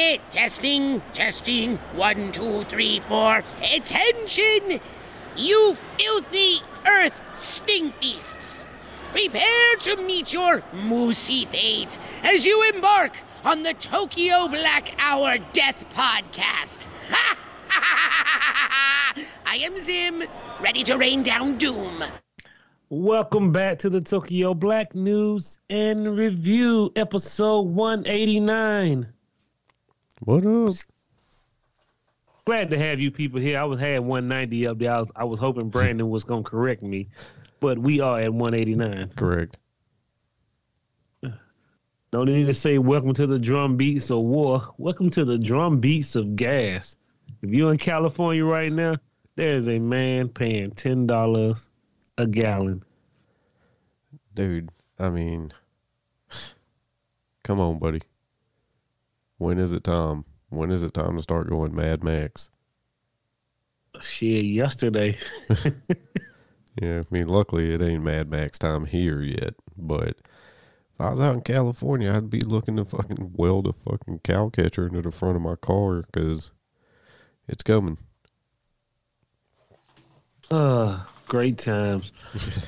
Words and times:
Eh, 0.00 0.18
testing, 0.30 1.02
testing. 1.12 1.76
One, 1.96 2.30
two, 2.30 2.62
three, 2.66 3.00
four. 3.08 3.42
Attention! 3.74 4.80
You 5.36 5.74
filthy 5.74 6.62
earth 6.86 7.20
stink 7.34 7.98
beasts! 8.00 8.64
Prepare 9.10 9.74
to 9.80 9.96
meet 9.96 10.32
your 10.32 10.60
moosey 10.72 11.48
fate 11.48 11.98
as 12.22 12.46
you 12.46 12.62
embark 12.72 13.16
on 13.44 13.64
the 13.64 13.74
Tokyo 13.74 14.46
Black 14.46 14.94
Hour 15.00 15.38
Death 15.52 15.84
Podcast. 15.96 16.86
I 19.44 19.56
am 19.56 19.76
Zim, 19.78 20.22
ready 20.60 20.84
to 20.84 20.96
rain 20.96 21.24
down 21.24 21.58
doom. 21.58 22.04
Welcome 22.88 23.50
back 23.50 23.78
to 23.78 23.90
the 23.90 24.00
Tokyo 24.00 24.54
Black 24.54 24.94
News 24.94 25.58
and 25.68 26.16
Review, 26.16 26.92
episode 26.94 27.62
189. 27.62 29.12
What 30.20 30.44
up? 30.44 30.74
Glad 32.44 32.70
to 32.70 32.78
have 32.78 32.98
you 32.98 33.10
people 33.10 33.40
here. 33.40 33.58
I 33.58 33.64
was 33.64 33.78
had 33.78 34.00
190 34.00 34.66
up 34.66 34.78
there. 34.78 34.92
I 34.92 34.98
was, 34.98 35.12
I 35.14 35.24
was 35.24 35.38
hoping 35.38 35.68
Brandon 35.68 36.10
was 36.10 36.24
gonna 36.24 36.42
correct 36.42 36.82
me, 36.82 37.08
but 37.60 37.78
we 37.78 38.00
are 38.00 38.18
at 38.18 38.32
189. 38.32 39.10
Correct. 39.10 39.58
No 42.10 42.24
need 42.24 42.46
to 42.46 42.54
say 42.54 42.78
welcome 42.78 43.12
to 43.14 43.26
the 43.26 43.38
drum 43.38 43.76
beats 43.76 44.10
of 44.10 44.20
war. 44.20 44.62
Welcome 44.78 45.10
to 45.10 45.24
the 45.24 45.38
drum 45.38 45.78
beats 45.78 46.16
of 46.16 46.36
gas. 46.36 46.96
If 47.42 47.50
you're 47.50 47.70
in 47.70 47.78
California 47.78 48.44
right 48.44 48.72
now, 48.72 48.96
there's 49.36 49.68
a 49.68 49.78
man 49.78 50.30
paying 50.30 50.70
ten 50.72 51.06
dollars 51.06 51.68
a 52.16 52.26
gallon. 52.26 52.82
Dude, 54.34 54.70
I 54.98 55.10
mean, 55.10 55.52
come 57.44 57.60
on, 57.60 57.78
buddy. 57.78 58.00
When 59.38 59.58
is 59.58 59.72
it 59.72 59.84
time? 59.84 60.24
When 60.50 60.70
is 60.70 60.82
it 60.82 60.94
time 60.94 61.16
to 61.16 61.22
start 61.22 61.48
going 61.48 61.74
Mad 61.74 62.04
Max? 62.04 62.50
Shit, 64.00 64.44
yesterday. 64.44 65.18
Yeah, 66.80 67.00
I 67.00 67.04
mean, 67.10 67.26
luckily 67.26 67.72
it 67.72 67.82
ain't 67.82 68.04
Mad 68.04 68.30
Max 68.30 68.58
time 68.58 68.84
here 68.84 69.20
yet, 69.20 69.54
but 69.76 70.10
if 70.10 71.00
I 71.00 71.10
was 71.10 71.20
out 71.20 71.34
in 71.34 71.40
California, 71.40 72.12
I'd 72.12 72.30
be 72.30 72.40
looking 72.40 72.76
to 72.76 72.84
fucking 72.84 73.32
weld 73.34 73.66
a 73.66 73.72
fucking 73.72 74.20
cow 74.20 74.48
catcher 74.48 74.86
into 74.86 75.02
the 75.02 75.10
front 75.10 75.36
of 75.36 75.42
my 75.42 75.56
car 75.56 76.02
because 76.02 76.52
it's 77.48 77.64
coming. 77.64 77.98
Uh, 80.50 81.00
great 81.28 81.58
times. 81.58 82.10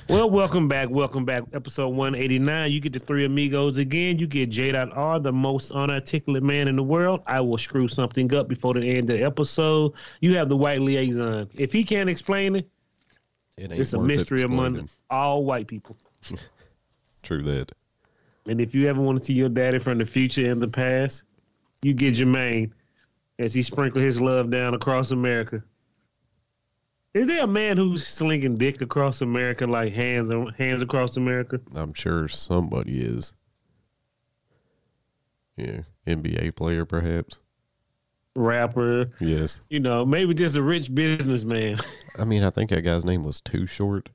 well, 0.08 0.30
welcome 0.30 0.68
back. 0.68 0.90
Welcome 0.90 1.24
back. 1.24 1.44
Episode 1.52 1.88
189. 1.88 2.70
You 2.70 2.80
get 2.80 2.92
the 2.92 2.98
three 2.98 3.24
amigos 3.24 3.78
again. 3.78 4.18
You 4.18 4.26
get 4.26 4.50
J.R., 4.50 5.18
the 5.18 5.32
most 5.32 5.70
unarticulate 5.70 6.42
man 6.42 6.68
in 6.68 6.76
the 6.76 6.82
world. 6.82 7.22
I 7.26 7.40
will 7.40 7.58
screw 7.58 7.88
something 7.88 8.32
up 8.34 8.48
before 8.48 8.74
the 8.74 8.82
end 8.82 9.10
of 9.10 9.18
the 9.18 9.24
episode. 9.24 9.92
You 10.20 10.36
have 10.36 10.48
the 10.48 10.56
white 10.56 10.80
liaison. 10.80 11.48
If 11.54 11.72
he 11.72 11.82
can't 11.82 12.10
explain 12.10 12.56
it, 12.56 12.68
It 13.56 13.72
it's 13.72 13.94
a 13.94 14.00
mystery 14.00 14.42
among 14.42 14.66
explaining. 14.66 14.90
all 15.08 15.44
white 15.44 15.66
people. 15.66 15.96
True 17.22 17.42
that. 17.42 17.72
And 18.46 18.60
if 18.60 18.74
you 18.74 18.88
ever 18.88 19.00
want 19.00 19.18
to 19.18 19.24
see 19.24 19.34
your 19.34 19.48
daddy 19.48 19.78
from 19.78 19.98
the 19.98 20.06
future 20.06 20.50
and 20.50 20.60
the 20.62 20.68
past, 20.68 21.24
you 21.82 21.94
get 21.94 22.14
Jermaine 22.14 22.72
as 23.38 23.54
he 23.54 23.62
sprinkle 23.62 24.00
his 24.02 24.20
love 24.20 24.50
down 24.50 24.74
across 24.74 25.10
America. 25.10 25.62
Is 27.12 27.26
there 27.26 27.42
a 27.42 27.46
man 27.46 27.76
who's 27.76 28.06
slinging 28.06 28.56
dick 28.56 28.80
across 28.82 29.20
America 29.20 29.66
like 29.66 29.92
hands 29.92 30.30
hands 30.56 30.80
across 30.82 31.16
America? 31.16 31.60
I'm 31.74 31.92
sure 31.92 32.28
somebody 32.28 33.00
is. 33.00 33.34
Yeah, 35.56 35.80
NBA 36.06 36.54
player 36.56 36.84
perhaps. 36.84 37.40
Rapper, 38.36 39.06
Yes. 39.20 39.60
you 39.68 39.80
know, 39.80 40.06
maybe 40.06 40.34
just 40.34 40.56
a 40.56 40.62
rich 40.62 40.94
businessman. 40.94 41.76
I 42.18 42.24
mean, 42.24 42.44
I 42.44 42.50
think 42.50 42.70
that 42.70 42.82
guy's 42.82 43.04
name 43.04 43.24
was 43.24 43.40
Too 43.40 43.66
Short. 43.66 44.08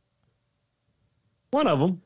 One 1.51 1.67
of 1.67 1.79
them. 1.79 2.01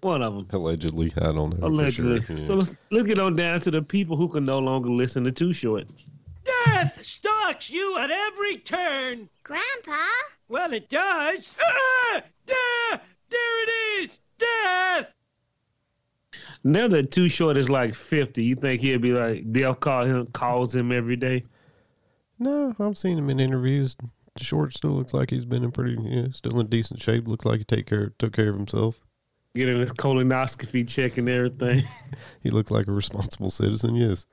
One 0.00 0.22
of 0.22 0.34
them. 0.36 0.46
Allegedly, 0.52 1.12
I 1.16 1.32
don't 1.32 1.58
know. 1.58 1.66
Allegedly. 1.66 2.20
sure. 2.22 2.36
Yeah. 2.38 2.44
So 2.44 2.54
let's, 2.54 2.76
let's 2.92 3.06
get 3.08 3.18
on 3.18 3.34
down 3.34 3.60
to 3.62 3.72
the 3.72 3.82
people 3.82 4.16
who 4.16 4.28
can 4.28 4.44
no 4.44 4.60
longer 4.60 4.88
listen 4.88 5.24
to 5.24 5.32
Too 5.32 5.52
Short. 5.52 5.86
Death 6.64 7.04
stalks 7.04 7.70
you 7.70 7.98
at 7.98 8.10
every 8.10 8.56
turn. 8.58 9.28
Grandpa? 9.42 10.04
Well, 10.48 10.72
it 10.72 10.88
does. 10.88 11.50
Ah! 11.60 12.22
There, 12.46 13.00
there 13.30 13.62
it 13.62 13.70
is. 14.02 14.18
Death. 14.38 15.12
Now 16.64 16.88
that 16.88 17.10
Too 17.10 17.28
Short 17.28 17.56
is 17.56 17.68
like 17.68 17.94
50, 17.94 18.42
you 18.42 18.54
think 18.54 18.80
he'll 18.80 18.98
be 18.98 19.12
like, 19.12 19.42
they'll 19.46 19.74
call 19.74 20.04
him, 20.04 20.26
calls 20.28 20.74
him 20.74 20.92
every 20.92 21.16
day? 21.16 21.44
No, 22.38 22.74
I've 22.78 22.98
seen 22.98 23.18
him 23.18 23.30
in 23.30 23.40
interviews. 23.40 23.96
Short 24.38 24.72
still 24.72 24.92
looks 24.92 25.12
like 25.12 25.30
he's 25.30 25.44
been 25.44 25.64
in 25.64 25.72
pretty, 25.72 26.00
you 26.00 26.22
know, 26.22 26.30
still 26.30 26.60
in 26.60 26.68
decent 26.68 27.02
shape. 27.02 27.26
Looks 27.26 27.44
like 27.44 27.58
he 27.58 27.64
take 27.64 27.86
care, 27.86 28.12
took 28.18 28.32
care 28.32 28.50
of 28.50 28.56
himself. 28.56 29.00
Getting 29.54 29.80
his 29.80 29.92
colonoscopy 29.92 30.88
check 30.88 31.18
and 31.18 31.28
everything. 31.28 31.82
He 32.42 32.50
looks 32.50 32.70
like 32.70 32.86
a 32.86 32.92
responsible 32.92 33.50
citizen. 33.50 33.94
Yes. 33.94 34.26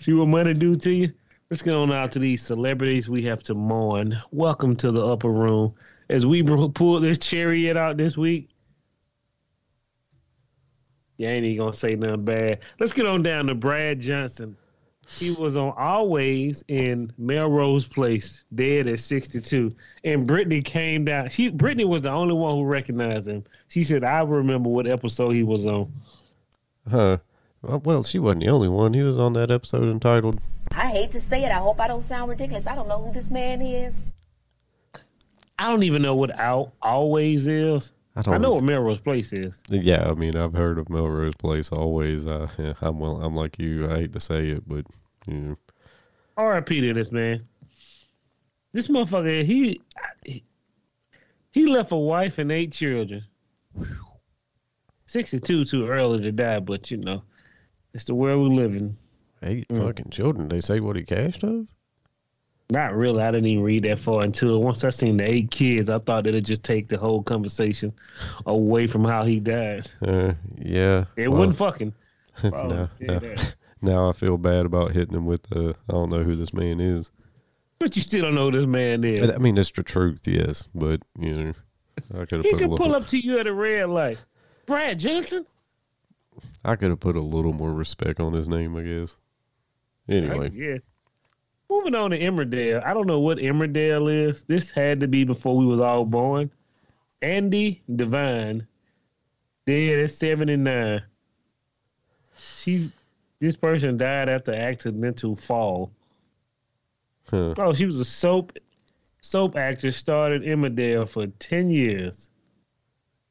See 0.00 0.12
what 0.12 0.28
money 0.28 0.54
do 0.54 0.76
to 0.76 0.90
you? 0.90 1.12
Let's 1.50 1.62
get 1.62 1.74
on 1.74 1.90
out 1.90 2.12
to 2.12 2.20
these 2.20 2.40
celebrities 2.40 3.08
we 3.08 3.24
have 3.24 3.42
to 3.44 3.54
mourn. 3.54 4.22
Welcome 4.30 4.76
to 4.76 4.92
the 4.92 5.04
upper 5.04 5.30
room. 5.30 5.74
As 6.08 6.24
we 6.24 6.42
pull 6.42 7.00
this 7.00 7.18
chariot 7.18 7.76
out 7.76 7.96
this 7.96 8.16
week, 8.16 8.50
yeah, 11.16 11.30
ain't 11.30 11.46
even 11.46 11.58
gonna 11.58 11.72
say 11.72 11.96
nothing 11.96 12.24
bad. 12.24 12.60
Let's 12.78 12.92
get 12.92 13.06
on 13.06 13.22
down 13.22 13.48
to 13.48 13.56
Brad 13.56 13.98
Johnson. 13.98 14.56
He 15.08 15.32
was 15.32 15.56
on 15.56 15.72
Always 15.76 16.62
in 16.68 17.12
Melrose 17.18 17.88
Place, 17.88 18.44
dead 18.54 18.86
at 18.86 19.00
62. 19.00 19.74
And 20.04 20.26
Brittany 20.28 20.62
came 20.62 21.04
down. 21.06 21.28
She 21.30 21.48
Brittany 21.48 21.86
was 21.86 22.02
the 22.02 22.10
only 22.10 22.34
one 22.34 22.54
who 22.54 22.64
recognized 22.64 23.26
him. 23.26 23.42
She 23.66 23.82
said, 23.82 24.04
I 24.04 24.20
remember 24.20 24.68
what 24.68 24.86
episode 24.86 25.30
he 25.30 25.42
was 25.42 25.66
on. 25.66 25.92
Huh. 26.88 27.18
Well, 27.62 27.82
well, 27.84 28.04
she 28.04 28.18
wasn't 28.18 28.44
the 28.44 28.50
only 28.50 28.68
one. 28.68 28.94
He 28.94 29.02
was 29.02 29.18
on 29.18 29.32
that 29.34 29.50
episode 29.50 29.90
entitled 29.90 30.40
I 30.72 30.88
hate 30.90 31.10
to 31.12 31.20
say 31.20 31.44
it. 31.44 31.50
I 31.50 31.58
hope 31.58 31.80
I 31.80 31.88
don't 31.88 32.02
sound 32.02 32.30
ridiculous. 32.30 32.66
I 32.66 32.74
don't 32.74 32.88
know 32.88 33.02
who 33.02 33.12
this 33.12 33.30
man 33.30 33.60
is. 33.62 33.94
I 35.58 35.70
don't 35.70 35.82
even 35.82 36.02
know 36.02 36.14
what 36.14 36.30
Al- 36.38 36.72
Always 36.82 37.48
is. 37.48 37.92
I 38.14 38.22
don't 38.22 38.34
I 38.34 38.38
know 38.38 38.54
what 38.54 38.64
Melrose 38.64 39.00
Place 39.00 39.32
is. 39.32 39.62
Yeah, 39.68 40.08
I 40.08 40.14
mean, 40.14 40.36
I've 40.36 40.52
heard 40.52 40.78
of 40.78 40.88
Melrose 40.88 41.34
Place 41.36 41.72
always. 41.72 42.26
Uh, 42.26 42.48
yeah, 42.58 42.74
I'm 42.80 42.98
well, 42.98 43.20
I'm 43.22 43.34
like 43.34 43.58
you. 43.58 43.90
I 43.90 43.96
hate 44.00 44.12
to 44.12 44.20
say 44.20 44.48
it, 44.48 44.68
but 44.68 44.84
yeah. 45.26 45.54
R.I.P. 46.36 46.80
to 46.80 46.94
this 46.94 47.10
man. 47.10 47.46
This 48.72 48.88
motherfucker, 48.88 49.44
he 49.44 49.80
he 51.50 51.66
left 51.66 51.90
a 51.90 51.96
wife 51.96 52.38
and 52.38 52.52
eight 52.52 52.72
children. 52.72 53.24
Sixty-two 55.06 55.64
too 55.64 55.88
early 55.88 56.20
to 56.22 56.32
die, 56.32 56.60
but 56.60 56.90
you 56.90 56.98
know, 56.98 57.22
it's 57.98 58.04
the 58.04 58.14
world 58.14 58.48
we 58.48 58.56
live 58.56 58.76
in. 58.76 58.96
Eight 59.42 59.66
Mm. 59.68 59.84
fucking 59.84 60.10
children. 60.10 60.48
They 60.48 60.60
say 60.60 60.78
what 60.78 60.94
he 60.94 61.02
cashed 61.02 61.42
of. 61.42 61.66
Not 62.70 62.94
really. 62.94 63.20
I 63.20 63.32
didn't 63.32 63.46
even 63.46 63.64
read 63.64 63.82
that 63.84 63.98
far 63.98 64.22
until 64.22 64.62
once 64.62 64.84
I 64.84 64.90
seen 64.90 65.16
the 65.16 65.28
eight 65.28 65.50
kids. 65.50 65.90
I 65.90 65.98
thought 65.98 66.22
that 66.22 66.28
it'd 66.30 66.44
just 66.44 66.62
take 66.62 66.86
the 66.86 66.96
whole 66.96 67.24
conversation 67.24 67.92
away 68.46 68.86
from 68.86 69.02
how 69.02 69.24
he 69.24 69.40
died. 69.40 69.84
Uh, 70.00 70.34
yeah. 70.58 71.06
It 71.16 71.28
well, 71.28 71.38
wasn't 71.40 71.56
fucking. 71.56 71.92
no, 72.44 72.50
no. 72.50 72.88
now, 73.00 73.18
that. 73.18 73.54
now 73.82 74.08
I 74.08 74.12
feel 74.12 74.38
bad 74.38 74.64
about 74.64 74.92
hitting 74.92 75.16
him 75.16 75.26
with 75.26 75.42
the. 75.48 75.74
I 75.88 75.92
don't 75.92 76.10
know 76.10 76.22
who 76.22 76.36
this 76.36 76.54
man 76.54 76.78
is. 76.78 77.10
But 77.80 77.96
you 77.96 78.02
still 78.02 78.22
don't 78.22 78.36
know 78.36 78.50
who 78.50 78.58
this 78.58 78.66
man 78.66 79.02
is. 79.02 79.28
I 79.28 79.38
mean, 79.38 79.58
it's 79.58 79.72
the 79.72 79.82
truth, 79.82 80.20
yes, 80.24 80.68
but 80.72 81.00
you 81.18 81.34
know, 81.34 81.52
I 82.14 82.26
could 82.26 82.44
have 82.44 82.44
He 82.44 82.52
could 82.52 82.76
pull 82.76 82.94
up 82.94 83.08
to 83.08 83.18
you 83.18 83.40
at 83.40 83.48
a 83.48 83.52
red 83.52 83.88
light. 83.88 84.22
Brad 84.66 85.00
Johnson? 85.00 85.46
I 86.64 86.76
could 86.76 86.90
have 86.90 87.00
put 87.00 87.16
a 87.16 87.20
little 87.20 87.52
more 87.52 87.72
respect 87.72 88.20
on 88.20 88.32
his 88.32 88.48
name, 88.48 88.76
I 88.76 88.82
guess. 88.82 89.16
Anyway, 90.08 90.50
Yeah. 90.52 90.76
Moving 91.70 91.94
on 91.94 92.12
to 92.12 92.18
Emmerdale. 92.18 92.82
I 92.84 92.94
don't 92.94 93.06
know 93.06 93.20
what 93.20 93.38
Emmerdale 93.38 94.10
is. 94.28 94.42
This 94.42 94.70
had 94.70 95.00
to 95.00 95.08
be 95.08 95.24
before 95.24 95.54
we 95.54 95.66
was 95.66 95.80
all 95.80 96.06
born. 96.06 96.50
Andy 97.20 97.82
Devine, 97.94 98.66
dead 99.66 99.98
at 100.04 100.10
79. 100.10 101.02
She 102.36 102.90
this 103.40 103.56
person 103.56 103.96
died 103.96 104.28
after 104.28 104.52
accidental 104.54 105.36
fall. 105.36 105.92
huh. 107.28 107.54
Oh, 107.58 107.74
she 107.74 107.86
was 107.86 107.98
a 108.00 108.04
soap 108.04 108.52
soap 109.20 109.56
actress, 109.56 109.96
started 109.96 110.42
Emmerdale 110.42 111.08
for 111.08 111.26
10 111.26 111.70
years. 111.70 112.30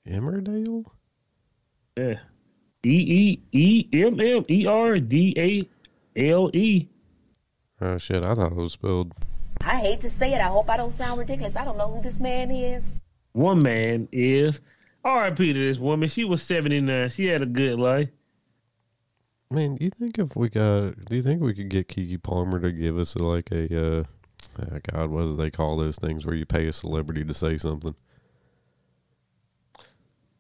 Emmerdale. 0.08 0.84
Yeah. 1.98 2.20
E 2.88 3.40
E 3.52 3.88
E 3.92 4.06
M 4.06 4.20
M 4.20 4.46
E 4.50 4.66
R 4.66 4.98
D 4.98 5.34
A 5.38 6.26
L 6.30 6.50
E. 6.54 6.88
Oh 7.82 7.98
shit! 7.98 8.24
I 8.24 8.34
thought 8.34 8.54
it 8.54 8.56
was 8.56 8.74
spelled. 8.74 9.14
I 9.62 9.76
hate 9.80 10.00
to 10.02 10.10
say 10.10 10.34
it. 10.34 10.40
I 10.40 10.48
hope 10.48 10.70
I 10.70 10.78
don't 10.78 10.94
sound 10.94 11.20
ridiculous. 11.20 11.58
I 11.58 11.66
don't 11.66 11.78
know 11.78 11.92
who 11.94 12.02
this 12.02 12.20
man 12.20 12.50
is. 12.50 12.84
One 13.34 13.60
man 13.62 14.08
is 14.14 14.62
RIP 15.04 15.38
to 15.38 15.54
this 15.54 15.78
woman. 15.78 16.08
She 16.08 16.24
was 16.24 16.42
79. 16.44 17.10
She 17.10 17.26
had 17.26 17.42
a 17.42 17.46
good 17.46 17.78
life. 17.78 18.10
Man, 19.52 19.76
do 19.76 19.84
you 19.84 19.90
think 19.90 20.20
if 20.20 20.36
we 20.36 20.50
got, 20.50 21.06
do 21.06 21.16
you 21.16 21.22
think 21.22 21.42
we 21.42 21.54
could 21.54 21.70
get 21.70 21.88
Keke 21.88 22.22
Palmer 22.22 22.60
to 22.60 22.72
give 22.72 22.98
us 22.98 23.16
like 23.16 23.50
a, 23.52 24.00
uh, 24.00 24.04
oh 24.60 24.80
God, 24.92 25.10
what 25.10 25.22
do 25.22 25.36
they 25.36 25.50
call 25.50 25.78
those 25.78 25.98
things 25.98 26.26
where 26.26 26.36
you 26.36 26.46
pay 26.46 26.68
a 26.68 26.74
celebrity 26.74 27.24
to 27.24 27.34
say 27.34 27.58
something? 27.58 27.96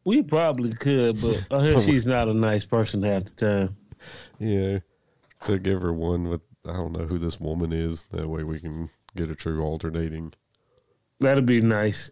We 0.07 0.24
probably 0.24 0.71
could, 0.71 1.21
but 1.21 1.45
I 1.51 1.68
hear 1.68 1.81
she's 1.81 2.06
not 2.06 2.30
a 2.30 2.33
nice 2.33 2.63
person 2.63 3.04
half 3.04 3.25
the 3.25 3.31
time. 3.31 3.77
Yeah, 4.39 4.80
to 5.44 5.59
give 5.59 5.81
her 5.81 5.92
one 5.92 6.30
with, 6.30 6.39
I 6.65 6.71
don't 6.71 6.94
know 6.94 7.06
who 7.06 7.19
this 7.19 7.42
woman 7.42 7.74
is. 7.74 8.06
That 8.12 8.25
way 8.25 8.45
we 8.45 8.57
can 8.57 8.89
get 9.18 9.30
a 9.30 9.36
true 9.36 9.62
alternating. 9.62 10.31
That'd 11.19 11.45
be 11.45 11.59
nice. 11.59 12.09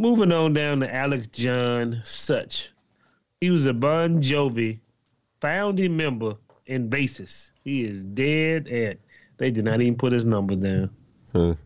Moving 0.00 0.32
on 0.32 0.54
down 0.54 0.80
to 0.80 0.90
Alex 0.90 1.26
John 1.26 2.00
Such. 2.02 2.70
He 3.42 3.50
was 3.50 3.66
a 3.66 3.74
Bon 3.74 4.22
Jovi 4.22 4.80
founding 5.42 5.98
member 5.98 6.36
and 6.66 6.90
bassist. 6.90 7.50
He 7.62 7.84
is 7.84 8.06
dead 8.06 8.68
at. 8.68 8.96
They 9.36 9.50
did 9.50 9.66
not 9.66 9.82
even 9.82 9.98
put 9.98 10.14
his 10.14 10.24
number 10.24 10.54
down. 10.54 10.88
Huh. 11.34 11.56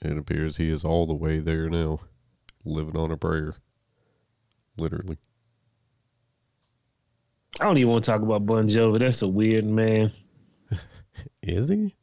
It 0.00 0.16
appears 0.16 0.56
he 0.56 0.70
is 0.70 0.84
all 0.84 1.06
the 1.06 1.12
way 1.12 1.40
there 1.40 1.68
now, 1.68 1.98
living 2.64 2.96
on 2.96 3.10
a 3.10 3.16
prayer. 3.16 3.56
Literally. 4.80 5.18
I 7.60 7.64
don't 7.64 7.76
even 7.76 7.90
want 7.90 8.04
to 8.04 8.10
talk 8.10 8.22
about 8.22 8.46
Bon 8.46 8.66
Jovi. 8.66 8.98
That's 8.98 9.20
a 9.20 9.28
weird 9.28 9.66
man. 9.66 10.10
Is 11.42 11.68
he? 11.68 11.94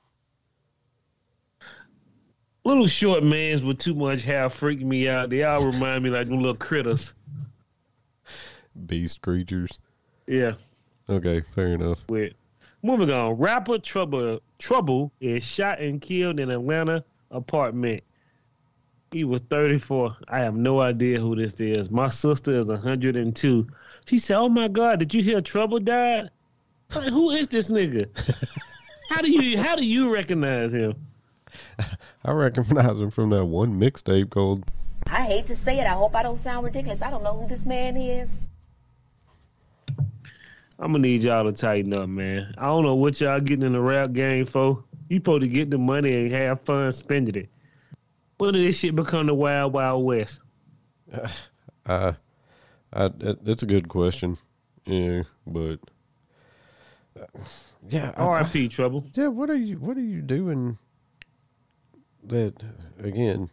Little 2.63 2.85
short 2.85 3.23
mans 3.23 3.63
with 3.63 3.79
too 3.79 3.95
much 3.95 4.21
hair 4.21 4.49
freak 4.49 4.81
me 4.81 5.09
out. 5.09 5.29
They 5.31 5.43
all 5.43 5.65
remind 5.65 6.03
me 6.03 6.09
like 6.11 6.27
them 6.27 6.37
little 6.37 6.53
critters. 6.55 7.13
Beast 8.85 9.21
creatures. 9.21 9.79
Yeah, 10.27 10.53
Okay, 11.09 11.41
fair 11.55 11.67
enough. 11.69 12.03
weird. 12.09 12.35
Moving 12.83 13.09
on. 13.09 13.33
Rapper 13.37 13.79
Trouble 13.79 14.39
Trouble 14.59 15.11
is 15.21 15.43
shot 15.43 15.79
and 15.79 15.99
killed 16.01 16.39
in 16.39 16.51
Atlanta 16.51 17.03
apartment. 17.31 18.03
He 19.11 19.23
was 19.23 19.41
34. 19.49 20.17
I 20.27 20.39
have 20.39 20.55
no 20.55 20.81
idea 20.81 21.19
who 21.19 21.35
this 21.35 21.59
is. 21.59 21.89
My 21.89 22.09
sister 22.09 22.59
is 22.59 22.67
102. 22.67 23.67
She 24.05 24.19
said, 24.19 24.37
"Oh 24.37 24.49
my 24.49 24.67
God, 24.67 24.99
did 24.99 25.13
you 25.13 25.23
hear 25.23 25.41
Trouble 25.41 25.79
died? 25.79 26.29
Like, 26.95 27.09
who 27.09 27.31
is 27.31 27.47
this 27.47 27.69
nigga? 27.69 28.07
how 29.09 29.21
do 29.21 29.29
you 29.31 29.61
how 29.61 29.75
do 29.75 29.85
you 29.85 30.13
recognize 30.13 30.73
him? 30.73 30.93
I 32.25 32.31
recognize 32.31 32.97
him 32.97 33.11
from 33.11 33.29
that 33.31 33.45
one 33.45 33.79
mixtape 33.79 34.29
called 34.29 34.65
I 35.09 35.23
hate 35.23 35.45
to 35.47 35.55
say 35.55 35.79
it. 35.79 35.87
I 35.87 35.93
hope 35.93 36.15
I 36.15 36.23
don't 36.23 36.37
sound 36.37 36.65
ridiculous. 36.65 37.01
I 37.01 37.09
don't 37.09 37.23
know 37.23 37.37
who 37.37 37.47
this 37.47 37.65
man 37.65 37.95
is. 37.95 38.29
I'm 40.79 40.91
gonna 40.91 40.99
need 40.99 41.23
y'all 41.23 41.45
to 41.45 41.53
tighten 41.53 41.93
up, 41.93 42.09
man. 42.09 42.53
I 42.57 42.65
don't 42.65 42.83
know 42.83 42.95
what 42.95 43.19
y'all 43.19 43.39
getting 43.39 43.65
in 43.65 43.73
the 43.73 43.81
rap 43.81 44.11
game 44.11 44.45
for. 44.45 44.83
You 45.09 45.17
supposed 45.17 45.41
to 45.41 45.47
get 45.47 45.71
the 45.71 45.77
money 45.77 46.25
and 46.25 46.31
have 46.33 46.61
fun 46.61 46.91
spending 46.91 47.35
it. 47.35 47.49
When 48.37 48.53
did 48.53 48.63
this 48.65 48.77
shit 48.79 48.95
become 48.95 49.25
the 49.27 49.33
wild 49.33 49.73
wild 49.73 50.05
west? 50.05 50.39
Uh, 51.11 51.27
I, 52.93 53.05
it, 53.05 53.39
it's 53.45 53.63
a 53.63 53.67
good 53.67 53.87
question. 53.89 54.37
Yeah, 54.85 55.23
but 55.45 55.79
uh, 57.19 57.25
yeah, 57.89 58.11
I- 58.15 58.23
R.I.P. 58.23 58.69
Trouble. 58.69 59.03
yeah. 59.13 59.27
What 59.27 59.49
are 59.49 59.55
you? 59.55 59.77
What 59.77 59.97
are 59.97 60.01
you 60.01 60.21
doing? 60.21 60.77
That 62.23 62.55
again? 62.99 63.49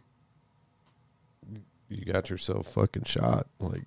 You 1.89 2.03
got 2.05 2.29
yourself 2.29 2.67
fucking 2.73 3.03
shot. 3.05 3.47
Like 3.59 3.83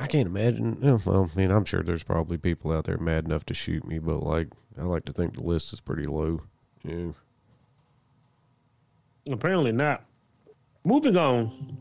I 0.00 0.06
can't 0.06 0.28
imagine. 0.28 0.78
Well, 1.04 1.30
I 1.32 1.38
mean, 1.38 1.50
I'm 1.50 1.64
sure 1.64 1.82
there's 1.82 2.02
probably 2.02 2.36
people 2.36 2.72
out 2.72 2.84
there 2.84 2.98
mad 2.98 3.24
enough 3.26 3.44
to 3.46 3.54
shoot 3.54 3.86
me, 3.86 3.98
but 3.98 4.18
like 4.22 4.48
I 4.78 4.82
like 4.82 5.04
to 5.06 5.12
think 5.12 5.34
the 5.34 5.42
list 5.42 5.72
is 5.72 5.80
pretty 5.80 6.04
low. 6.06 6.40
Yeah. 6.82 7.12
Apparently 9.30 9.72
not. 9.72 10.04
Moving 10.84 11.16
on. 11.16 11.78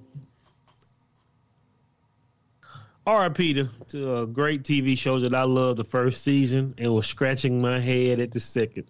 R.I.P. 3.06 3.54
to, 3.56 3.70
to 3.90 4.18
a 4.20 4.28
great 4.28 4.64
TV 4.64 4.98
show 4.98 5.20
that 5.20 5.36
I 5.36 5.44
loved 5.44 5.78
the 5.78 5.84
first 5.84 6.24
season 6.24 6.74
and 6.78 6.94
was 6.94 7.06
scratching 7.06 7.62
my 7.62 7.80
head 7.80 8.22
at 8.22 8.32
the 8.32 8.40
second. 8.40 8.86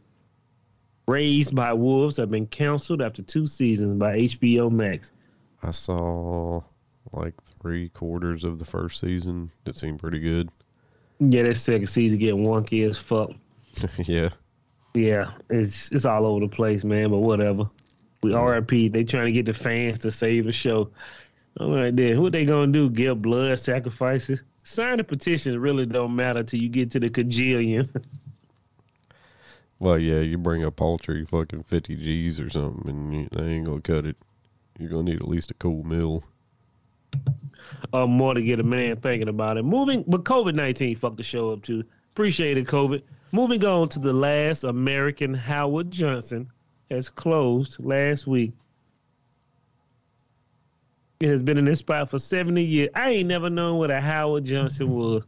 Raised 1.08 1.56
by 1.56 1.74
Wolves 1.74 2.18
have 2.18 2.30
been 2.30 2.46
canceled 2.46 3.02
after 3.02 3.24
two 3.24 3.48
seasons 3.48 3.98
by 3.98 4.18
HBO 4.20 4.72
Max. 4.72 5.12
I 5.64 5.72
saw 5.72 6.62
like 7.12 7.34
three 7.62 7.90
quarters 7.90 8.44
of 8.44 8.60
the 8.60 8.66
first 8.66 9.00
season. 9.00 9.50
It 9.66 9.78
seemed 9.78 10.00
pretty 10.00 10.20
good. 10.20 10.50
Yeah, 11.20 11.44
that 11.44 11.56
second 11.56 11.88
season 11.88 12.20
getting 12.20 12.44
wonky 12.44 12.88
as 12.88 12.98
fuck. 12.98 13.32
yeah. 13.98 14.30
Yeah, 14.94 15.32
it's 15.50 15.92
it's 15.92 16.06
all 16.06 16.26
over 16.26 16.42
the 16.42 16.48
place, 16.48 16.84
man. 16.84 17.10
But 17.10 17.18
whatever. 17.18 17.70
We 18.24 18.34
RIP. 18.36 18.92
They 18.92 19.04
trying 19.04 19.25
to 19.25 19.31
get 19.31 19.46
the 19.46 19.54
fans 19.54 20.00
to 20.00 20.12
save 20.12 20.46
the 20.46 20.52
show. 20.52 20.90
All 21.60 21.75
right, 21.75 21.96
then 21.96 22.22
what 22.22 22.31
they 22.31 22.46
gonna 22.46 22.72
do? 22.72 22.90
Give 22.90 23.22
blood 23.22 23.60
sacrifices? 23.60 24.44
Sign 24.64 24.98
the 24.98 25.04
petition 25.04 25.60
really 25.60 25.86
don't 25.86 26.16
matter 26.16 26.42
till 26.44 26.60
you 26.60 26.70
get 26.70 26.92
to 26.92 27.00
the 27.00 27.10
cajillion. 27.10 27.90
Well, 29.80 29.98
yeah, 30.00 30.20
you 30.20 30.38
bring 30.38 30.64
a 30.64 30.72
paltry 30.72 31.25
fucking 31.25 31.64
50 31.64 31.98
G's 31.98 32.40
or 32.40 32.50
something 32.50 32.90
and 32.90 33.14
you, 33.14 33.28
they 33.34 33.44
ain't 33.44 33.66
gonna 33.66 33.81
cut 33.81 34.06
it. 34.06 34.16
You're 34.80 34.90
gonna 34.90 35.04
need 35.04 35.16
at 35.22 35.28
least 35.28 35.52
a 35.52 35.56
cool 35.56 35.84
meal. 35.84 36.24
or 37.92 38.08
more 38.08 38.34
to 38.34 38.42
get 38.42 38.62
a 38.62 38.64
man 38.64 38.96
thinking 38.96 39.28
about 39.28 39.58
it. 39.58 39.64
Moving, 39.64 40.06
but 40.08 40.24
COVID 40.24 40.56
nineteen 40.56 40.96
fucked 40.96 41.18
the 41.18 41.24
show 41.24 41.52
up 41.52 41.64
too. 41.64 41.84
Appreciate 42.14 42.58
it, 42.58 42.66
COVID. 42.68 43.02
Moving 43.34 43.66
on 43.66 43.90
to 43.90 44.00
the 44.00 44.14
last 44.14 44.64
American 44.64 45.34
Howard 45.34 45.92
Johnson 45.92 46.50
has 46.94 47.10
closed 47.10 47.84
last 47.84 48.28
week. 48.28 48.51
It 51.19 51.30
has 51.30 51.42
been 51.42 51.57
in 51.57 51.66
this 51.66 51.80
spot 51.80 52.10
for 52.10 52.19
seventy 52.19 52.63
years. 52.63 52.90
I 52.95 53.10
ain't 53.12 53.28
never 53.28 53.50
known 53.50 53.78
what 53.78 53.92
a 53.92 54.01
Howard 54.01 54.45
Johnson 54.45 54.90
was. 54.92 55.24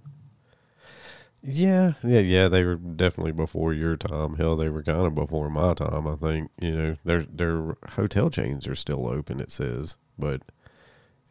Yeah, 1.41 1.93
yeah, 2.03 2.19
yeah. 2.19 2.47
They 2.47 2.63
were 2.63 2.75
definitely 2.75 3.31
before 3.31 3.71
your 3.73 3.97
time. 3.97 4.35
Hell, 4.35 4.55
they 4.55 4.69
were 4.69 4.81
kind 4.81 5.05
of 5.05 5.13
before 5.13 5.49
my 5.49 5.73
time. 5.75 6.07
I 6.07 6.15
think 6.15 6.49
you 6.59 6.71
know 6.71 6.95
their 7.05 7.21
their 7.23 7.77
hotel 7.89 8.29
chains 8.29 8.67
are 8.67 8.75
still 8.75 9.07
open. 9.07 9.39
It 9.39 9.51
says, 9.51 9.97
but 10.17 10.41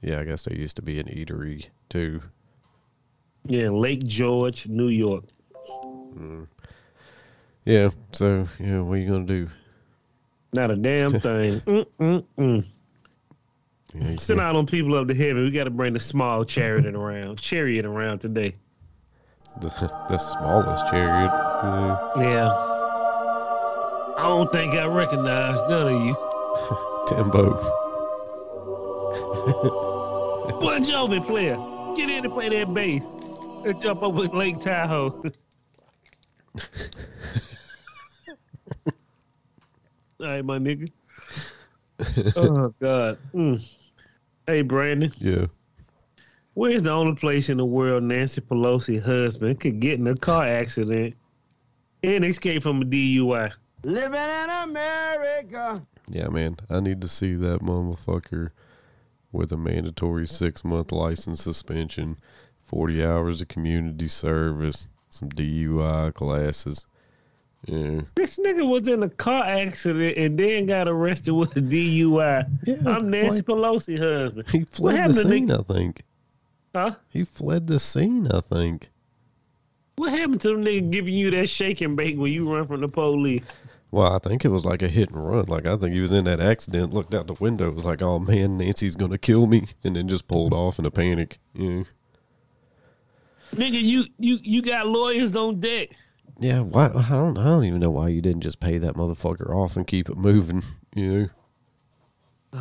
yeah, 0.01 0.21
I 0.21 0.25
guess 0.25 0.43
they 0.43 0.57
used 0.57 0.77
to 0.77 0.83
be 0.83 1.01
an 1.01 1.07
eatery 1.07 1.67
too. 1.89 2.21
Yeah, 3.47 3.71
Lake 3.71 4.05
George, 4.07 4.67
New 4.69 4.89
York. 4.89 5.25
Mm. 6.17 6.47
Yeah. 7.65 7.91
So 8.13 8.49
yeah, 8.59 8.81
what 8.81 8.95
are 8.95 9.01
you 9.01 9.09
gonna 9.09 9.27
do? 9.27 9.49
Not 10.55 10.71
a 10.71 10.77
damn 10.77 11.19
thing. 11.21 11.61
Yeah, 13.97 14.17
Send 14.17 14.41
out 14.41 14.57
on 14.57 14.67
people 14.67 14.95
up 14.95 15.09
to 15.09 15.15
heaven. 15.15 15.45
We 15.45 15.51
got 15.51 15.65
to 15.65 15.71
bring 15.71 15.93
the 15.93 16.01
small 16.01 16.45
chariot 16.45 16.95
around, 16.95 17.41
chariot 17.41 17.85
around 17.85 18.21
today. 18.21 18.55
the, 19.61 19.69
the 20.09 20.17
smallest 20.19 20.87
chariot. 20.89 21.31
Yeah. 22.17 22.23
Yeah. 22.23 22.51
I 24.17 24.23
don't 24.29 24.51
think 24.53 24.75
I 24.75 24.87
recognize 24.87 25.57
none 25.69 25.93
of 25.93 26.01
you. 26.07 26.17
Timbo. 27.09 27.81
Bon 30.61 30.83
Jovi 30.83 31.25
player. 31.27 31.57
Get 31.97 32.09
in 32.11 32.25
and 32.25 32.33
play 32.33 32.49
that 32.49 32.73
bass. 32.73 33.03
Let's 33.65 33.83
jump 33.83 34.03
over 34.03 34.23
Lake 34.29 34.59
Tahoe. 34.61 35.23
All 40.21 40.27
right, 40.27 40.45
my 40.45 40.59
nigga. 40.59 40.91
oh, 42.37 42.75
God. 42.81 43.19
Mm. 43.35 43.77
Hey, 44.47 44.63
Brandon. 44.63 45.13
Yeah. 45.19 45.47
Where's 46.55 46.85
the 46.85 46.91
only 46.91 47.17
place 47.17 47.49
in 47.49 47.57
the 47.57 47.65
world 47.65 48.05
Nancy 48.05 48.41
Pelosi 48.41 49.03
husband 49.03 49.59
could 49.59 49.81
get 49.81 49.99
in 49.99 50.07
a 50.07 50.15
car 50.15 50.47
accident 50.47 51.15
and 52.05 52.25
escape 52.25 52.63
from 52.63 52.83
a 52.83 52.85
DUI? 52.85 53.53
Living 53.83 54.21
in 54.21 54.51
America. 54.51 55.85
Yeah, 56.09 56.29
man. 56.29 56.57
I 56.71 56.81
need 56.81 57.01
to 57.01 57.09
see 57.09 57.35
that 57.35 57.61
motherfucker 57.61 58.51
with 59.33 59.51
a 59.51 59.57
mandatory 59.57 60.29
six 60.29 60.65
month 60.65 60.93
license 60.93 61.43
suspension, 61.43 62.19
40 62.63 63.05
hours 63.05 63.43
of 63.43 63.49
community 63.49 64.07
service, 64.07 64.87
some 65.11 65.29
DUI 65.31 66.15
classes. 66.15 66.87
Yeah. 67.67 68.01
This 68.15 68.39
nigga 68.39 68.67
was 68.69 68.89
in 68.89 69.03
a 69.03 69.09
car 69.09 69.45
accident 69.45 70.17
and 70.19 70.39
then 70.39 70.67
got 70.67 70.89
arrested 70.89 71.33
with 71.33 71.57
a 71.57 71.61
DUI. 71.61 72.47
Yeah, 72.67 72.77
I'm 72.87 73.11
Nancy 73.11 73.37
like- 73.37 73.45
Pelosi 73.47 73.99
husband. 73.99 74.49
He 74.51 74.65
fled 74.65 75.11
the 75.11 75.15
scene, 75.15 75.51
I 75.51 75.63
think. 75.63 76.03
Huh? 76.75 76.95
He 77.09 77.25
fled 77.25 77.67
the 77.67 77.79
scene, 77.79 78.27
I 78.31 78.41
think. 78.41 78.91
What 79.97 80.11
happened 80.11 80.41
to 80.43 80.49
them 80.49 80.65
nigga 80.65 80.91
giving 80.91 81.15
you 81.15 81.31
that 81.31 81.49
shake 81.49 81.81
and 81.81 81.97
bake 81.97 82.19
when 82.19 82.33
you 82.33 82.53
run 82.53 82.67
from 82.67 82.81
the 82.81 82.89
police? 82.89 83.45
Well, 83.93 84.13
I 84.13 84.19
think 84.19 84.45
it 84.45 84.49
was 84.49 84.65
like 84.65 84.83
a 84.83 84.89
hit 84.89 85.11
and 85.11 85.25
run. 85.25 85.45
Like, 85.47 85.67
I 85.67 85.77
think 85.77 85.95
he 85.95 86.01
was 86.01 86.13
in 86.13 86.25
that 86.25 86.41
accident, 86.41 86.93
looked 86.93 87.15
out 87.15 87.29
the 87.29 87.35
window, 87.35 87.71
was 87.71 87.85
like, 87.85 88.03
oh 88.03 88.19
man, 88.19 88.59
Nancy's 88.59 88.97
to 88.97 89.19
kill 89.19 89.47
me, 89.47 89.69
and 89.85 89.95
then 89.95 90.09
just 90.09 90.27
pulled 90.27 90.53
off 90.53 90.81
in 90.81 90.85
a 90.85 90.91
panic. 90.91 91.39
Yeah. 91.55 91.85
Nigga, 93.55 93.81
you 93.81 94.05
you 94.19 94.39
you 94.43 94.63
got 94.63 94.89
lawyers 94.89 95.37
on 95.37 95.61
deck. 95.61 95.91
Yeah, 96.39 96.61
why? 96.61 96.87
I 96.87 97.09
don't. 97.11 97.39
I 97.39 97.45
don't 97.45 97.65
even 97.65 97.81
know 97.81 97.91
why 97.91 98.09
you 98.09 98.21
didn't 98.21 98.43
just 98.43 98.61
pay 98.61 98.79
that 98.79 98.95
motherfucker 98.95 99.51
off 99.51 99.77
and 99.77 99.87
keep 99.87 100.09
it 100.09 100.17
moving. 100.17 100.63
You 100.97 101.13
know. 101.13 101.29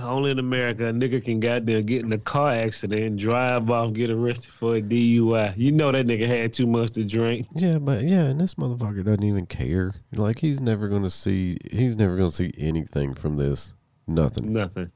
Only 0.02 0.32
in 0.32 0.40
America, 0.40 0.88
a 0.88 0.92
nigga 0.92 1.24
can 1.24 1.40
goddamn 1.40 1.86
get 1.86 2.04
in 2.04 2.12
a 2.14 2.18
car 2.18 2.50
accident 2.50 3.04
and 3.04 3.20
drive 3.20 3.70
off, 3.70 3.94
get 3.94 4.10
arrested 4.10 4.52
for 4.52 4.78
a 4.78 4.82
DUI. 4.82 5.54
You 5.56 5.72
know 5.72 5.92
that 5.92 6.08
nigga 6.08 6.26
had 6.26 6.52
too 6.52 6.66
much 6.66 6.94
to 6.94 7.04
drink. 7.04 7.46
Yeah, 7.54 7.78
but 7.78 8.06
yeah, 8.06 8.24
and 8.24 8.42
this 8.42 8.56
motherfucker 8.56 9.04
doesn't 9.06 9.24
even 9.24 9.46
care. 9.46 9.94
Like 10.12 10.40
he's 10.40 10.60
never 10.60 10.88
gonna 10.88 11.12
see. 11.12 11.60
He's 11.72 11.96
never 11.96 12.18
gonna 12.18 12.32
see 12.32 12.52
anything 12.58 13.14
from 13.14 13.38
this. 13.38 13.76
Nothing. 14.08 14.52
Nothing. 14.52 14.92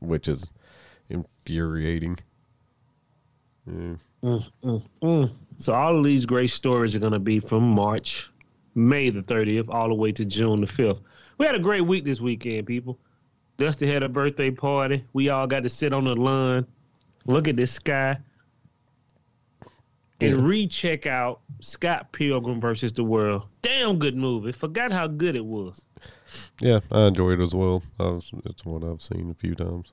Which 0.00 0.28
is 0.28 0.50
infuriating. 1.08 2.18
Yeah. 3.66 3.96
Mm, 4.22 4.50
mm, 4.62 4.82
mm. 5.02 5.30
So 5.58 5.72
all 5.72 5.96
of 5.96 6.04
these 6.04 6.26
great 6.26 6.50
stories 6.50 6.94
are 6.96 7.00
gonna 7.00 7.18
be 7.18 7.40
from 7.40 7.62
March, 7.62 8.30
May 8.74 9.10
the 9.10 9.22
30th, 9.22 9.68
all 9.68 9.88
the 9.88 9.94
way 9.94 10.12
to 10.12 10.24
June 10.24 10.60
the 10.60 10.66
5th. 10.66 11.00
We 11.38 11.46
had 11.46 11.54
a 11.54 11.60
great 11.60 11.82
week 11.82 12.04
this 12.04 12.20
weekend, 12.20 12.66
people. 12.66 12.98
Dusty 13.56 13.86
had 13.86 14.02
a 14.02 14.08
birthday 14.08 14.50
party. 14.50 15.04
We 15.12 15.28
all 15.28 15.46
got 15.46 15.62
to 15.62 15.68
sit 15.68 15.92
on 15.92 16.04
the 16.04 16.16
lawn, 16.16 16.66
look 17.26 17.46
at 17.46 17.56
the 17.56 17.66
sky, 17.66 18.18
and 20.20 20.38
Yeah. 20.38 20.44
recheck 20.44 21.06
out 21.06 21.40
Scott 21.60 22.10
Pilgrim 22.12 22.60
versus 22.60 22.92
the 22.92 23.04
World. 23.04 23.42
Damn 23.62 23.98
good 23.98 24.16
movie. 24.16 24.52
Forgot 24.52 24.90
how 24.90 25.06
good 25.06 25.36
it 25.36 25.44
was. 25.44 25.86
Yeah, 26.60 26.80
I 26.90 27.06
enjoyed 27.06 27.38
it 27.40 27.42
as 27.42 27.54
well. 27.54 27.82
Was, 27.98 28.30
it's 28.44 28.64
one 28.64 28.82
I've 28.82 29.02
seen 29.02 29.30
a 29.30 29.34
few 29.34 29.54
times. 29.54 29.92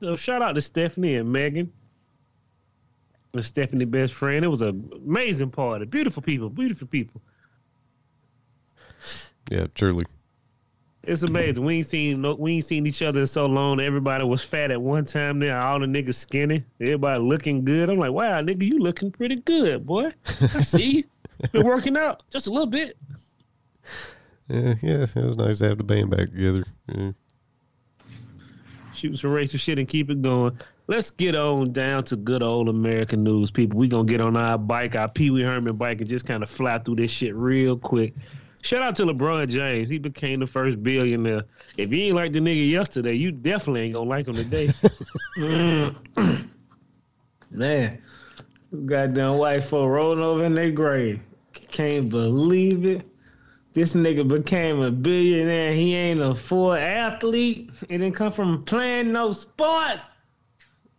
So 0.00 0.16
shout 0.16 0.42
out 0.42 0.54
to 0.54 0.60
Stephanie 0.60 1.16
and 1.16 1.32
Megan. 1.32 1.72
And 3.34 3.44
Stephanie 3.44 3.86
best 3.86 4.12
friend. 4.12 4.44
It 4.44 4.48
was 4.48 4.62
an 4.62 4.90
amazing 4.94 5.50
party. 5.50 5.86
Beautiful 5.86 6.22
people. 6.22 6.50
Beautiful 6.50 6.86
people. 6.86 7.22
Yeah, 9.50 9.66
truly. 9.74 10.04
It's 11.04 11.24
amazing. 11.24 11.64
We 11.64 11.78
ain't 11.78 11.86
seen 11.86 12.20
no, 12.20 12.34
we 12.34 12.56
ain't 12.56 12.64
seen 12.64 12.86
each 12.86 13.02
other 13.02 13.20
in 13.20 13.26
so 13.26 13.46
long. 13.46 13.80
Everybody 13.80 14.24
was 14.24 14.44
fat 14.44 14.70
at 14.70 14.80
one 14.80 15.04
time. 15.04 15.40
Now 15.40 15.66
all 15.66 15.80
the 15.80 15.86
niggas 15.86 16.14
skinny. 16.14 16.62
Everybody 16.80 17.20
looking 17.22 17.64
good. 17.64 17.90
I'm 17.90 17.98
like, 17.98 18.12
wow, 18.12 18.40
nigga, 18.40 18.62
you 18.62 18.78
looking 18.78 19.10
pretty 19.10 19.36
good, 19.36 19.84
boy. 19.84 20.12
I 20.40 20.60
see 20.60 20.90
you. 20.98 21.04
Been 21.50 21.66
working 21.66 21.96
out 21.96 22.22
just 22.30 22.46
a 22.46 22.50
little 22.50 22.68
bit. 22.68 22.96
Yeah, 24.48 24.74
yeah, 24.80 25.02
it 25.02 25.26
was 25.26 25.36
nice 25.36 25.58
to 25.58 25.68
have 25.68 25.78
the 25.78 25.84
band 25.84 26.10
back 26.10 26.30
together. 26.30 26.64
Yeah. 26.94 27.12
Shoot 28.94 29.18
some 29.18 29.30
racist 29.30 29.60
shit 29.60 29.78
and 29.78 29.88
keep 29.88 30.08
it 30.08 30.22
going. 30.22 30.56
Let's 30.92 31.10
get 31.10 31.34
on 31.34 31.72
down 31.72 32.04
to 32.04 32.16
good 32.16 32.42
old 32.42 32.68
American 32.68 33.22
news, 33.22 33.50
people. 33.50 33.78
We 33.78 33.88
gonna 33.88 34.04
get 34.04 34.20
on 34.20 34.36
our 34.36 34.58
bike, 34.58 34.94
our 34.94 35.08
Pee 35.08 35.30
Wee 35.30 35.40
Herman 35.40 35.76
bike, 35.76 36.02
and 36.02 36.10
just 36.10 36.26
kind 36.26 36.42
of 36.42 36.50
fly 36.50 36.80
through 36.80 36.96
this 36.96 37.10
shit 37.10 37.34
real 37.34 37.78
quick. 37.78 38.12
Shout 38.60 38.82
out 38.82 38.94
to 38.96 39.04
LeBron 39.04 39.48
James. 39.48 39.88
He 39.88 39.96
became 39.96 40.40
the 40.40 40.46
first 40.46 40.82
billionaire. 40.82 41.44
If 41.78 41.94
you 41.94 42.02
ain't 42.02 42.14
like 42.14 42.32
the 42.34 42.40
nigga 42.40 42.68
yesterday, 42.68 43.14
you 43.14 43.32
definitely 43.32 43.84
ain't 43.84 43.94
gonna 43.94 44.10
like 44.10 44.28
him 44.28 44.34
today. 44.34 44.68
Mm. 45.38 46.48
Man, 47.50 48.02
goddamn 48.84 49.38
white 49.38 49.64
folk 49.64 49.88
rolling 49.88 50.22
over 50.22 50.44
in 50.44 50.54
their 50.54 50.72
grave. 50.72 51.20
Can't 51.70 52.10
believe 52.10 52.84
it. 52.84 53.06
This 53.72 53.94
nigga 53.94 54.28
became 54.28 54.82
a 54.82 54.90
billionaire. 54.90 55.72
He 55.72 55.94
ain't 55.94 56.20
a 56.20 56.34
full 56.34 56.74
athlete. 56.74 57.70
It 57.88 57.96
didn't 57.96 58.14
come 58.14 58.30
from 58.30 58.62
playing 58.62 59.10
no 59.10 59.32
sports. 59.32 60.10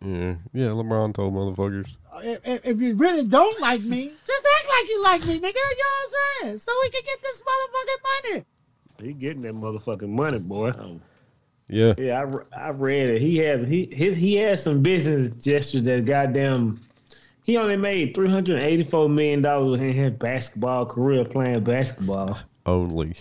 Yeah, 0.04 0.34
yeah, 0.52 0.66
LeBron 0.68 1.14
told 1.14 1.34
motherfuckers. 1.34 1.88
Uh, 2.12 2.20
if, 2.22 2.40
if, 2.44 2.64
if 2.64 2.80
you 2.80 2.94
really 2.94 3.24
don't 3.24 3.58
like 3.60 3.82
me, 3.82 4.12
just 4.26 4.46
act 4.58 4.68
like 4.68 4.88
you 4.88 5.02
like 5.02 5.26
me, 5.26 5.38
nigga. 5.38 5.42
You 5.42 5.52
know 5.52 5.52
what 5.52 6.16
I'm 6.42 6.42
saying? 6.42 6.58
So 6.58 6.72
we 6.82 6.90
can 6.90 7.02
get 7.04 7.22
this 7.22 7.42
motherfucking 7.42 8.32
money. 8.32 8.44
He 9.02 9.12
getting 9.14 9.40
that 9.42 9.54
motherfucking 9.54 10.08
money, 10.08 10.38
boy. 10.38 10.72
Yeah, 11.68 11.94
Yeah, 11.98 12.24
I, 12.54 12.66
I 12.66 12.68
read 12.70 13.08
it. 13.08 13.22
He 13.22 13.38
had 13.38 13.66
he 13.66 13.86
he, 13.86 14.12
he 14.12 14.34
had 14.36 14.58
some 14.58 14.82
business 14.82 15.28
gestures 15.42 15.82
that 15.84 16.04
goddamn. 16.04 16.80
He 17.42 17.56
only 17.56 17.76
made 17.76 18.14
three 18.14 18.28
hundred 18.30 18.62
eighty 18.62 18.84
four 18.84 19.08
million 19.08 19.40
dollars 19.42 19.80
in 19.80 19.92
his 19.92 20.12
basketball 20.12 20.86
career 20.86 21.24
playing 21.24 21.64
basketball. 21.64 22.38
only. 22.66 23.14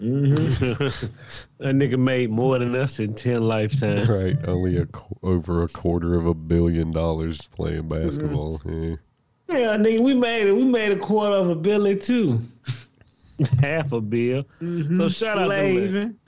Mm-hmm. 0.00 1.06
that 1.58 1.74
nigga 1.74 1.98
made 1.98 2.30
more 2.30 2.58
than 2.58 2.74
us 2.74 2.98
in 2.98 3.14
ten 3.14 3.42
lifetimes. 3.42 4.08
Right, 4.08 4.36
only 4.46 4.76
a 4.78 4.86
qu- 4.86 5.18
over 5.22 5.62
a 5.62 5.68
quarter 5.68 6.14
of 6.14 6.26
a 6.26 6.34
billion 6.34 6.92
dollars 6.92 7.40
playing 7.54 7.88
basketball. 7.88 8.60
Yeah. 8.64 8.96
Yeah, 9.48 9.76
nigga, 9.76 10.00
we 10.00 10.14
made 10.14 10.46
it. 10.46 10.52
We 10.52 10.64
made 10.64 10.90
a 10.92 10.96
quarter 10.96 11.36
of 11.36 11.48
a 11.50 11.54
billion 11.54 12.00
too. 12.00 12.40
Half 13.60 13.92
a 13.92 14.00
bill. 14.00 14.44
So 14.60 15.08
shout 15.08 15.38
out 15.38 15.48
to. 15.48 15.54
Slaving. 15.54 16.18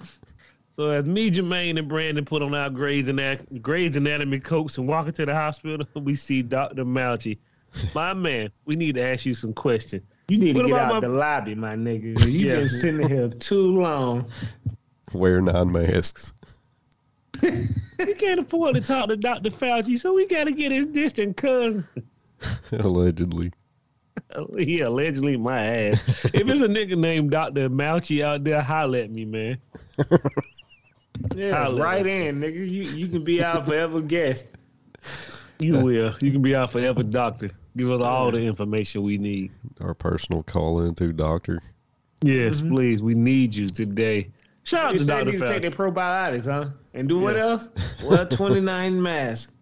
So 0.77 0.89
as 0.91 1.07
me, 1.07 1.31
Jermaine, 1.31 1.79
and 1.79 1.89
Brandon 1.89 2.25
put 2.25 2.43
on 2.43 2.55
our 2.55 2.69
Grey's, 2.69 3.09
Anat- 3.09 3.63
Grey's 3.63 3.97
Anatomy 3.97 4.41
coats 4.41 4.77
and 4.77 4.87
walking 4.87 5.13
to 5.15 5.25
the 5.25 5.35
hospital, 5.35 5.87
we 5.95 6.15
see 6.15 6.43
Dr. 6.43 6.85
Malchi. 6.85 7.39
My 7.95 8.13
man, 8.13 8.51
we 8.67 8.77
need 8.77 8.97
to 8.97 9.03
ask 9.03 9.25
you 9.25 9.35
some 9.35 9.55
questions. 9.55 10.03
You 10.29 10.39
need 10.39 10.55
to 10.57 10.63
get 10.63 10.71
about 10.71 10.81
out 10.83 10.95
my- 10.95 11.01
the 11.01 11.09
lobby, 11.09 11.55
my 11.55 11.75
nigga. 11.77 12.25
You 12.27 12.49
Yeah. 12.49 12.57
been 12.57 12.69
sitting 12.69 13.09
here 13.09 13.29
too 13.29 13.81
long. 13.81 14.27
Wear 15.13 15.41
nine 15.41 15.71
masks. 15.73 16.33
We 17.43 18.15
can't 18.15 18.41
afford 18.41 18.75
to 18.77 18.81
talk 18.81 19.09
to 19.09 19.17
Dr. 19.17 19.51
Fauci, 19.51 19.99
so 19.99 20.15
we 20.15 20.27
got 20.27 20.45
to 20.45 20.53
get 20.53 20.73
his 20.73 20.87
distant 20.87 21.37
cousin. 21.37 21.87
Allegedly. 22.73 23.53
He 24.59 24.81
allegedly 24.81 25.37
my 25.37 25.65
ass. 25.67 26.09
if 26.25 26.35
it's 26.49 26.61
a 26.61 26.67
nigga 26.67 26.99
named 26.99 27.31
Dr. 27.31 27.71
Malchi 27.71 28.23
out 28.25 28.43
there, 28.45 28.61
holler 28.61 28.99
at 28.99 29.11
me, 29.11 29.25
man. 29.25 29.59
Yeah, 31.35 31.73
right 31.79 32.07
in, 32.07 32.41
nigga. 32.41 32.57
You 32.69 32.83
you 32.83 33.09
can 33.09 33.25
be 33.25 33.43
our 33.43 33.63
forever 33.63 34.01
guest. 34.01 34.47
You 35.59 35.79
will. 35.85 36.15
You 36.21 36.33
can 36.33 36.43
be 36.43 36.55
our 36.55 36.67
forever 36.67 37.03
doctor. 37.03 37.51
Give 37.77 37.91
us 37.91 38.03
all 38.03 38.31
the 38.31 38.39
information 38.39 39.03
we 39.03 39.19
need. 39.19 39.53
Our 39.81 39.95
personal 39.95 40.43
call 40.43 40.81
into 40.83 41.13
doctor. 41.13 41.59
Yes, 42.23 42.61
mm-hmm. 42.61 42.75
please. 42.75 43.03
We 43.03 43.15
need 43.15 43.55
you 43.55 43.69
today. 43.69 44.31
Shout 44.65 44.87
out 44.87 44.93
You 44.95 44.99
to 45.01 45.05
Dr. 45.05 45.31
you 45.31 45.39
take 45.39 45.63
Fauci. 45.63 45.75
probiotics, 45.75 46.45
huh? 46.47 46.71
And 46.95 47.09
do 47.09 47.21
what 47.21 47.37
else? 47.37 47.69
Well, 48.05 48.27
29 48.27 49.01
masks. 49.01 49.55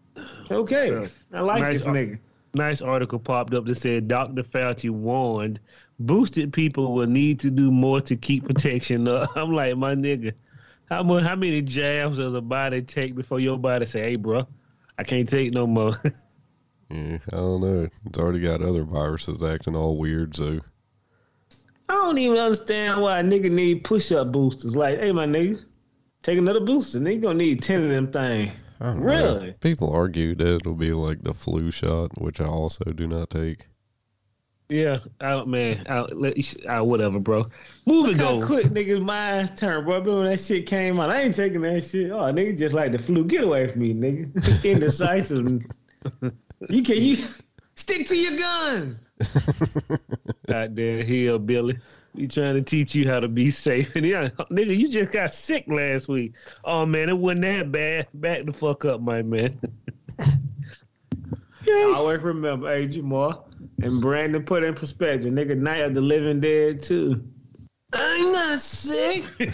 Okay. 0.51 0.89
Sure. 0.89 1.07
I 1.33 1.41
like 1.41 1.63
Nice 1.63 1.85
this 1.85 1.87
nigga. 1.87 2.19
nice 2.55 2.81
article 2.81 3.19
popped 3.19 3.53
up 3.53 3.67
that 3.67 3.75
said 3.75 4.09
Dr. 4.09 4.43
Fauci 4.43 4.91
warned 4.91 5.61
boosted 5.99 6.53
people 6.53 6.95
will 6.95 7.07
need 7.07 7.41
to 7.41 7.51
do 7.51 7.71
more 7.71 8.01
to 8.03 8.17
keep 8.17 8.45
protection 8.47 9.09
up. 9.09 9.29
I'm 9.37 9.53
like, 9.53 9.77
my 9.77 9.95
nigga, 9.95 10.33
how 10.91 11.03
much 11.03 11.25
how 11.25 11.37
many 11.37 11.63
jabs 11.63 12.19
does 12.19 12.35
a 12.35 12.41
body 12.41 12.83
take 12.83 13.15
before 13.15 13.41
your 13.41 13.59
body 13.59 13.87
say, 13.87 14.01
hey 14.01 14.17
bro, 14.17 14.47
I 14.99 15.05
can't 15.05 15.29
take 15.29 15.53
no 15.53 15.67
more? 15.67 15.93
Yeah, 16.95 17.19
I 17.33 17.37
don't 17.37 17.61
know. 17.61 17.89
It's 18.07 18.19
already 18.19 18.39
got 18.41 18.63
other 18.63 18.85
viruses 18.85 19.43
acting 19.43 19.75
all 19.75 19.97
weird, 19.99 20.37
so 20.37 20.61
I 21.89 21.93
don't 21.95 22.19
even 22.19 22.39
understand 22.39 23.03
why 23.03 23.19
a 23.19 23.23
nigga 23.25 23.51
need 23.51 23.83
push 23.83 24.13
up 24.13 24.31
boosters. 24.31 24.77
Like, 24.77 25.01
hey, 25.01 25.11
my 25.11 25.27
nigga, 25.27 25.61
take 26.23 26.39
another 26.39 26.61
booster. 26.61 27.01
Nigga 27.01 27.23
gonna 27.23 27.35
need 27.35 27.63
10 27.63 27.85
of 27.85 27.91
them 27.91 28.13
things. 28.13 28.53
I 28.81 28.85
don't 28.87 29.01
know. 29.01 29.07
Really? 29.07 29.53
People 29.61 29.93
argue 29.93 30.35
that 30.37 30.55
it'll 30.57 30.75
be 30.75 30.93
like 30.93 31.23
the 31.23 31.35
flu 31.35 31.71
shot, 31.73 32.21
which 32.21 32.41
I 32.41 32.47
also 32.47 32.85
do 32.85 33.09
not 33.09 33.31
take. 33.31 33.67
yeah, 34.69 34.99
I 35.21 35.31
don't 35.31 35.49
man, 35.49 35.85
I, 35.89 36.01
let, 36.03 36.35
I, 36.69 36.81
whatever, 36.81 37.19
bro. 37.19 37.51
Moving 37.87 38.19
Look 38.19 38.21
how 38.21 38.37
on. 38.37 38.43
quick 38.43 38.67
niggas' 38.67 39.03
minds 39.03 39.59
turn, 39.61 39.85
bro. 39.85 39.95
Remember 39.95 40.17
when 40.19 40.27
that 40.31 40.41
shit 40.41 40.67
came 40.67 41.01
out? 41.01 41.11
I 41.11 41.23
ain't 41.23 41.35
taking 41.35 41.63
that 41.63 41.85
shit. 41.85 42.13
Oh, 42.13 42.19
nigga 42.33 42.57
just 42.57 42.75
like 42.75 42.93
the 42.93 42.99
flu. 42.99 43.25
Get 43.25 43.43
away 43.43 43.67
from 43.67 43.83
me, 43.83 43.95
nigga. 43.95 44.65
Indecisive. 44.71 45.63
you 46.69 46.83
can 46.83 46.97
you 46.97 47.17
stick 47.75 48.07
to 48.07 48.17
your 48.17 48.39
guns. 48.39 49.01
out 50.53 50.75
there, 50.75 51.03
hillbilly. 51.03 51.79
We 52.15 52.29
trying 52.29 52.55
to 52.55 52.63
teach 52.63 52.95
you 52.95 53.09
how 53.09 53.21
to 53.21 53.29
be 53.29 53.51
safe. 53.51 53.95
And 53.97 54.07
yeah, 54.07 54.29
nigga, 54.51 54.77
you 54.77 54.89
just 54.89 55.13
got 55.13 55.33
sick 55.33 55.65
last 55.67 56.09
week. 56.09 56.35
Oh 56.65 56.87
man, 56.87 57.09
it 57.09 57.19
wasn't 57.19 57.43
that 57.43 57.73
bad. 57.73 58.09
Back 58.15 58.47
the 58.47 58.53
fuck 58.53 58.85
up, 58.85 59.01
my 59.01 59.23
man. 59.23 59.59
I 61.67 61.95
always 61.97 62.21
remember, 62.21 62.69
hey, 62.69 62.87
Jamal 62.87 63.49
and 63.83 64.01
Brandon 64.01 64.45
put 64.45 64.65
in 64.65 64.75
perspective. 64.75 65.33
Nigga, 65.33 65.57
Night 65.57 65.81
of 65.81 65.95
the 65.95 66.01
Living 66.01 66.41
Dead 66.41 66.83
too. 66.83 67.25
I'm 67.95 68.33
not 68.33 68.59
sick. 68.59 69.25
I 69.39 69.47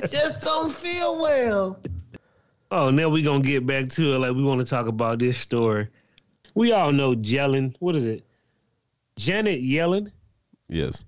just 0.00 0.44
don't 0.44 0.72
feel 0.72 1.20
well. 1.20 1.80
Oh, 2.76 2.90
now 2.90 3.08
we 3.08 3.22
gonna 3.22 3.40
get 3.40 3.64
back 3.64 3.88
to 3.90 4.16
it. 4.16 4.18
Like 4.18 4.34
we 4.34 4.42
want 4.42 4.60
to 4.60 4.66
talk 4.66 4.88
about 4.88 5.20
this 5.20 5.38
story. 5.38 5.88
We 6.56 6.72
all 6.72 6.90
know 6.90 7.14
Jellen. 7.14 7.76
What 7.78 7.94
is 7.94 8.04
it? 8.04 8.26
Janet 9.16 9.62
Yellen. 9.62 10.10
Yes. 10.68 11.04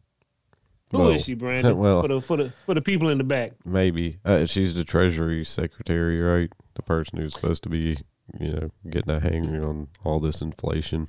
Who 0.93 1.09
is 1.09 1.11
Well, 1.11 1.19
she, 1.19 1.35
Brandon? 1.35 1.77
well- 1.79 2.03
for 2.03 2.09
the 2.09 2.21
for 2.21 2.37
the 2.37 2.53
for 2.67 2.75
the 2.75 2.81
people 2.81 3.09
in 3.09 3.19
the 3.19 3.25
back. 3.25 3.55
Maybe. 3.65 4.19
Uh, 4.25 4.47
she's 4.47 4.75
the 4.75 4.85
Treasury 4.85 5.45
Secretary, 5.45 6.21
right? 6.21 6.53
The 6.75 6.83
person 6.83 7.19
who's 7.19 7.35
supposed 7.35 7.65
to 7.65 7.69
be 7.69 7.99
you 8.39 8.53
know, 8.53 8.71
getting 8.89 9.11
a 9.13 9.19
hang 9.19 9.61
on 9.61 9.89
all 10.05 10.21
this 10.21 10.43
inflation. 10.43 11.09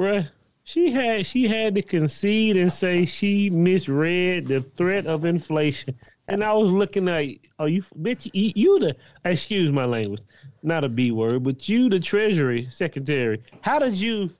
Bruh, 0.00 0.30
she 0.64 0.92
had 0.92 1.26
she 1.26 1.46
had 1.46 1.74
to 1.74 1.82
concede 1.82 2.56
and 2.56 2.72
say 2.72 3.04
she 3.04 3.50
misread 3.50 4.46
the 4.46 4.60
threat 4.60 5.04
of 5.04 5.26
inflation. 5.26 5.94
And 6.28 6.42
I 6.42 6.52
was 6.52 6.70
looking 6.70 7.08
at, 7.08 7.24
oh, 7.58 7.66
you 7.66 7.82
bitch, 8.00 8.28
you, 8.32 8.52
you 8.56 8.78
the 8.80 8.96
excuse 9.24 9.70
my 9.70 9.84
language, 9.84 10.22
not 10.62 10.82
a 10.84 10.88
B 10.88 11.12
word, 11.12 11.44
but 11.44 11.68
you 11.68 11.88
the 11.88 12.00
Treasury 12.00 12.66
Secretary. 12.70 13.40
How 13.60 13.78
did 13.78 13.94
you 13.94 14.30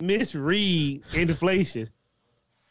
misread 0.00 1.02
inflation? 1.14 1.90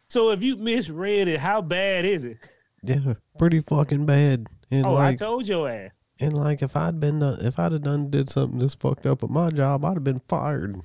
So 0.07 0.31
if 0.31 0.41
you 0.41 0.55
misread 0.55 1.27
it, 1.27 1.39
how 1.39 1.61
bad 1.61 2.05
is 2.05 2.23
it? 2.25 2.37
Yeah, 2.81 3.15
pretty 3.37 3.59
fucking 3.61 4.05
bad. 4.05 4.47
And 4.71 4.85
Oh, 4.85 4.93
like, 4.93 5.13
I 5.13 5.15
told 5.15 5.47
your 5.47 5.69
ass. 5.69 5.91
and 6.19 6.33
like, 6.33 6.61
if 6.61 6.75
I'd 6.77 6.99
been, 6.99 7.19
done, 7.19 7.39
if 7.41 7.59
I'd 7.59 7.71
have 7.73 7.81
done 7.81 8.09
did 8.09 8.29
something 8.29 8.59
this 8.59 8.75
fucked 8.75 9.05
up 9.05 9.23
at 9.23 9.29
my 9.29 9.49
job, 9.49 9.83
I'd 9.83 9.95
have 9.95 10.03
been 10.03 10.21
fired. 10.27 10.77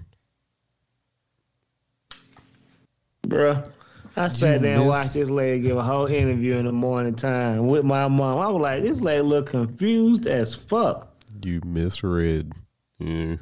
Bruh. 3.29 3.71
I 4.17 4.29
sat 4.29 4.55
You 4.55 4.59
there 4.61 4.77
and 4.79 4.87
watched 4.87 5.15
this 5.15 5.31
lady 5.31 5.61
give 5.61 5.77
a 5.77 5.83
whole 5.83 6.07
interview 6.07 6.57
in 6.57 6.65
the 6.65 6.73
morning 6.73 7.15
time 7.15 7.67
with 7.67 7.85
my 7.85 8.09
mom. 8.09 8.39
I 8.39 8.49
was 8.49 8.61
like, 8.61 8.83
this 8.83 9.01
lady 9.01 9.23
look 9.23 9.47
confused 9.51 10.27
as 10.27 10.55
fuck. 10.55 11.15
You 11.43 11.61
misread. 11.65 12.53
Yeah. 12.99 13.37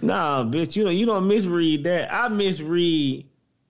Nah, 0.00 0.44
bitch, 0.44 0.76
you 0.76 0.84
know 0.84 0.90
you 0.90 1.06
don't 1.06 1.28
misread 1.28 1.84
that. 1.84 2.12
I 2.12 2.28
misread 2.28 3.26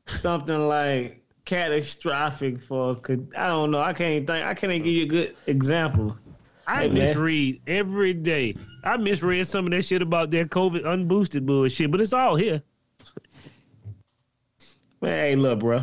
something 0.07 0.69
like 0.69 1.23
catastrophic 1.45 2.59
for. 2.59 2.97
I 3.37 3.47
don't 3.49 3.71
know. 3.71 3.81
I 3.81 3.93
can't 3.93 4.27
think. 4.27 4.45
I 4.45 4.55
can't 4.55 4.85
give 4.85 4.87
you 4.93 5.05
a 5.05 5.09
good 5.09 5.37
example. 5.47 6.17
I 6.67 6.83
Hey, 6.83 6.89
man. 6.89 6.99
misread 6.99 7.61
every 7.67 8.15
day. 8.15 8.57
I 8.85 8.97
misread 8.97 9.47
some 9.47 9.67
of 9.67 9.73
that 9.73 9.85
shit 9.85 10.03
about 10.03 10.31
that 10.31 10.51
COVID 10.51 10.83
unboosted 10.85 11.45
bullshit, 11.45 11.91
but 11.91 12.01
it's 12.01 12.13
all 12.13 12.37
here. 12.37 12.63
Man, 15.03 15.11
hey, 15.11 15.37
look, 15.37 15.61
bro. 15.61 15.83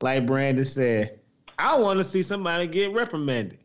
Like 0.00 0.26
Brandon 0.26 0.64
said, 0.64 1.20
I 1.58 1.78
want 1.78 1.98
to 1.98 2.04
see 2.04 2.22
somebody 2.22 2.66
get 2.66 2.92
reprimanded. 2.92 3.58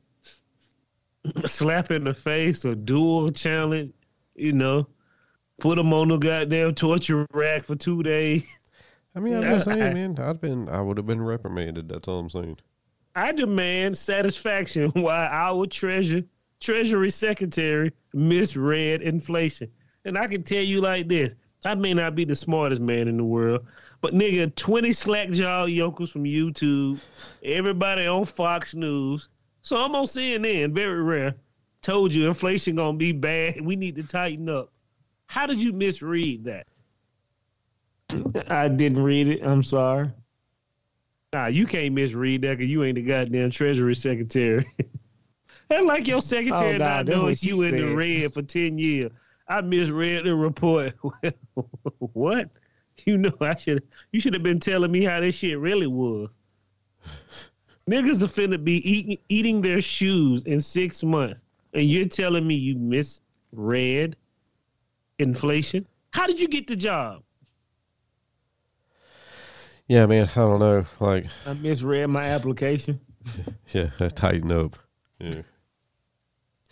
slap 1.46 1.92
in 1.92 2.04
the 2.04 2.14
face 2.14 2.66
a 2.66 2.76
dual 2.76 3.30
challenge, 3.32 3.94
you 4.36 4.52
know, 4.52 4.88
put 5.60 5.76
them 5.76 5.94
on 5.94 6.10
the 6.10 6.18
goddamn 6.18 6.76
torture 6.76 7.28
rack 7.32 7.64
for 7.64 7.76
two 7.76 8.04
days. 8.04 8.44
I 9.16 9.20
mean, 9.20 9.36
I'm 9.36 9.44
just 9.44 9.66
saying, 9.66 9.80
man. 9.94 10.18
I'd 10.20 10.42
been, 10.42 10.68
I 10.70 10.82
would 10.82 10.98
have 10.98 11.06
been 11.06 11.22
reprimanded. 11.22 11.90
That's 11.90 12.08
all 12.08 12.20
I'm 12.20 12.30
saying. 12.30 12.58
I 13.16 13.32
demand 13.32 13.98
satisfaction 13.98 14.90
while 14.94 15.30
our 15.32 15.68
treasure 15.68 16.24
treasury 16.60 17.10
secretary 17.10 17.92
misread 18.14 19.02
inflation. 19.02 19.70
And 20.06 20.18
I 20.18 20.28
can 20.28 20.44
tell 20.44 20.64
you 20.64 20.82
like 20.82 21.10
this. 21.10 21.34
I 21.66 21.76
may 21.76 21.94
not 21.94 22.16
be 22.16 22.26
the 22.26 22.36
smartest 22.36 22.82
man 22.82 23.08
in 23.08 23.18
the 23.18 23.24
world, 23.24 23.66
but 24.04 24.14
nigga, 24.14 24.54
20 24.54 24.92
slack 24.92 25.30
jaw 25.30 25.64
yokels 25.64 26.12
from 26.12 26.26
YouTube, 26.26 27.00
everybody 27.42 28.06
on 28.06 28.26
Fox 28.26 28.76
News. 28.76 29.30
So 29.62 29.82
I'm 29.82 29.96
on 29.96 30.04
CNN, 30.04 30.74
very 30.74 31.02
rare. 31.02 31.36
Told 31.82 32.14
you 32.14 32.28
inflation 32.28 32.76
gonna 32.76 32.98
be 32.98 33.14
bad. 33.14 33.62
We 33.62 33.78
need 33.78 33.96
to 33.96 34.04
tighten 34.04 34.50
up. 34.50 34.74
How 35.28 35.46
did 35.46 35.62
you 35.62 35.72
misread 35.72 36.44
that? 36.44 36.68
I 38.50 38.68
didn't 38.68 39.02
read 39.02 39.30
it. 39.30 39.42
I'm 39.42 39.64
sorry. 39.64 40.12
Nah, 41.34 41.48
you 41.48 41.66
can't 41.66 41.96
misread 41.96 42.42
that 42.42 42.58
because 42.58 42.70
you 42.70 42.84
ain't 42.84 42.96
the 42.96 43.04
goddamn 43.04 43.52
Treasury 43.52 43.96
Secretary. 43.96 44.70
That's 45.70 45.86
like 45.86 46.08
your 46.10 46.22
secretary 46.22 46.76
Oh, 46.76 46.78
not 46.78 46.80
God, 46.80 47.06
that's 47.08 47.18
knowing 47.18 47.38
you 47.40 47.62
in 47.62 47.72
the 47.72 47.88
said. 47.88 47.96
red 47.96 48.34
for 48.34 48.42
10 48.42 48.78
years. 48.78 49.12
I 49.48 49.62
misread 49.62 50.26
the 50.26 50.36
report. 50.36 50.94
what? 52.00 52.50
You 53.06 53.18
know, 53.18 53.34
I 53.42 53.56
should 53.56 53.84
you 54.14 54.22
should 54.22 54.34
have 54.34 54.44
been 54.44 54.62
telling 54.62 54.92
me 54.92 55.04
how 55.04 55.20
this 55.20 55.36
shit 55.36 55.60
really 55.60 55.88
was. 55.88 56.30
Niggas 57.90 58.24
are 58.24 58.28
finna 58.28 58.64
be 58.64 58.78
eating 58.90 59.18
eating 59.28 59.62
their 59.62 59.82
shoes 59.82 60.46
in 60.46 60.62
six 60.62 61.04
months, 61.04 61.44
and 61.74 61.84
you're 61.84 62.08
telling 62.08 62.48
me 62.48 62.56
you 62.56 62.76
misread 62.76 64.16
inflation? 65.20 65.86
How 66.12 66.28
did 66.28 66.40
you 66.40 66.48
get 66.48 66.68
the 66.68 66.76
job? 66.76 67.24
Yeah, 69.88 70.06
man. 70.06 70.30
I 70.32 70.36
don't 70.36 70.60
know. 70.60 70.86
Like, 71.00 71.26
I 71.46 71.54
misread 71.54 72.10
my 72.10 72.24
application. 72.24 73.00
yeah, 73.74 73.90
I 74.00 74.08
tighten 74.08 74.52
up. 74.52 74.78
Yeah. 75.20 75.42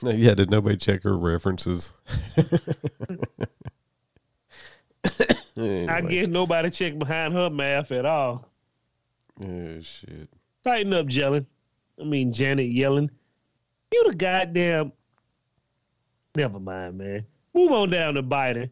No, 0.02 0.12
yeah. 0.12 0.34
Did 0.34 0.50
nobody 0.50 0.78
check 0.78 1.04
her 1.04 1.18
references? 1.18 1.94
I 5.58 5.62
Anyway. 5.62 6.10
guess 6.10 6.28
nobody 6.28 6.70
checked 6.70 7.00
behind 7.00 7.34
her 7.34 7.50
math 7.50 7.92
at 7.92 8.06
all. 8.06 8.50
Oh 9.42 9.82
shit. 9.82 10.30
Tighten 10.64 10.94
up, 10.94 11.08
Jellen. 11.08 11.46
I 12.00 12.04
mean, 12.04 12.32
Janet 12.32 12.68
yelling. 12.68 13.10
You 13.94 14.10
the 14.10 14.16
goddamn. 14.16 14.92
Never 16.36 16.60
mind, 16.60 16.98
man. 16.98 17.26
Move 17.54 17.72
on 17.72 17.90
down 17.90 18.14
to 18.14 18.24
Biden. 18.24 18.70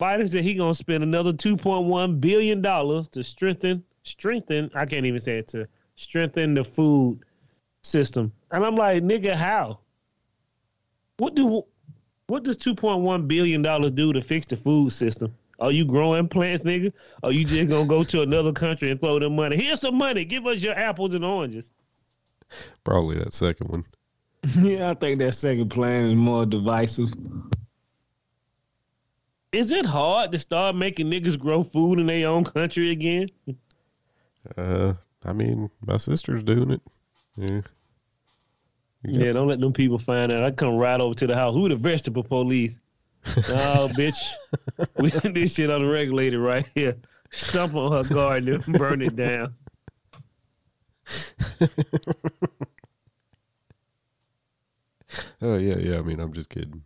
Biden 0.00 0.28
said 0.28 0.42
he 0.44 0.54
gonna 0.54 0.74
spend 0.74 1.02
another 1.02 1.32
two 1.32 1.56
point 1.56 1.86
one 1.86 2.18
billion 2.18 2.60
dollars 2.60 3.08
to 3.08 3.22
strengthen, 3.22 3.82
strengthen. 4.02 4.70
I 4.74 4.84
can't 4.86 5.06
even 5.06 5.20
say 5.20 5.38
it 5.38 5.48
to 5.48 5.68
strengthen 5.94 6.54
the 6.54 6.64
food 6.64 7.20
system. 7.82 8.32
And 8.50 8.64
I'm 8.64 8.74
like, 8.76 9.02
nigga, 9.02 9.34
how? 9.34 9.78
What 11.18 11.34
do 11.34 11.64
what 12.26 12.42
does 12.42 12.56
two 12.56 12.74
point 12.74 13.00
one 13.00 13.26
billion 13.26 13.62
dollars 13.62 13.92
do 13.92 14.12
to 14.12 14.20
fix 14.20 14.44
the 14.46 14.56
food 14.56 14.90
system? 14.92 15.34
Are 15.58 15.72
you 15.72 15.86
growing 15.86 16.28
plants, 16.28 16.64
nigga? 16.64 16.92
Or 17.22 17.32
you 17.32 17.44
just 17.44 17.68
gonna 17.68 17.86
go 17.86 18.04
to 18.04 18.22
another 18.22 18.52
country 18.52 18.90
and 18.90 19.00
throw 19.00 19.18
them 19.18 19.36
money? 19.36 19.56
Here's 19.56 19.80
some 19.80 19.96
money. 19.96 20.24
Give 20.24 20.46
us 20.46 20.62
your 20.62 20.74
apples 20.74 21.14
and 21.14 21.24
oranges. 21.24 21.70
Probably 22.84 23.18
that 23.18 23.34
second 23.34 23.70
one. 23.70 23.84
yeah, 24.62 24.90
I 24.90 24.94
think 24.94 25.18
that 25.18 25.32
second 25.32 25.70
plan 25.70 26.04
is 26.04 26.14
more 26.14 26.46
divisive. 26.46 27.12
Is 29.52 29.70
it 29.70 29.86
hard 29.86 30.32
to 30.32 30.38
start 30.38 30.76
making 30.76 31.10
niggas 31.10 31.38
grow 31.38 31.64
food 31.64 31.98
in 31.98 32.06
their 32.06 32.28
own 32.28 32.44
country 32.44 32.90
again? 32.90 33.28
Uh, 34.56 34.92
I 35.24 35.32
mean, 35.32 35.70
my 35.86 35.96
sister's 35.96 36.42
doing 36.42 36.72
it. 36.72 36.82
Yeah. 37.36 37.60
Yeah, 39.02 39.32
don't 39.32 39.48
let 39.48 39.60
them 39.60 39.72
people 39.72 39.98
find 39.98 40.32
out. 40.32 40.42
I 40.42 40.50
come 40.50 40.76
right 40.76 41.00
over 41.00 41.14
to 41.14 41.26
the 41.26 41.34
house. 41.34 41.54
Who 41.54 41.68
the 41.68 41.76
vegetable 41.76 42.24
police? 42.24 42.78
Oh, 43.48 43.90
bitch. 43.96 44.16
We 44.98 45.10
did 45.10 45.34
this 45.34 45.54
shit 45.54 45.70
unregulated 45.70 46.40
right 46.40 46.66
here. 46.74 46.96
Stump 47.30 47.74
on 47.74 47.92
her 47.92 48.14
garden 48.14 48.62
and 48.64 48.78
burn 48.78 49.02
it 49.02 49.16
down. 49.16 49.54
Oh 55.42 55.56
yeah, 55.56 55.76
yeah. 55.76 55.98
I 55.98 56.02
mean, 56.02 56.20
I'm 56.20 56.32
just 56.32 56.50
kidding. 56.50 56.82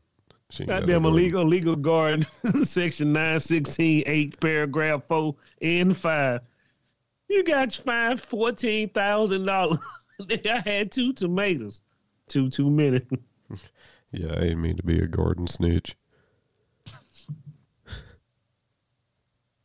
She 0.51 0.65
Goddamn 0.65 1.05
illegal 1.05 1.45
legal 1.45 1.77
garden. 1.77 2.23
Section 2.65 3.13
916, 3.13 4.03
8, 4.07 4.41
paragraph 4.41 5.05
4 5.05 5.35
and 5.63 5.97
5. 5.97 6.41
You 7.29 7.45
got 7.45 7.73
fined 7.73 8.19
$14,000. 8.19 9.79
I 10.47 10.69
had 10.69 10.91
two 10.91 11.13
tomatoes. 11.13 11.81
Two 12.29 12.51
too 12.51 12.71
many. 12.71 13.03
Yeah, 14.13 14.33
I 14.33 14.41
didn't 14.41 14.63
mean 14.63 14.77
to 14.77 14.83
be 14.83 14.99
a 14.99 15.07
garden 15.07 15.47
snitch. 15.47 15.95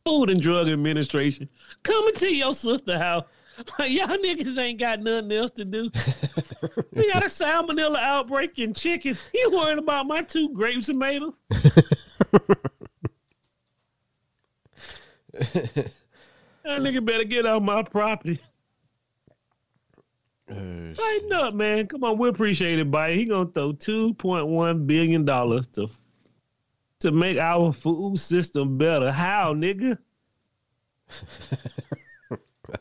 Food 0.06 0.30
and 0.30 0.40
Drug 0.40 0.68
Administration 0.68 1.48
coming 1.82 2.14
to 2.14 2.32
your 2.32 2.54
sister 2.54 2.98
house. 2.98 3.24
Like, 3.78 3.90
y'all 3.90 4.08
niggas 4.08 4.58
ain't 4.58 4.78
got 4.78 5.00
nothing 5.00 5.32
else 5.32 5.50
to 5.52 5.64
do. 5.64 5.84
we 6.92 7.10
got 7.10 7.22
a 7.22 7.26
salmonella 7.26 7.96
outbreak 7.96 8.58
in 8.58 8.74
chicken. 8.74 9.16
You 9.32 9.50
worrying 9.50 9.78
about 9.78 10.06
my 10.06 10.20
two 10.20 10.50
grape 10.50 10.82
tomatoes? 10.82 11.32
that 15.32 15.90
nigga 16.66 17.02
better 17.02 17.24
get 17.24 17.46
out 17.46 17.62
my 17.62 17.82
property. 17.82 18.38
Uh, 20.50 20.92
Tighten 20.92 21.32
up, 21.32 21.54
man. 21.54 21.86
Come 21.86 22.04
on, 22.04 22.18
we 22.18 22.28
appreciate 22.28 22.78
it, 22.78 22.90
buddy. 22.90 23.14
He 23.14 23.24
gonna 23.24 23.50
throw 23.50 23.72
two 23.72 24.12
point 24.12 24.46
one 24.46 24.86
billion 24.86 25.24
dollars 25.24 25.66
to 25.68 25.88
to 27.00 27.10
make 27.12 27.38
our 27.38 27.72
food 27.72 28.18
system 28.18 28.78
better. 28.78 29.12
How, 29.12 29.54
nigga? 29.54 29.98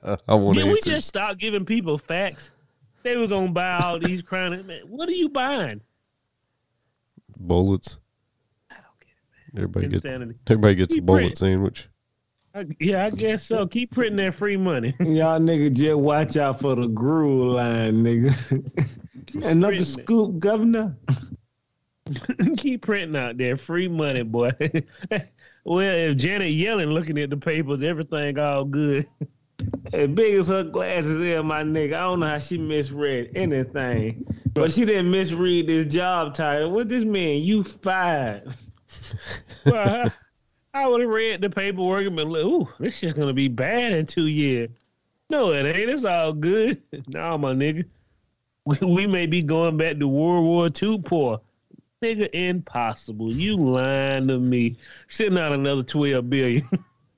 I, 0.04 0.17
I 0.28 0.36
want 0.36 0.56
Did 0.58 0.65
we 0.65 0.71
answers. 0.71 0.93
just 0.93 1.08
stop 1.08 1.38
giving 1.38 1.65
people 1.65 1.97
facts? 1.97 2.51
They 3.04 3.15
were 3.17 3.28
gonna 3.28 3.51
buy 3.51 3.78
all 3.84 3.99
these 3.99 4.21
crowns. 4.23 4.63
Man, 4.65 4.82
what 4.88 5.08
are 5.10 5.13
you 5.13 5.30
buying? 5.30 5.82
bullets. 7.38 7.99
I 8.71 8.75
don't 8.75 8.99
get 8.99 9.10
it, 9.54 9.58
Everybody 9.58 9.86
man. 9.86 9.91
gets 9.91 10.06
Insanity. 10.06 10.36
everybody 10.47 10.75
gets 10.75 10.95
a 10.95 11.01
bullet 11.01 11.17
praying. 11.19 11.36
sandwich. 11.36 11.89
I, 12.56 12.65
yeah, 12.80 13.06
I 13.06 13.10
guess 13.12 13.45
so. 13.45 13.67
Keep 13.67 13.91
printing 13.91 14.15
that 14.17 14.34
free 14.34 14.56
money. 14.58 14.93
Y'all 14.99 15.39
nigga 15.39 15.75
just 15.75 15.99
watch 15.99 16.38
out 16.38 16.62
for 16.62 16.73
the 16.75 16.88
gruel 16.88 17.56
line, 17.56 18.04
nigga. 18.04 18.32
Another 19.45 19.80
spreading 19.80 19.82
it. 19.82 19.86
scoop, 19.86 20.39
governor. 20.39 20.95
Keep 22.58 22.84
printing 22.84 23.15
out 23.15 23.38
there, 23.38 23.58
free 23.58 23.88
money, 23.88 24.24
boy. 24.24 24.52
well, 25.63 25.80
if 25.80 26.18
Janet 26.18 26.54
Yellen 26.54 26.94
looking 26.94 27.18
at 27.18 27.30
the 27.30 27.38
papers, 27.38 27.82
everything 27.82 28.38
all 28.38 28.65
good. 28.65 29.06
as 29.94 30.08
big 30.10 30.36
as 30.36 30.48
her 30.48 30.63
glasses 30.63 31.20
is, 31.20 31.44
my 31.44 31.63
nigga, 31.63 31.94
I 31.94 32.02
don't 32.02 32.20
know 32.20 32.28
how 32.28 32.39
she 32.39 32.58
misread 32.58 33.32
anything, 33.36 34.26
but 34.54 34.72
she 34.72 34.86
didn't 34.86 35.10
misread 35.10 35.68
this 35.68 35.86
job 35.86 36.34
title. 36.34 36.72
What 36.72 36.89
this 36.89 37.04
mean? 37.04 37.44
You 37.44 37.63
fired? 37.63 38.56
well, 39.65 40.12
I, 40.74 40.82
I 40.84 40.88
would 40.88 41.02
have 41.02 41.10
read 41.10 41.41
the 41.41 41.50
paperwork 41.50 42.06
and 42.06 42.15
been 42.15 42.30
like, 42.30 42.44
"Ooh, 42.44 42.68
this 42.80 42.98
shit's 42.98 43.13
gonna 43.13 43.34
be 43.34 43.48
bad 43.48 43.94
in 43.94 44.06
two 44.06 44.28
years." 44.28 44.70
No, 45.30 45.52
it 45.52 45.65
ain't. 45.65 45.89
It's 45.89 46.06
all 46.06 46.34
good. 46.34 46.82
nah, 47.08 47.38
my 47.38 47.54
nigga. 47.54 47.86
We, 48.65 48.78
we 48.82 49.08
may 49.08 49.26
be 49.26 49.41
going 49.41 49.78
back 49.78 49.98
to 50.00 50.08
World 50.08 50.46
War 50.46 50.70
II 50.82 51.02
poor. 51.04 51.41
Nigga, 52.06 52.30
impossible. 52.34 53.34
You 53.34 53.58
lying 53.58 54.28
to 54.28 54.38
me. 54.38 54.78
Sitting 55.08 55.39
out 55.39 55.54
another 55.54 55.82
12 55.82 56.30
billion. 56.30 56.62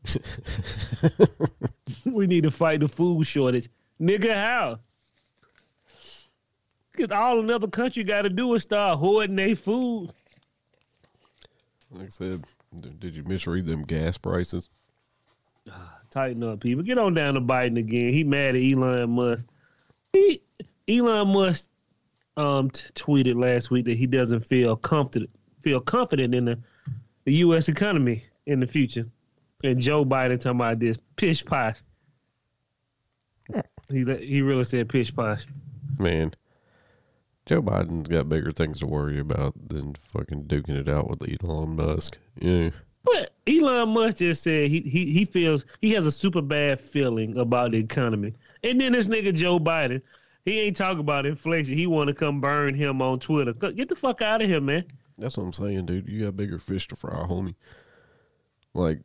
we 2.05 2.25
need 2.25 2.43
to 2.43 2.51
fight 2.51 2.79
the 2.79 2.87
food 2.87 3.27
shortage. 3.27 3.67
Nigga, 3.99 4.33
how? 4.33 4.79
Because 6.93 7.11
all 7.11 7.41
another 7.41 7.67
country 7.67 8.05
got 8.05 8.21
to 8.21 8.29
do 8.29 8.53
is 8.53 8.61
start 8.61 8.97
hoarding 8.97 9.35
their 9.35 9.57
food. 9.57 10.13
Like 11.91 12.07
I 12.07 12.09
said, 12.09 12.45
did 12.99 13.13
you 13.13 13.25
misread 13.25 13.65
them 13.65 13.83
gas 13.83 14.17
prices? 14.17 14.69
Ah, 15.69 15.99
tighten 16.09 16.43
up, 16.43 16.61
people. 16.61 16.81
Get 16.81 16.97
on 16.97 17.13
down 17.13 17.33
to 17.33 17.41
Biden 17.41 17.77
again. 17.77 18.13
He 18.13 18.23
mad 18.23 18.55
at 18.55 18.61
Elon 18.61 19.09
Musk. 19.09 19.45
He, 20.13 20.41
Elon 20.87 21.27
Musk 21.27 21.69
um, 22.37 22.69
t- 22.69 22.85
tweeted 22.93 23.35
last 23.35 23.71
week 23.71 23.85
that 23.85 23.97
he 23.97 24.05
doesn't 24.07 24.45
feel 24.45 24.75
confident 24.75 25.29
feel 25.61 25.81
confident 25.81 26.33
in 26.33 26.45
the, 26.45 26.59
the 27.25 27.33
U.S. 27.33 27.67
economy 27.67 28.23
in 28.45 28.59
the 28.61 28.67
future. 28.67 29.05
And 29.63 29.81
Joe 29.81 30.05
Biden 30.05 30.39
talking 30.39 30.61
about 30.61 30.79
this 30.79 30.97
pish 31.17 31.43
posh. 31.43 31.77
He 33.89 34.03
he 34.03 34.41
really 34.41 34.65
said 34.65 34.89
pish 34.89 35.15
posh. 35.15 35.45
Man, 35.97 36.33
Joe 37.45 37.61
Biden's 37.61 38.09
got 38.09 38.27
bigger 38.27 38.51
things 38.51 38.81
to 38.81 38.85
worry 38.85 39.19
about 39.19 39.53
than 39.69 39.95
fucking 40.11 40.43
duking 40.43 40.77
it 40.77 40.89
out 40.89 41.09
with 41.09 41.23
Elon 41.23 41.77
Musk. 41.77 42.17
Yeah. 42.37 42.71
But 43.05 43.31
Elon 43.47 43.93
Musk 43.93 44.17
just 44.17 44.43
said 44.43 44.69
he, 44.69 44.81
he 44.81 45.13
he 45.13 45.23
feels 45.23 45.63
he 45.79 45.91
has 45.91 46.05
a 46.05 46.11
super 46.11 46.41
bad 46.41 46.81
feeling 46.81 47.37
about 47.37 47.71
the 47.71 47.77
economy. 47.77 48.33
And 48.63 48.81
then 48.81 48.91
this 48.91 49.07
nigga 49.07 49.33
Joe 49.33 49.59
Biden, 49.59 50.01
he 50.47 50.61
ain't 50.61 50.77
talking 50.77 51.01
about 51.01 51.25
inflation. 51.25 51.77
He 51.77 51.87
want 51.87 52.07
to 52.07 52.13
come 52.13 52.39
burn 52.39 52.73
him 52.73 53.01
on 53.01 53.19
Twitter. 53.19 53.51
Get 53.51 53.89
the 53.89 53.95
fuck 53.95 54.21
out 54.21 54.41
of 54.41 54.47
here, 54.47 54.61
man. 54.61 54.85
That's 55.17 55.35
what 55.35 55.43
I'm 55.43 55.51
saying, 55.51 55.87
dude. 55.87 56.07
You 56.07 56.23
got 56.23 56.37
bigger 56.37 56.57
fish 56.57 56.87
to 56.87 56.95
fry, 56.95 57.25
homie. 57.25 57.55
Like, 58.73 59.01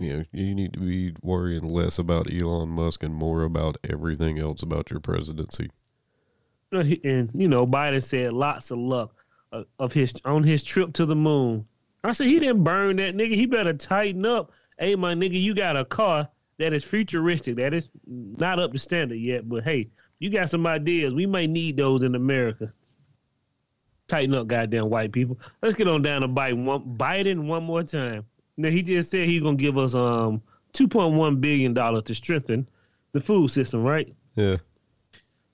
you 0.00 0.16
know, 0.16 0.24
you 0.32 0.54
need 0.54 0.72
to 0.72 0.80
be 0.80 1.14
worrying 1.20 1.68
less 1.68 1.98
about 1.98 2.32
Elon 2.32 2.70
Musk 2.70 3.02
and 3.02 3.14
more 3.14 3.42
about 3.42 3.76
everything 3.84 4.38
else 4.38 4.62
about 4.62 4.90
your 4.90 5.00
presidency. 5.00 5.68
Uh, 6.72 6.84
and 7.04 7.30
you 7.34 7.46
know, 7.46 7.66
Biden 7.66 8.02
said 8.02 8.32
lots 8.32 8.70
of 8.70 8.78
luck 8.78 9.14
of, 9.52 9.66
of 9.78 9.92
his 9.92 10.14
on 10.24 10.42
his 10.42 10.62
trip 10.62 10.94
to 10.94 11.04
the 11.04 11.14
moon. 11.14 11.66
I 12.04 12.12
said 12.12 12.28
he 12.28 12.40
didn't 12.40 12.62
burn 12.62 12.96
that 12.96 13.14
nigga. 13.14 13.34
He 13.34 13.44
better 13.44 13.74
tighten 13.74 14.24
up. 14.24 14.52
Hey, 14.78 14.94
my 14.94 15.12
nigga, 15.12 15.38
you 15.38 15.54
got 15.54 15.76
a 15.76 15.84
car 15.84 16.26
that 16.58 16.72
is 16.72 16.84
futuristic. 16.84 17.56
That 17.56 17.74
is 17.74 17.90
not 18.06 18.58
up 18.58 18.72
to 18.72 18.78
standard 18.78 19.16
yet, 19.16 19.46
but 19.46 19.62
hey, 19.62 19.90
you 20.22 20.30
got 20.30 20.48
some 20.48 20.66
ideas. 20.68 21.12
We 21.12 21.26
might 21.26 21.50
need 21.50 21.76
those 21.76 22.04
in 22.04 22.14
America. 22.14 22.72
Tighten 24.06 24.36
up, 24.36 24.46
goddamn 24.46 24.88
white 24.88 25.10
people. 25.10 25.36
Let's 25.60 25.74
get 25.74 25.88
on 25.88 26.02
down 26.02 26.20
to 26.20 26.28
Biden 26.28 26.64
one, 26.64 26.96
Biden 26.96 27.48
one 27.48 27.64
more 27.64 27.82
time. 27.82 28.24
Now 28.56 28.68
he 28.68 28.84
just 28.84 29.10
said 29.10 29.26
he's 29.26 29.42
gonna 29.42 29.56
give 29.56 29.76
us 29.76 29.96
um 29.96 30.40
two 30.72 30.86
point 30.86 31.14
one 31.14 31.40
billion 31.40 31.74
dollars 31.74 32.04
to 32.04 32.14
strengthen 32.14 32.68
the 33.10 33.20
food 33.20 33.50
system, 33.50 33.82
right? 33.82 34.14
Yeah. 34.36 34.58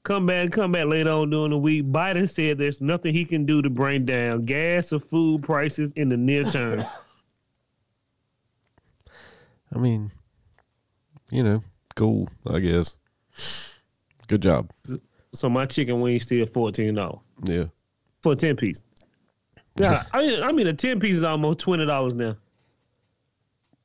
Come 0.02 0.26
back, 0.26 0.50
come 0.50 0.72
back 0.72 0.84
later 0.84 1.12
on 1.12 1.30
during 1.30 1.52
the 1.52 1.58
week. 1.58 1.86
Biden 1.86 2.28
said 2.28 2.58
there's 2.58 2.82
nothing 2.82 3.14
he 3.14 3.24
can 3.24 3.46
do 3.46 3.62
to 3.62 3.70
bring 3.70 4.04
down 4.04 4.44
gas 4.44 4.92
or 4.92 5.00
food 5.00 5.44
prices 5.44 5.92
in 5.92 6.10
the 6.10 6.18
near 6.18 6.44
term. 6.44 6.80
I 9.74 9.78
mean, 9.78 10.10
you 11.30 11.42
know, 11.42 11.62
cool, 11.94 12.28
I 12.46 12.58
guess. 12.58 12.96
Good 14.28 14.42
job. 14.42 14.70
so 15.34 15.48
my 15.48 15.66
chicken 15.66 16.00
wings 16.00 16.22
still 16.22 16.46
fourteen 16.46 16.94
dollars 16.94 17.20
Yeah. 17.44 17.64
for 18.22 18.32
a 18.32 18.36
ten 18.36 18.54
piece. 18.56 18.82
Yeah, 19.80 20.02
I 20.12 20.18
mean, 20.26 20.42
I 20.42 20.50
mean 20.52 20.66
a 20.66 20.72
ten 20.72 20.98
piece 20.98 21.16
is 21.18 21.22
almost 21.24 21.60
twenty 21.60 21.86
dollars 21.86 22.12
now. 22.14 22.36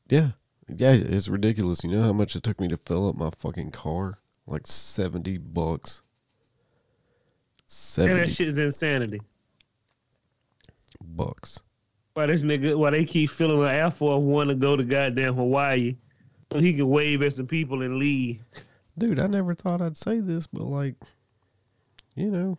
Yeah. 0.10 0.32
Yeah, 0.68 0.94
it's 0.94 1.28
ridiculous. 1.28 1.84
You 1.84 1.92
know 1.92 2.02
how 2.02 2.14
much 2.14 2.36
it 2.36 2.42
took 2.44 2.60
me 2.60 2.68
to 2.70 2.78
fill 2.78 3.10
up 3.10 3.16
my 3.16 3.30
fucking 3.38 3.72
car? 3.72 4.16
Like 4.48 4.66
70 4.66 5.38
bucks. 5.38 6.02
And 7.60 7.66
70 7.68 8.20
that 8.22 8.32
shit 8.32 8.48
is 8.48 8.58
insanity. 8.58 9.22
bucks. 11.02 11.60
Why 12.14 12.28
this 12.28 12.44
nigga? 12.44 12.76
Why 12.76 12.90
they 12.92 13.06
keep 13.06 13.30
filling 13.30 13.62
an 13.62 13.68
Air 13.76 13.92
Force 13.92 14.22
One 14.22 14.48
to 14.48 14.56
go 14.56 14.76
to 14.76 14.84
goddamn 14.84 15.36
Hawaii, 15.36 15.96
so 16.52 16.60
he 16.60 16.74
can 16.74 16.88
wave 16.90 17.22
at 17.24 17.34
some 17.34 17.48
people 17.48 17.82
and 17.82 17.98
leave. 17.98 18.40
Dude, 18.98 19.20
I 19.20 19.28
never 19.28 19.56
thought 19.56 19.82
I'd 19.82 19.98
say 19.98 20.20
this, 20.20 20.48
but 20.48 20.64
like, 20.64 20.96
you 22.16 22.30
know, 22.30 22.58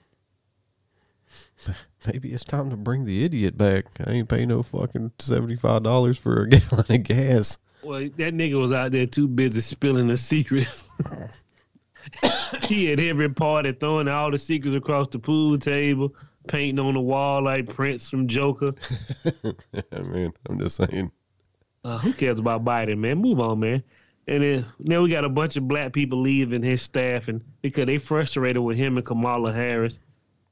maybe 2.12 2.33
it's 2.33 2.44
time 2.44 2.70
to 2.70 2.77
bring 2.77 3.05
the 3.05 3.25
idiot 3.25 3.57
back. 3.57 3.87
I 4.05 4.12
ain't 4.12 4.29
paying 4.29 4.49
no 4.49 4.62
fucking 4.62 5.12
$75 5.18 6.18
for 6.18 6.42
a 6.42 6.49
gallon 6.49 6.85
of 6.88 7.03
gas. 7.03 7.59
Well, 7.83 8.01
that 8.01 8.35
nigga 8.35 8.61
was 8.61 8.73
out 8.73 8.92
there 8.92 9.07
too 9.07 9.29
busy 9.29 9.61
spilling 9.61 10.09
the 10.09 10.16
secrets. 10.16 10.88
he 12.62 12.87
had 12.87 13.01
every 13.01 13.29
party 13.29 13.73
throwing 13.73 14.09
all 14.09 14.31
the 14.31 14.38
secrets 14.38 14.77
across 14.77 15.09
the 15.09 15.18
pool 15.18 15.59
table, 15.59 16.14
painting 16.49 16.85
on 16.85 16.94
the 16.94 17.01
wall 17.01 17.44
like 17.44 17.68
Prince 17.68 18.09
from 18.09 18.27
Joker. 18.27 18.73
I 19.92 19.99
mean, 20.01 20.33
I'm 20.49 20.59
just 20.59 20.77
saying. 20.77 21.11
Uh, 21.85 21.99
who 21.99 22.14
cares 22.14 22.38
about 22.38 22.64
Biden, 22.64 22.99
man? 22.99 23.18
Move 23.18 23.40
on, 23.40 23.61
man. 23.61 23.83
And 24.27 24.43
then 24.43 24.67
now 24.79 25.03
we 25.03 25.11
got 25.11 25.25
a 25.25 25.29
bunch 25.29 25.57
of 25.57 25.69
black 25.69 25.93
people 25.93 26.21
leaving 26.21 26.63
his 26.63 26.81
staff, 26.81 27.29
and 27.29 27.43
because 27.63 27.87
they 27.87 27.99
frustrated 27.99 28.63
with 28.63 28.77
him 28.77 28.97
and 28.97 29.05
Kamala 29.05 29.53
Harris. 29.53 29.99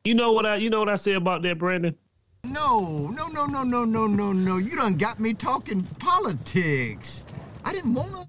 You 0.05 0.15
know 0.15 0.33
what 0.33 0.45
I? 0.45 0.57
You 0.57 0.69
know 0.69 0.81
what 0.81 0.89
I 0.89 0.97
say 0.97 1.13
about 1.13 1.43
that, 1.43 1.59
Brandon? 1.59 1.97
No, 2.45 3.09
no, 3.09 3.29
no, 3.29 3.47
no, 3.47 3.63
no, 3.63 3.85
no, 3.85 4.07
no, 4.07 4.33
no. 4.33 4.57
You 4.57 4.77
done 4.77 4.97
got 4.97 5.21
me 5.21 5.33
talking 5.33 5.85
politics. 5.99 7.25
I 7.65 7.73
didn't 7.73 7.95
wanna. 7.95 8.29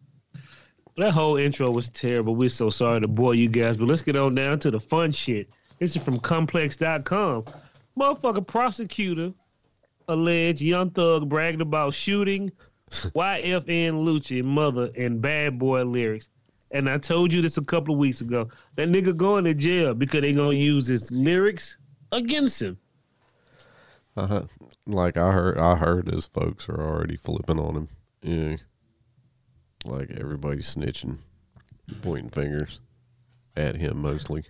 That 0.98 1.12
whole 1.12 1.38
intro 1.38 1.72
was 1.72 1.90
terrible. 1.90 2.36
We're 2.36 2.50
so 2.50 2.70
sorry 2.70 3.02
to 3.02 3.08
bore 3.08 3.34
you 3.34 3.50
guys, 3.50 3.78
but 3.78 3.88
let's 3.88 4.04
get 4.04 4.16
on 4.16 4.36
down 4.36 4.60
to 4.60 4.70
the 4.70 4.80
fun 4.80 5.12
shit. 5.12 5.50
This 5.80 5.96
is 5.96 6.04
from 6.04 6.20
complex.com. 6.20 7.46
Motherfucker 7.98 8.46
prosecutor 8.46 9.34
alleged 10.08 10.62
Young 10.62 10.92
Thug 10.92 11.28
bragged 11.28 11.62
about 11.62 11.96
shooting 11.96 12.52
YFN 12.94 14.06
Lucci 14.06 14.44
mother 14.44 14.90
and 14.98 15.22
bad 15.22 15.60
boy 15.60 15.84
lyrics. 15.84 16.30
And 16.72 16.90
I 16.90 16.98
told 16.98 17.32
you 17.32 17.42
this 17.42 17.58
a 17.58 17.64
couple 17.64 17.94
of 17.94 18.00
weeks 18.00 18.22
ago. 18.22 18.50
That 18.76 18.90
nigga 18.90 19.16
going 19.16 19.44
to 19.46 19.54
jail 19.54 19.94
because 19.94 20.22
they 20.22 20.34
gonna 20.34 20.54
use 20.56 20.88
his 20.88 21.12
lyrics 21.12 21.78
against 22.12 22.62
him. 22.62 22.78
Uh-huh. 24.16 24.44
Like 24.86 25.18
I 25.18 25.32
heard, 25.32 25.58
I 25.58 25.76
heard 25.76 26.08
his 26.08 26.28
folks 26.28 26.70
are 26.70 26.82
already 26.82 27.16
flipping 27.18 27.60
on 27.60 27.76
him. 27.76 27.88
Yeah. 28.22 28.58
Like 29.86 30.12
everybody's 30.12 30.74
snitching, 30.74 31.18
pointing 32.02 32.30
fingers 32.30 32.82
at 33.56 33.76
him 33.76 34.02
mostly. 34.02 34.46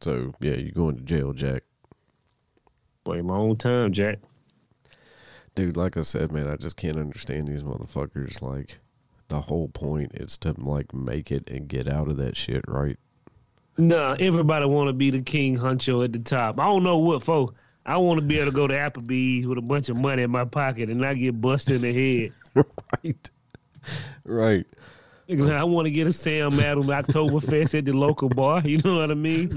So 0.00 0.32
yeah, 0.40 0.54
you 0.54 0.72
going 0.72 0.96
to 0.96 1.02
jail, 1.02 1.32
Jack. 1.32 1.64
Wait 3.04 3.20
a 3.20 3.22
long 3.22 3.56
time, 3.56 3.92
Jack. 3.92 4.18
Dude, 5.58 5.76
like 5.76 5.96
I 5.96 6.02
said, 6.02 6.30
man, 6.30 6.46
I 6.46 6.54
just 6.54 6.76
can't 6.76 6.96
understand 6.96 7.48
these 7.48 7.64
motherfuckers. 7.64 8.40
Like, 8.40 8.78
the 9.26 9.40
whole 9.40 9.66
point 9.66 10.12
is 10.14 10.38
to 10.38 10.54
like 10.56 10.94
make 10.94 11.32
it 11.32 11.50
and 11.50 11.66
get 11.66 11.88
out 11.88 12.06
of 12.06 12.16
that 12.18 12.36
shit, 12.36 12.64
right? 12.68 12.96
Nah, 13.76 14.14
everybody 14.20 14.66
want 14.66 14.86
to 14.86 14.92
be 14.92 15.10
the 15.10 15.20
king 15.20 15.58
huncho 15.58 16.04
at 16.04 16.12
the 16.12 16.20
top. 16.20 16.60
I 16.60 16.66
don't 16.66 16.84
know 16.84 16.98
what 16.98 17.24
for. 17.24 17.54
I 17.84 17.96
want 17.96 18.20
to 18.20 18.24
be 18.24 18.36
able 18.36 18.52
to 18.52 18.54
go 18.54 18.68
to 18.68 18.74
Applebee's 18.74 19.48
with 19.48 19.58
a 19.58 19.62
bunch 19.62 19.88
of 19.88 19.96
money 19.96 20.22
in 20.22 20.30
my 20.30 20.44
pocket 20.44 20.90
and 20.90 21.00
not 21.00 21.14
get 21.18 21.40
busted 21.40 21.74
in 21.74 21.82
the 21.82 22.30
head. 22.54 22.64
right. 23.04 23.30
Right. 24.24 24.66
I 25.30 25.64
want 25.64 25.84
to 25.84 25.90
get 25.90 26.06
a 26.06 26.12
Sam 26.12 26.58
Adams 26.58 26.86
Oktoberfest 26.86 27.76
at 27.76 27.84
the 27.84 27.92
local 27.92 28.30
bar. 28.30 28.62
You 28.64 28.78
know 28.78 29.00
what 29.00 29.10
I 29.10 29.14
mean? 29.14 29.50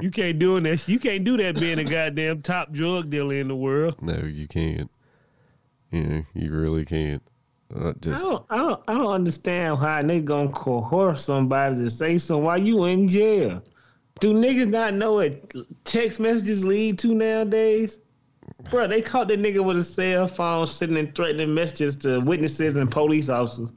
you 0.00 0.10
can't 0.10 0.38
do 0.38 0.58
that. 0.60 0.88
You 0.88 0.98
can't 0.98 1.24
do 1.24 1.36
that 1.36 1.60
being 1.60 1.78
a 1.78 1.84
goddamn 1.84 2.40
top 2.40 2.72
drug 2.72 3.10
dealer 3.10 3.34
in 3.34 3.48
the 3.48 3.56
world. 3.56 4.00
No, 4.00 4.18
you 4.18 4.48
can't. 4.48 4.90
Yeah, 5.90 6.22
you 6.34 6.52
really 6.52 6.86
can't. 6.86 7.22
Uh, 7.74 7.90
I 7.90 7.92
don't, 7.92 8.44
I 8.50 8.56
don't, 8.58 8.82
I 8.88 8.94
don't 8.94 9.12
understand 9.12 9.78
how 9.78 10.02
they 10.02 10.20
gonna 10.20 10.50
coerce 10.50 11.24
somebody 11.24 11.76
to 11.76 11.90
say 11.90 12.18
so 12.18 12.38
while 12.38 12.58
you 12.58 12.84
in 12.84 13.08
jail. 13.08 13.62
Do 14.20 14.34
niggas 14.34 14.68
not 14.68 14.94
know 14.94 15.14
what 15.14 15.54
text 15.84 16.20
messages 16.20 16.64
lead 16.64 16.98
to 17.00 17.14
nowadays? 17.14 17.98
Bro, 18.70 18.88
they 18.88 19.02
caught 19.02 19.28
that 19.28 19.40
nigga 19.40 19.64
with 19.64 19.78
a 19.78 19.84
cell 19.84 20.28
phone 20.28 20.66
sitting 20.66 20.96
and 20.96 21.14
threatening 21.14 21.54
messages 21.54 21.96
to 21.96 22.20
witnesses 22.20 22.76
and 22.76 22.90
police 22.90 23.28
officers. 23.28 23.72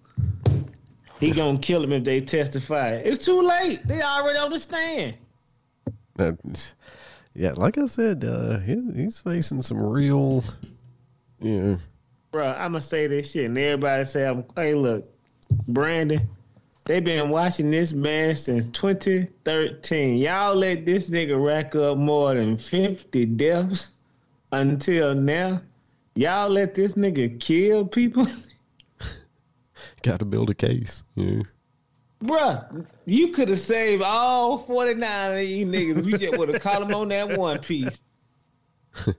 He 1.19 1.31
gonna 1.31 1.57
kill 1.57 1.83
him 1.83 1.93
if 1.93 2.03
they 2.03 2.21
testify. 2.21 2.89
It's 2.89 3.25
too 3.25 3.41
late. 3.41 3.87
They 3.87 4.01
already 4.01 4.39
understand. 4.39 5.15
That- 6.15 6.73
yeah, 7.33 7.51
like 7.51 7.77
I 7.77 7.87
said, 7.87 8.23
uh, 8.23 8.59
he, 8.59 8.81
he's 8.95 9.19
facing 9.19 9.61
some 9.61 9.83
real, 9.83 10.41
yeah. 11.41 11.75
Bro, 12.31 12.47
I'ma 12.47 12.79
say 12.79 13.07
this 13.07 13.31
shit 13.31 13.45
and 13.45 13.57
everybody 13.57 14.05
say 14.05 14.25
I'm 14.25 14.45
hey 14.55 14.73
look, 14.73 15.05
Brandon, 15.67 16.29
they 16.85 16.99
been 17.01 17.29
watching 17.29 17.71
this 17.71 17.91
man 17.93 18.35
since 18.35 18.67
2013. 18.69 20.17
Y'all 20.17 20.55
let 20.55 20.85
this 20.85 21.09
nigga 21.09 21.41
rack 21.41 21.75
up 21.75 21.97
more 21.97 22.33
than 22.35 22.57
50 22.57 23.25
deaths 23.25 23.91
until 24.51 25.13
now. 25.13 25.61
Y'all 26.15 26.49
let 26.49 26.75
this 26.75 26.93
nigga 26.93 27.39
kill 27.39 27.85
people? 27.85 28.25
Got 30.03 30.19
to 30.19 30.25
build 30.25 30.49
a 30.49 30.53
case. 30.53 31.03
Yeah. 31.15 31.41
Bruh, 32.23 32.85
you 33.05 33.29
could 33.29 33.49
have 33.49 33.59
saved 33.59 34.01
all 34.01 34.57
49 34.57 35.31
of 35.31 35.37
these 35.37 35.65
niggas 35.65 35.97
if 35.97 36.05
you 36.05 36.17
just 36.17 36.37
would 36.37 36.49
have 36.49 36.61
caught 36.61 36.79
them 36.79 36.93
on 36.95 37.09
that 37.09 37.37
one 37.37 37.59
piece. 37.59 38.01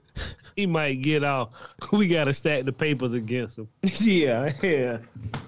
He 0.57 0.65
might 0.65 1.03
get 1.03 1.23
off. 1.23 1.49
We 1.93 2.07
gotta 2.07 2.33
stack 2.33 2.63
the 2.65 2.73
papers 2.73 3.13
against 3.13 3.59
him. 3.59 3.69
yeah, 3.83 4.51
yeah. 4.63 4.97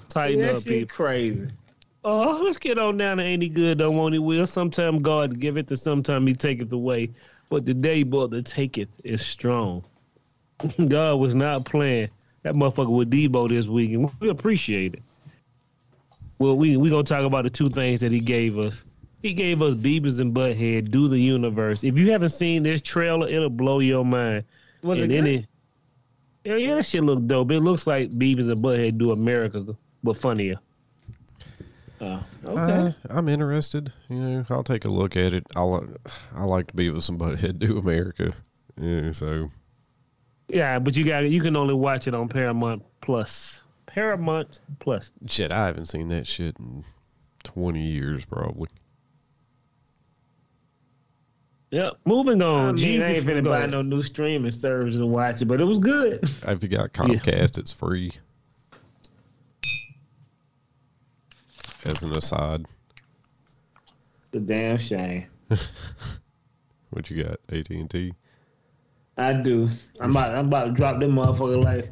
Tighten 0.08 0.42
that 0.42 0.52
up, 0.52 0.56
shit 0.58 0.66
people. 0.66 0.96
crazy. 0.96 1.48
Oh, 2.06 2.42
let's 2.46 2.60
get 2.60 2.78
on 2.78 2.98
down 2.98 3.18
to 3.18 3.24
ain't 3.24 3.42
he 3.42 3.50
good, 3.50 3.80
don't 3.80 3.98
want 3.98 4.14
he 4.14 4.20
will. 4.20 4.46
Sometime 4.46 5.02
God 5.02 5.40
give 5.40 5.58
it 5.58 5.68
to 5.68 5.76
sometime 5.76 6.28
he 6.28 6.36
taketh 6.36 6.72
away. 6.72 7.10
But 7.50 7.66
the 7.66 7.74
day 7.74 8.04
but 8.04 8.30
the 8.30 8.44
taketh 8.44 9.02
is 9.04 9.26
strong. 9.26 9.84
God 10.88 11.16
was 11.16 11.34
not 11.34 11.66
playing. 11.66 12.10
That 12.44 12.54
motherfucker 12.54 12.96
with 12.96 13.10
Debo 13.10 13.50
this 13.50 13.66
weekend. 13.66 14.12
we 14.20 14.30
appreciate 14.30 14.94
it. 14.94 15.04
Well, 16.40 16.56
we 16.56 16.78
we 16.78 16.90
gonna 16.90 17.04
talk 17.04 17.26
about 17.26 17.44
the 17.44 17.50
two 17.50 17.70
things 17.70 18.00
that 18.02 18.12
he 18.12 18.20
gave 18.20 18.58
us. 18.58 18.86
He 19.22 19.34
gave 19.34 19.62
us 19.62 19.76
Beavis 19.76 20.22
and 20.22 20.34
Butthead, 20.34 20.92
Do 20.92 21.10
the 21.10 21.20
Universe. 21.20 21.84
If 21.84 21.98
you 21.98 22.12
haven't 22.12 22.30
seen 22.30 22.64
this 22.64 22.82
trailer, 22.82 23.28
it'll 23.28 23.50
blow 23.50 23.80
your 23.80 24.06
mind. 24.06 24.46
Was 24.82 25.02
and 25.02 25.12
it 25.12 25.22
good? 25.22 25.28
it, 25.28 25.46
yeah, 26.46 26.56
yeah, 26.56 26.76
that 26.76 26.86
shit 26.86 27.04
look 27.04 27.26
dope. 27.28 27.52
It 27.52 27.60
looks 27.60 27.86
like 27.86 28.12
Beavis 28.12 28.50
and 28.50 28.64
Butthead 28.64 28.98
do 28.98 29.12
America, 29.12 29.76
but 30.04 30.16
funnier. 30.16 30.56
Oh, 32.02 32.24
Uh, 32.46 32.94
I'm 33.10 33.28
interested. 33.28 33.92
You 34.08 34.18
know, 34.18 34.46
I'll 34.50 34.64
take 34.64 34.86
a 34.86 34.90
look 34.90 35.18
at 35.18 35.34
it. 35.34 35.46
I 35.58 35.64
like, 35.64 35.90
I 36.34 36.46
like 36.46 36.68
to 36.68 36.74
be 36.74 36.90
with 36.90 37.04
somebody 37.04 37.36
that 37.42 37.60
do 37.60 37.78
America. 37.78 38.32
Yeah, 38.80 39.12
so 39.12 39.50
Yeah, 40.48 40.80
but 40.80 40.96
you 40.96 41.04
got 41.04 41.30
you 41.30 41.42
can 41.42 41.58
only 41.58 41.74
watch 41.74 42.08
it 42.08 42.14
on 42.14 42.30
Paramount 42.30 42.84
Plus. 43.02 43.62
Paramount 43.90 44.60
Plus. 44.80 45.10
shit, 45.28 45.52
I 45.52 45.66
haven't 45.66 45.88
seen 45.88 46.10
that 46.10 46.28
shit 46.28 46.58
in 46.60 46.84
20 47.44 47.82
years 47.82 48.24
probably. 48.26 48.70
Yep. 51.72 51.98
Moving 52.06 52.42
I 52.42 52.46
on. 52.46 52.76
mean, 52.76 53.02
I 53.02 53.16
ain't 53.16 53.26
finna 53.26 53.44
go 53.44 53.50
buy 53.52 53.66
no 53.68 53.82
new 53.82 54.02
streaming 54.02 54.52
service 54.52 54.96
to 54.96 55.06
watch 55.06 55.42
it, 55.42 55.46
but 55.46 55.60
it 55.62 55.66
was 55.66 55.80
good. 55.80 56.20
If 56.48 56.64
you 56.64 56.70
got 56.70 56.94
Comcast, 56.94 57.58
it's 57.58 57.72
free. 57.74 58.12
As 61.86 62.04
an 62.04 62.16
aside, 62.16 62.66
The 64.32 64.40
damn 64.40 64.78
shame. 64.78 65.26
what 66.90 67.10
you 67.10 67.24
got? 67.24 67.40
AT 67.52 67.70
and 67.70 67.90
T. 67.90 68.14
I 69.18 69.34
do. 69.34 69.68
I'm 70.00 70.12
about, 70.12 70.36
I'm 70.36 70.48
about 70.48 70.66
to 70.66 70.72
drop 70.72 71.00
them 71.00 71.14
motherfucker 71.16 71.64
like. 71.64 71.92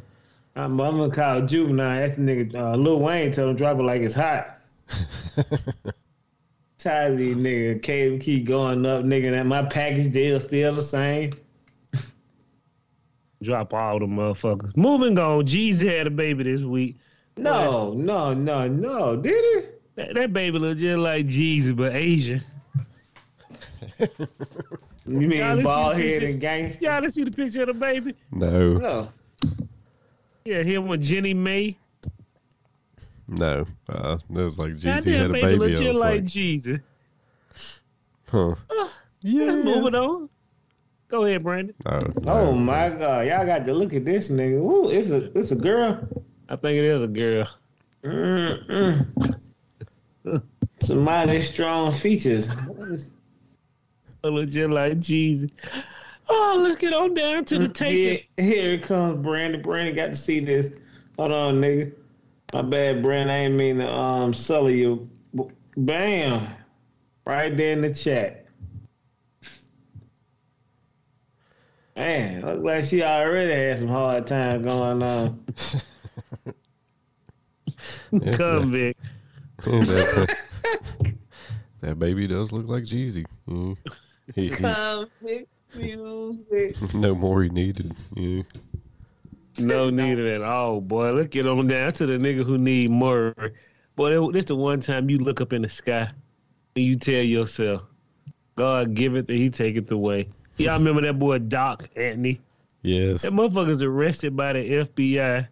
I'm, 0.58 0.80
I'm 0.82 0.98
gonna 0.98 1.12
call 1.12 1.42
juvenile. 1.44 2.00
That's 2.00 2.16
the 2.16 2.22
nigga. 2.22 2.56
Uh, 2.56 2.76
Lil 2.76 3.00
Wayne 3.00 3.32
tell 3.32 3.50
him 3.50 3.56
drop 3.56 3.78
it 3.78 3.84
like 3.84 4.02
it's 4.02 4.16
hot. 4.16 4.60
Tired 6.80 7.14
of 7.14 7.18
these 7.18 7.36
nigga. 7.36 7.82
Cable 7.82 8.18
keep 8.18 8.46
going 8.46 8.86
up, 8.86 9.04
nigga. 9.04 9.32
That 9.32 9.46
my 9.46 9.64
package 9.64 10.12
deal 10.12 10.40
still 10.40 10.76
the 10.76 10.82
same. 10.82 11.32
Drop 13.44 13.74
all 13.74 14.00
the 14.00 14.06
motherfuckers. 14.06 14.76
Moving 14.76 15.18
on. 15.20 15.46
Jeezy 15.46 15.96
had 15.96 16.08
a 16.08 16.12
baby 16.12 16.44
this 16.44 16.62
week. 16.64 16.98
No, 17.38 17.94
no, 17.94 18.34
no, 18.34 18.68
no. 18.68 19.16
Did 19.16 19.32
it? 19.34 19.82
That, 19.96 20.16
that 20.16 20.34
baby 20.34 20.58
look 20.58 20.78
just 20.80 20.98
like 20.98 21.26
Jeezy, 21.28 21.76
but 21.76 21.96
Asian. 21.96 22.42
You 24.00 24.08
mean 25.06 25.30
listen 25.30 25.64
bald 25.64 25.96
head 25.98 26.22
this- 26.22 26.32
and 26.32 26.42
gangster? 26.42 26.86
Y'all 26.86 27.02
didn't 27.02 27.14
see 27.14 27.24
the 27.24 27.32
picture 27.32 27.62
of 27.62 27.68
the 27.68 27.74
baby? 27.74 28.14
No, 28.32 28.74
No. 28.74 29.10
Yeah, 30.48 30.64
him 30.64 30.88
with 30.88 31.02
Jeannie 31.04 31.34
Mai. 31.34 31.76
no. 33.28 33.66
Uh, 33.90 34.18
that 34.30 34.44
was 34.44 34.58
like 34.58 34.80
That 34.80 35.04
Jeezy 35.04 35.18
had 35.18 35.30
a 35.32 35.34
baby 35.34 35.42
baby. 35.42 35.58
look 35.58 35.68
I 35.72 35.74
just 35.74 35.84
was 35.88 35.96
like 35.98 36.14
like, 36.22 36.24
Jeezy. 36.24 36.82
huh? 38.30 38.56
Yeah. 39.24 39.44
Let's 39.52 39.66
move 39.66 39.88
it 39.88 39.96
on. 39.96 40.30
Go 41.10 41.26
ahead, 41.26 41.44
Brandon. 41.44 41.76
No, 41.86 42.00
Oh 42.32 42.54
my 42.54 42.88
god, 42.90 43.28
y'all 43.28 43.46
got 43.46 43.66
to 43.66 43.74
look 43.74 43.94
at 43.94 44.06
this 44.06 44.30
nigga. 44.30 44.54
Ooh, 44.62 44.90
it's 44.90 45.10
a 45.10 45.38
it's 45.38 45.52
a 45.52 45.56
girl. 45.56 46.00
I 46.48 46.56
think 46.56 46.78
it 46.78 46.86
is 46.86 47.04
a 47.04 47.08
girl. 47.08 47.50
Mm-mm. 48.06 49.06
Some 50.80 51.00
mighty 51.00 51.42
strong 51.42 51.92
features. 51.92 52.48
It 54.24 54.28
look 54.30 54.48
just 54.48 54.70
like 54.72 55.00
Jeezy. 55.00 55.52
Oh, 56.30 56.60
let's 56.62 56.76
get 56.76 56.94
on 56.94 57.14
down 57.14 57.46
to 57.46 57.56
the 57.56 57.86
Here, 57.86 58.18
take. 58.18 58.30
here 58.38 58.74
it 58.74 58.84
comes, 58.84 59.24
Brandon. 59.24 59.62
Brandon 59.62 59.96
got 59.96 60.08
to 60.08 60.16
see 60.16 60.40
this. 60.40 60.70
Hold 61.18 61.32
on, 61.32 61.62
nigga. 61.62 61.94
My 62.54 62.62
bad, 62.62 63.02
Brandon. 63.02 63.30
I 63.36 63.40
ain't 63.40 63.56
mean 63.56 63.78
to 63.78 63.94
um 63.94 64.34
sully 64.34 64.78
you. 64.78 65.10
Bam, 65.78 66.48
right 67.26 67.56
there 67.56 67.74
in 67.74 67.82
the 67.82 67.94
chat. 67.94 68.46
Man, 71.96 72.46
look 72.46 72.64
like 72.64 72.84
she 72.84 73.04
already 73.04 73.54
had 73.54 73.80
some 73.80 73.88
hard 73.88 74.28
time 74.28 74.64
going 74.64 75.02
on. 75.04 75.44
Yeah, 78.12 78.32
Convict. 78.32 79.00
that, 79.58 80.36
that 81.82 82.00
baby 82.00 82.28
does 82.28 82.52
look 82.52 82.68
like 82.68 82.84
Jeezy. 82.84 83.26
Yeah. 83.48 83.74
He, 84.34 84.50
he, 85.76 85.96
no 86.96 87.16
more 87.16 87.44
he 87.44 87.50
needed. 87.50 87.92
Yeah. 88.16 88.44
No 89.60 89.90
need 89.90 90.20
at 90.20 90.42
all, 90.42 90.82
boy. 90.82 91.14
Let's 91.14 91.30
get 91.30 91.48
on 91.48 91.68
down 91.68 91.92
to 91.94 92.06
the 92.06 92.14
nigga 92.14 92.44
who 92.44 92.58
need 92.58 92.92
more. 92.92 93.34
Boy, 93.96 94.32
this 94.32 94.46
the 94.46 94.56
one 94.56 94.80
time 94.80 95.10
you 95.10 95.18
look 95.18 95.42
up 95.42 95.54
in 95.54 95.64
the 95.64 95.70
sky 95.70 96.12
and 96.76 96.86
you 96.86 96.96
tell 96.96 97.24
yourself, 97.24 97.82
God 98.56 98.94
give 98.94 99.16
it, 99.16 99.30
and 99.30 99.38
He 99.38 99.50
take 99.50 99.76
it 99.76 99.90
away. 99.92 100.30
Y'all 100.58 100.78
remember 100.78 101.02
that 101.02 101.20
boy 101.20 101.40
Doc 101.40 101.90
Antle? 101.96 102.40
Yes. 102.82 103.24
That 103.24 103.34
motherfucker's 103.34 103.82
arrested 103.82 104.36
by 104.36 104.54
the 104.54 104.60
FBI. 104.60 105.48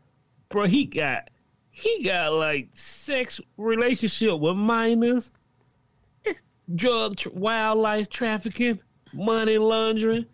Bro, 0.49 0.67
he 0.67 0.85
got 0.85 1.29
he 1.71 2.03
got 2.03 2.33
like 2.33 2.69
sex 2.73 3.39
relationship 3.57 4.39
with 4.39 4.55
minors, 4.55 5.31
drug 6.75 7.17
tr- 7.17 7.29
wildlife 7.31 8.09
trafficking, 8.09 8.79
money 9.15 9.57
laundering. 9.57 10.25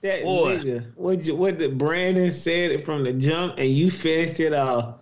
That 0.00 0.22
Boy. 0.22 0.58
nigga, 0.58 0.92
what 0.96 1.24
you, 1.24 1.34
what 1.34 1.58
the 1.58 1.68
Brandon 1.68 2.30
said 2.30 2.70
it 2.70 2.84
from 2.84 3.04
the 3.04 3.12
jump, 3.12 3.54
and 3.56 3.68
you 3.68 3.90
finished 3.90 4.38
it 4.38 4.52
off. 4.52 4.96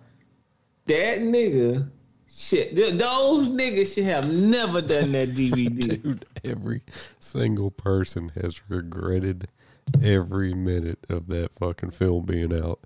That 0.85 1.19
nigga, 1.19 1.89
shit, 2.29 2.75
th- 2.75 2.97
those 2.97 3.49
niggas 3.49 3.95
should 3.95 4.05
have 4.05 4.31
never 4.31 4.81
done 4.81 5.11
that 5.11 5.29
DVD. 5.35 6.01
Dude, 6.01 6.25
every 6.43 6.83
single 7.19 7.71
person 7.71 8.31
has 8.41 8.61
regretted 8.69 9.49
every 10.01 10.53
minute 10.53 10.99
of 11.09 11.27
that 11.27 11.51
fucking 11.59 11.91
film 11.91 12.25
being 12.25 12.57
out. 12.57 12.79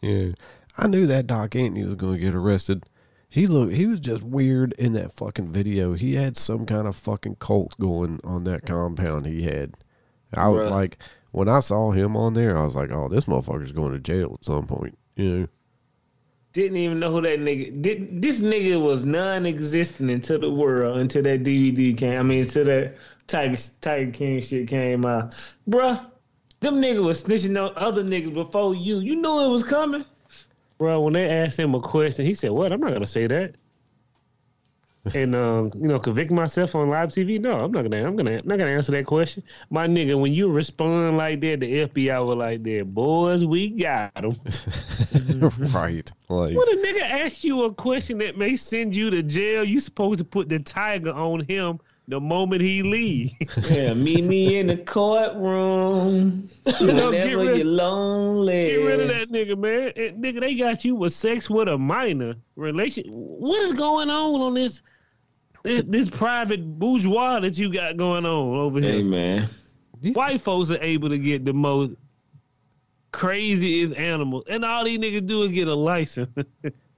Yeah. 0.00 0.30
I 0.78 0.88
knew 0.88 1.06
that 1.06 1.26
Doc 1.26 1.50
Antle 1.50 1.84
was 1.84 1.94
going 1.94 2.14
to 2.14 2.18
get 2.20 2.34
arrested. 2.34 2.84
He 3.32 3.46
looked, 3.46 3.72
he 3.72 3.86
was 3.86 3.98
just 3.98 4.22
weird 4.24 4.74
in 4.74 4.92
that 4.92 5.10
fucking 5.10 5.52
video. 5.52 5.94
He 5.94 6.16
had 6.16 6.36
some 6.36 6.66
kind 6.66 6.86
of 6.86 6.94
fucking 6.94 7.36
cult 7.36 7.74
going 7.80 8.20
on 8.24 8.44
that 8.44 8.66
compound 8.66 9.24
he 9.24 9.44
had. 9.44 9.78
I 10.34 10.50
was 10.50 10.68
like, 10.68 10.98
when 11.30 11.48
I 11.48 11.60
saw 11.60 11.92
him 11.92 12.14
on 12.14 12.34
there, 12.34 12.58
I 12.58 12.62
was 12.62 12.76
like, 12.76 12.90
oh, 12.90 13.08
this 13.08 13.24
motherfucker's 13.24 13.72
going 13.72 13.94
to 13.94 13.98
jail 13.98 14.36
at 14.38 14.44
some 14.44 14.66
point. 14.66 14.98
You 15.16 15.30
know? 15.30 15.46
Didn't 16.52 16.76
even 16.76 17.00
know 17.00 17.10
who 17.10 17.22
that 17.22 17.40
nigga. 17.40 17.80
Did, 17.80 18.20
this 18.20 18.40
nigga 18.40 18.78
was 18.78 19.06
non-existent 19.06 20.10
into 20.10 20.36
the 20.36 20.50
world 20.50 20.98
until 20.98 21.22
that 21.22 21.42
DVD 21.42 21.96
came. 21.96 22.20
I 22.20 22.22
mean, 22.22 22.42
until 22.42 22.66
that 22.66 22.96
Tiger 23.28 23.56
Tiger 23.80 24.10
King 24.10 24.42
shit 24.42 24.68
came 24.68 25.06
out, 25.06 25.30
bruh. 25.66 26.04
Them 26.60 26.82
niggas 26.82 27.02
was 27.02 27.24
snitching 27.24 27.58
on 27.58 27.72
other 27.76 28.04
niggas 28.04 28.34
before 28.34 28.74
you. 28.74 29.00
You 29.00 29.16
knew 29.16 29.46
it 29.46 29.48
was 29.48 29.64
coming. 29.64 30.04
Bro, 30.82 31.02
when 31.02 31.12
they 31.12 31.30
asked 31.30 31.60
him 31.60 31.76
a 31.76 31.80
question, 31.80 32.26
he 32.26 32.34
said, 32.34 32.50
"What? 32.50 32.72
I'm 32.72 32.80
not 32.80 32.92
gonna 32.92 33.06
say 33.06 33.28
that." 33.28 33.54
and 35.14 35.32
um, 35.32 35.70
you 35.76 35.86
know, 35.86 36.00
convict 36.00 36.32
myself 36.32 36.74
on 36.74 36.90
live 36.90 37.10
TV? 37.10 37.40
No, 37.40 37.60
I'm 37.60 37.70
not 37.70 37.82
gonna. 37.82 38.04
I'm 38.04 38.16
gonna 38.16 38.40
not 38.42 38.58
gonna 38.58 38.72
answer 38.72 38.90
that 38.90 39.06
question. 39.06 39.44
My 39.70 39.86
nigga, 39.86 40.20
when 40.20 40.32
you 40.32 40.50
respond 40.50 41.18
like 41.18 41.40
that, 41.42 41.60
the 41.60 41.86
FBI 41.86 42.26
were 42.26 42.34
like 42.34 42.64
that. 42.64 42.90
Boys, 42.90 43.44
we 43.44 43.70
got 43.70 44.12
them. 44.16 44.32
right. 45.72 46.10
Like 46.28 46.56
When 46.56 46.68
a 46.68 46.82
nigga 46.84 47.02
asks 47.02 47.44
you 47.44 47.62
a 47.62 47.72
question 47.72 48.18
that 48.18 48.36
may 48.36 48.56
send 48.56 48.96
you 48.96 49.08
to 49.10 49.22
jail, 49.22 49.62
you 49.62 49.78
supposed 49.78 50.18
to 50.18 50.24
put 50.24 50.48
the 50.48 50.58
tiger 50.58 51.12
on 51.12 51.44
him 51.44 51.78
the 52.12 52.20
moment 52.20 52.60
he 52.60 52.82
leave. 52.82 53.32
Yeah, 53.70 53.94
meet 53.94 54.24
me 54.24 54.58
in 54.58 54.66
the 54.66 54.76
courtroom. 54.76 56.46
You 56.66 56.72
get 56.72 56.80
Whenever 56.80 57.38
rid- 57.38 57.56
you're 57.56 57.66
lonely. 57.66 58.66
Get 58.70 58.76
rid 58.76 59.00
of 59.00 59.08
that 59.08 59.32
nigga, 59.32 59.58
man. 59.58 59.92
And, 59.96 60.22
nigga, 60.22 60.40
they 60.40 60.54
got 60.54 60.84
you 60.84 60.94
with 60.94 61.14
sex 61.14 61.48
with 61.48 61.68
a 61.68 61.78
minor 61.78 62.34
relation. 62.54 63.04
What 63.08 63.62
is 63.62 63.72
going 63.72 64.10
on 64.10 64.42
on 64.42 64.52
this 64.54 64.82
this, 65.64 65.84
this 65.86 66.10
private 66.10 66.78
bourgeois 66.78 67.40
that 67.40 67.56
you 67.56 67.72
got 67.72 67.96
going 67.96 68.26
on 68.26 68.58
over 68.58 68.78
here? 68.78 68.92
Hey 68.92 69.02
man. 69.02 69.48
White 70.12 70.42
folks 70.42 70.70
are 70.70 70.82
able 70.82 71.08
to 71.08 71.18
get 71.18 71.46
the 71.46 71.54
most 71.54 71.92
craziest 73.12 73.96
animals, 73.96 74.44
and 74.48 74.64
all 74.66 74.84
these 74.84 74.98
niggas 74.98 75.26
do 75.26 75.44
is 75.44 75.52
get 75.52 75.68
a 75.68 75.74
license. 75.74 76.28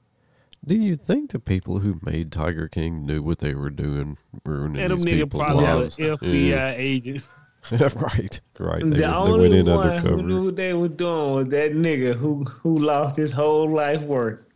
Do 0.66 0.74
you 0.76 0.96
think 0.96 1.30
the 1.32 1.38
people 1.38 1.78
who 1.80 2.00
made 2.02 2.32
Tiger 2.32 2.68
King 2.68 3.04
knew 3.04 3.22
what 3.22 3.38
they 3.38 3.54
were 3.54 3.70
doing, 3.70 4.16
ruining 4.46 4.80
and 4.82 4.92
them 4.92 5.00
these 5.00 5.14
niggas 5.14 5.18
people's 5.24 5.44
probably 5.44 5.64
lives? 5.64 5.96
FBI 5.98 6.48
Yeah. 6.48 6.72
agents. 6.76 7.28
right, 7.70 8.40
right. 8.58 8.82
They, 8.82 8.88
the 8.90 8.96
they 8.96 9.04
only 9.04 9.58
in 9.58 9.66
one 9.66 9.98
who 9.98 10.22
knew 10.22 10.44
what 10.46 10.56
they 10.56 10.74
were 10.74 10.88
doing 10.88 11.34
was 11.34 11.48
that 11.48 11.72
nigga 11.72 12.14
who 12.14 12.44
who 12.44 12.76
lost 12.76 13.16
his 13.16 13.32
whole 13.32 13.68
life 13.68 14.02
work. 14.02 14.50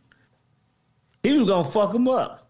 He 1.23 1.33
was 1.33 1.49
gonna 1.49 1.69
fuck 1.69 1.93
him 1.93 2.07
up. 2.07 2.49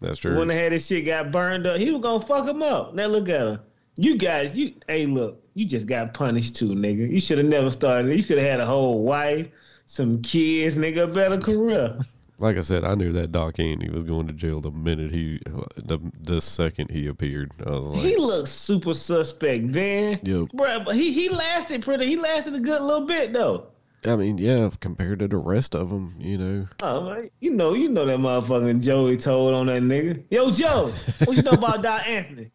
That's 0.00 0.18
true. 0.20 0.38
When 0.38 0.48
they 0.48 0.56
had 0.62 0.72
this 0.72 0.86
shit 0.86 1.04
got 1.04 1.30
burned 1.32 1.66
up, 1.66 1.76
he 1.78 1.90
was 1.90 2.00
gonna 2.00 2.24
fuck 2.24 2.46
him 2.48 2.62
up. 2.62 2.94
Now 2.94 3.06
look 3.06 3.28
at 3.28 3.40
him. 3.46 3.60
You 3.96 4.16
guys, 4.16 4.56
you 4.56 4.74
hey 4.88 5.06
look, 5.06 5.42
you 5.54 5.66
just 5.66 5.86
got 5.86 6.14
punished 6.14 6.56
too, 6.56 6.68
nigga. 6.70 7.10
You 7.10 7.20
should 7.20 7.38
have 7.38 7.46
never 7.46 7.70
started. 7.70 8.16
You 8.16 8.24
could 8.24 8.38
have 8.38 8.46
had 8.46 8.60
a 8.60 8.66
whole 8.66 9.02
wife, 9.02 9.48
some 9.86 10.22
kids, 10.22 10.78
nigga, 10.78 11.02
a 11.04 11.06
better 11.06 11.38
career. 11.38 11.98
like 12.38 12.56
I 12.56 12.60
said, 12.60 12.84
I 12.84 12.94
knew 12.94 13.12
that 13.12 13.32
Doc 13.32 13.56
Antle 13.56 13.92
was 13.92 14.04
going 14.04 14.26
to 14.28 14.32
jail 14.32 14.60
the 14.60 14.70
minute 14.70 15.10
he, 15.10 15.40
the 15.76 15.98
the 16.22 16.40
second 16.40 16.90
he 16.90 17.06
appeared. 17.08 17.52
I 17.66 17.70
was 17.70 17.86
like, 17.86 18.06
he 18.06 18.16
looked 18.16 18.48
super 18.48 18.94
suspect 18.94 19.72
then. 19.72 20.20
Yep. 20.22 20.48
Bruh, 20.54 20.84
but 20.84 20.94
he 20.94 21.12
he 21.12 21.28
lasted 21.28 21.82
pretty. 21.82 22.06
He 22.06 22.16
lasted 22.16 22.54
a 22.54 22.60
good 22.60 22.82
little 22.82 23.06
bit 23.06 23.32
though. 23.32 23.68
I 24.04 24.14
mean, 24.14 24.38
yeah, 24.38 24.70
compared 24.80 25.18
to 25.18 25.28
the 25.28 25.38
rest 25.38 25.74
of 25.74 25.90
them, 25.90 26.14
you 26.20 26.38
know, 26.38 26.68
Oh, 26.82 27.00
man, 27.02 27.30
you 27.40 27.50
know, 27.50 27.74
you 27.74 27.88
know 27.88 28.06
that 28.06 28.20
motherfucking 28.20 28.84
Joey 28.84 29.16
told 29.16 29.54
on 29.54 29.66
that 29.66 29.82
nigga. 29.82 30.22
Yo, 30.30 30.52
Joe, 30.52 30.92
what 31.24 31.36
you 31.36 31.42
know 31.42 31.50
about 31.50 31.82
Doc 31.82 32.06
Anthony? 32.06 32.52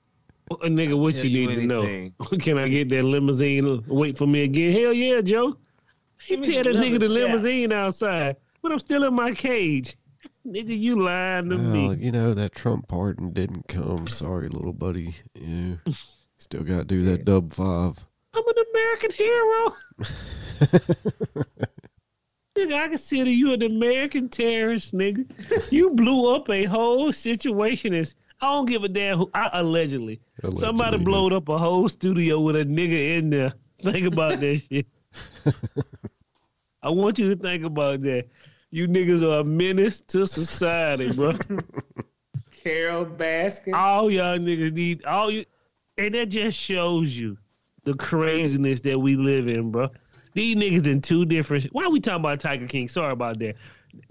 A 0.52 0.68
nigga, 0.68 0.98
what 0.98 1.22
you 1.22 1.30
you 1.30 1.48
need 1.48 1.56
to 1.56 1.66
know? 1.66 2.10
Can 2.40 2.58
I 2.58 2.70
get 2.70 2.88
that 2.90 3.04
limousine? 3.04 3.84
Wait 3.88 4.18
for 4.18 4.26
me 4.26 4.44
again? 4.44 4.72
Hell 4.72 4.94
yeah, 4.94 5.20
Joe. 5.20 5.58
He 6.26 6.38
Give 6.38 6.46
tell 6.46 6.64
that 6.64 6.76
nigga 6.76 7.00
the 7.00 7.10
leather 7.10 7.28
limousine 7.28 7.74
outside, 7.74 8.38
but 8.64 8.72
I'm 8.72 8.80
still 8.80 9.04
in 9.04 9.14
my 9.14 9.34
cage. 9.34 9.96
nigga, 10.48 10.78
you 10.78 11.02
lying 11.02 11.50
to 11.50 11.58
well, 11.58 11.66
me. 11.66 11.96
you 11.96 12.12
know 12.12 12.34
that 12.34 12.56
Trump 12.56 12.88
pardon 12.88 13.32
didn't 13.32 13.68
come. 13.68 14.08
Sorry, 14.08 14.50
little 14.50 14.74
buddy. 14.74 15.16
Yeah, 15.34 15.76
still 16.38 16.64
got 16.64 16.78
to 16.80 16.84
do 16.86 17.06
that 17.06 17.26
dub 17.26 17.52
five. 17.52 18.04
I'm 18.34 18.44
an 18.48 18.56
American 18.74 19.12
hero. 19.12 19.76
nigga, 22.56 22.74
I 22.74 22.88
consider 22.88 23.30
you 23.30 23.54
an 23.54 23.62
American 23.62 24.30
terrorist, 24.30 24.94
nigga. 24.94 25.30
You 25.72 25.92
blew 25.92 26.34
up 26.34 26.50
a 26.50 26.66
whole 26.66 27.12
situation. 27.12 27.94
As 27.94 28.16
I 28.42 28.48
don't 28.48 28.66
give 28.66 28.84
a 28.84 28.90
damn 28.90 29.18
who. 29.18 29.30
I, 29.34 29.50
allegedly, 29.54 30.20
somebody 30.42 30.96
Allegedly, 30.96 31.06
blowed 31.06 31.34
up 31.34 31.50
a 31.50 31.58
whole 31.58 31.90
studio 31.90 32.42
with 32.42 32.56
a 32.56 32.66
nigga 32.66 33.18
in 33.18 33.30
there. 33.30 33.54
Think 33.82 34.08
about 34.08 34.40
that 34.40 34.62
shit. 34.70 34.88
I 36.82 36.90
want 36.90 37.20
you 37.20 37.30
to 37.30 37.36
think 37.36 37.64
about 37.64 38.02
that. 38.02 38.26
You 38.74 38.88
niggas 38.88 39.22
are 39.22 39.42
a 39.42 39.44
menace 39.44 40.02
to 40.08 40.26
society, 40.26 41.12
bro. 41.12 41.38
Carole 42.64 43.06
Baskin. 43.06 43.76
all 43.76 44.10
y'all 44.10 44.40
niggas 44.40 44.74
need 44.74 45.06
all 45.06 45.30
you, 45.30 45.46
and 46.00 46.16
that 46.16 46.30
just 46.30 46.58
shows 46.60 47.16
you 47.16 47.38
the 47.84 47.94
craziness 47.94 48.82
that 48.82 48.98
we 48.98 49.16
live 49.16 49.48
in, 49.48 49.70
bro. 49.70 49.90
These 50.34 50.56
niggas 50.56 50.92
in 50.92 51.02
two 51.02 51.24
different. 51.24 51.66
Why 51.66 51.84
are 51.84 51.92
we 51.92 52.00
talking 52.00 52.22
about 52.22 52.40
Tiger 52.40 52.66
King? 52.66 52.88
Sorry 52.88 53.14
about 53.14 53.38
that. 53.42 53.58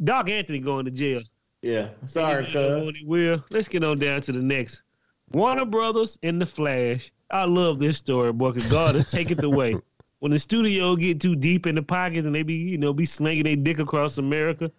Doc 0.04 0.30
Anthony 0.30 0.60
going 0.60 0.84
to 0.84 0.92
jail. 0.92 1.22
Yeah, 1.62 1.88
sorry, 2.06 2.44
cuz. 2.44 2.54
when 2.54 2.94
will. 3.04 3.44
Let's 3.50 3.66
get 3.66 3.82
on 3.82 3.98
down 3.98 4.20
to 4.20 4.30
the 4.30 4.42
next. 4.42 4.84
Warner 5.32 5.64
Brothers 5.64 6.18
and 6.22 6.40
The 6.40 6.46
Flash. 6.46 7.10
I 7.32 7.46
love 7.46 7.80
this 7.80 7.96
story, 7.96 8.32
boy, 8.32 8.52
because 8.52 8.70
God 8.70 8.94
has 8.94 9.10
taken 9.10 9.40
it 9.40 9.44
away. 9.44 9.74
When 10.22 10.30
the 10.30 10.38
studio 10.38 10.94
get 10.94 11.20
too 11.20 11.34
deep 11.34 11.66
in 11.66 11.74
the 11.74 11.82
pockets 11.82 12.26
and 12.26 12.32
they 12.32 12.44
be, 12.44 12.54
you 12.54 12.78
know, 12.78 12.92
be 12.92 13.04
slinging 13.04 13.42
their 13.42 13.56
dick 13.56 13.80
across 13.80 14.18
America, 14.18 14.70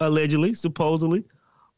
allegedly, 0.00 0.52
supposedly. 0.52 1.24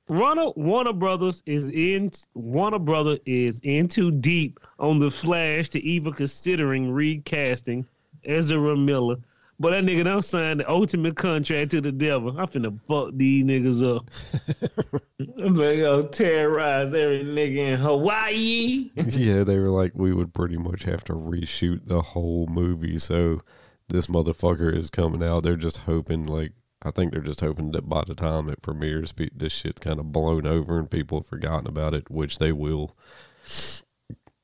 Warner 0.09 0.51
Warner 0.57 0.93
Brothers 0.93 1.41
is 1.47 1.71
in 1.71 2.11
Warner 2.35 2.81
Brother 2.81 3.17
is 3.25 3.61
in 3.63 3.87
too 3.87 4.11
deep 4.11 4.59
on 4.81 4.99
the 4.99 5.13
Flash 5.13 5.69
to 5.69 5.81
even 5.85 6.13
considering 6.13 6.91
recasting 6.91 7.87
Ezra 8.25 8.77
Miller. 8.77 9.19
But 9.61 9.71
that 9.71 9.85
nigga 9.85 10.05
done 10.05 10.23
signed 10.23 10.61
the 10.61 10.71
ultimate 10.71 11.16
contract 11.16 11.73
to 11.73 11.81
the 11.81 11.90
devil. 11.90 12.38
I'm 12.38 12.47
finna 12.47 12.79
fuck 12.87 13.11
these 13.14 13.44
niggas 13.44 13.97
up. 13.97 15.03
I'm 15.38 15.55
gonna 15.55 15.77
go 15.77 16.07
terrorize 16.07 16.94
every 16.94 17.25
nigga 17.25 17.73
in 17.73 17.81
Hawaii. 17.81 18.90
yeah, 18.97 19.42
they 19.42 19.59
were 19.59 19.71
like, 19.71 19.92
we 19.94 20.12
would 20.12 20.33
pretty 20.33 20.57
much 20.57 20.85
have 20.85 21.03
to 21.05 21.12
reshoot 21.14 21.87
the 21.87 22.01
whole 22.03 22.47
movie. 22.47 22.99
So 22.99 23.42
this 23.88 24.07
motherfucker 24.07 24.73
is 24.73 24.90
coming 24.90 25.25
out. 25.25 25.42
They're 25.42 25.57
just 25.57 25.79
hoping, 25.79 26.23
like, 26.25 26.53
I 26.85 26.92
think 26.92 27.12
they're 27.12 27.21
just 27.21 27.40
hoping 27.40 27.73
that 27.73 27.88
by 27.88 28.05
the 28.07 28.14
time 28.14 28.49
it 28.49 28.62
premieres, 28.62 29.12
this 29.35 29.53
shit's 29.53 29.81
kind 29.81 29.99
of 29.99 30.12
blown 30.12 30.47
over 30.47 30.79
and 30.79 30.88
people 30.88 31.18
have 31.18 31.27
forgotten 31.27 31.66
about 31.66 31.94
it, 31.94 32.09
which 32.09 32.38
they 32.38 32.53
will. 32.53 32.97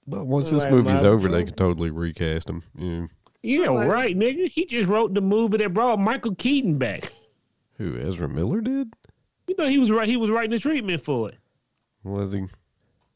But 0.09 0.27
once 0.27 0.51
this 0.51 0.65
Like 0.65 0.73
movie's 0.73 1.05
over, 1.05 1.29
they 1.29 1.45
can 1.45 1.55
totally 1.55 1.91
recast 1.91 2.51
him. 2.51 3.09
Yeah. 3.45 3.65
Yeah, 3.65 3.85
right, 3.85 4.17
nigga. 4.17 4.49
He 4.49 4.65
just 4.65 4.89
wrote 4.89 5.13
the 5.13 5.21
movie 5.21 5.59
that 5.59 5.75
brought 5.75 5.99
Michael 6.01 6.35
Keaton 6.35 6.79
back. 6.79 7.05
Who 7.79 7.99
Ezra 7.99 8.29
Miller 8.29 8.61
did? 8.63 8.95
You 9.47 9.55
know, 9.59 9.67
he 9.69 9.79
was 9.79 9.91
right. 9.91 10.09
He 10.09 10.17
was 10.17 10.31
writing 10.31 10.53
the 10.53 10.59
treatment 10.59 11.05
for 11.05 11.29
it. 11.29 11.37
Was 12.05 12.33
he? 12.33 12.47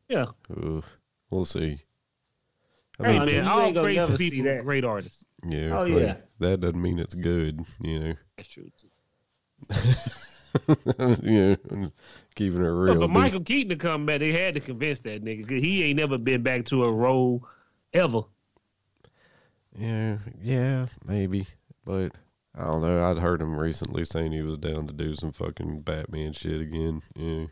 Yeah. 0.08 0.26
Ugh, 0.54 0.84
we'll 1.30 1.44
see. 1.46 1.78
I 3.00 3.12
Hey 3.12 3.18
mean, 3.18 3.26
man, 3.26 3.46
all 3.46 3.72
great 3.72 3.96
never 3.96 4.16
people, 4.16 4.44
that. 4.44 4.64
great 4.64 4.84
artists. 4.84 5.24
yeah, 5.48 5.78
Oh, 5.78 5.84
like, 5.84 6.02
yeah. 6.02 6.16
that 6.40 6.60
doesn't 6.60 6.82
mean 6.82 6.98
it's 6.98 7.14
good. 7.14 7.60
You 7.80 7.98
know. 8.00 8.14
That's 8.36 8.48
true 8.48 8.68
too. 8.76 8.88
yeah, 11.22 11.54
keeping 12.34 12.60
it 12.60 12.66
real. 12.66 12.94
But 12.96 13.02
for. 13.02 13.08
Michael 13.08 13.40
Keaton 13.40 13.70
to 13.70 13.76
come 13.76 14.04
back, 14.06 14.20
they 14.20 14.32
had 14.32 14.54
to 14.54 14.60
convince 14.60 15.00
that 15.00 15.22
nigga 15.24 15.46
because 15.46 15.62
he 15.62 15.84
ain't 15.84 15.98
never 15.98 16.18
been 16.18 16.42
back 16.42 16.64
to 16.66 16.84
a 16.84 16.92
role 16.92 17.46
ever. 17.92 18.22
Yeah, 19.78 20.18
yeah, 20.42 20.86
maybe, 21.06 21.46
but 21.84 22.12
I 22.56 22.64
don't 22.64 22.82
know. 22.82 23.08
I'd 23.08 23.18
heard 23.18 23.40
him 23.40 23.56
recently 23.56 24.04
saying 24.04 24.32
he 24.32 24.42
was 24.42 24.58
down 24.58 24.88
to 24.88 24.92
do 24.92 25.14
some 25.14 25.32
fucking 25.32 25.82
Batman 25.82 26.32
shit 26.32 26.60
again. 26.60 27.02
Yeah, 27.14 27.46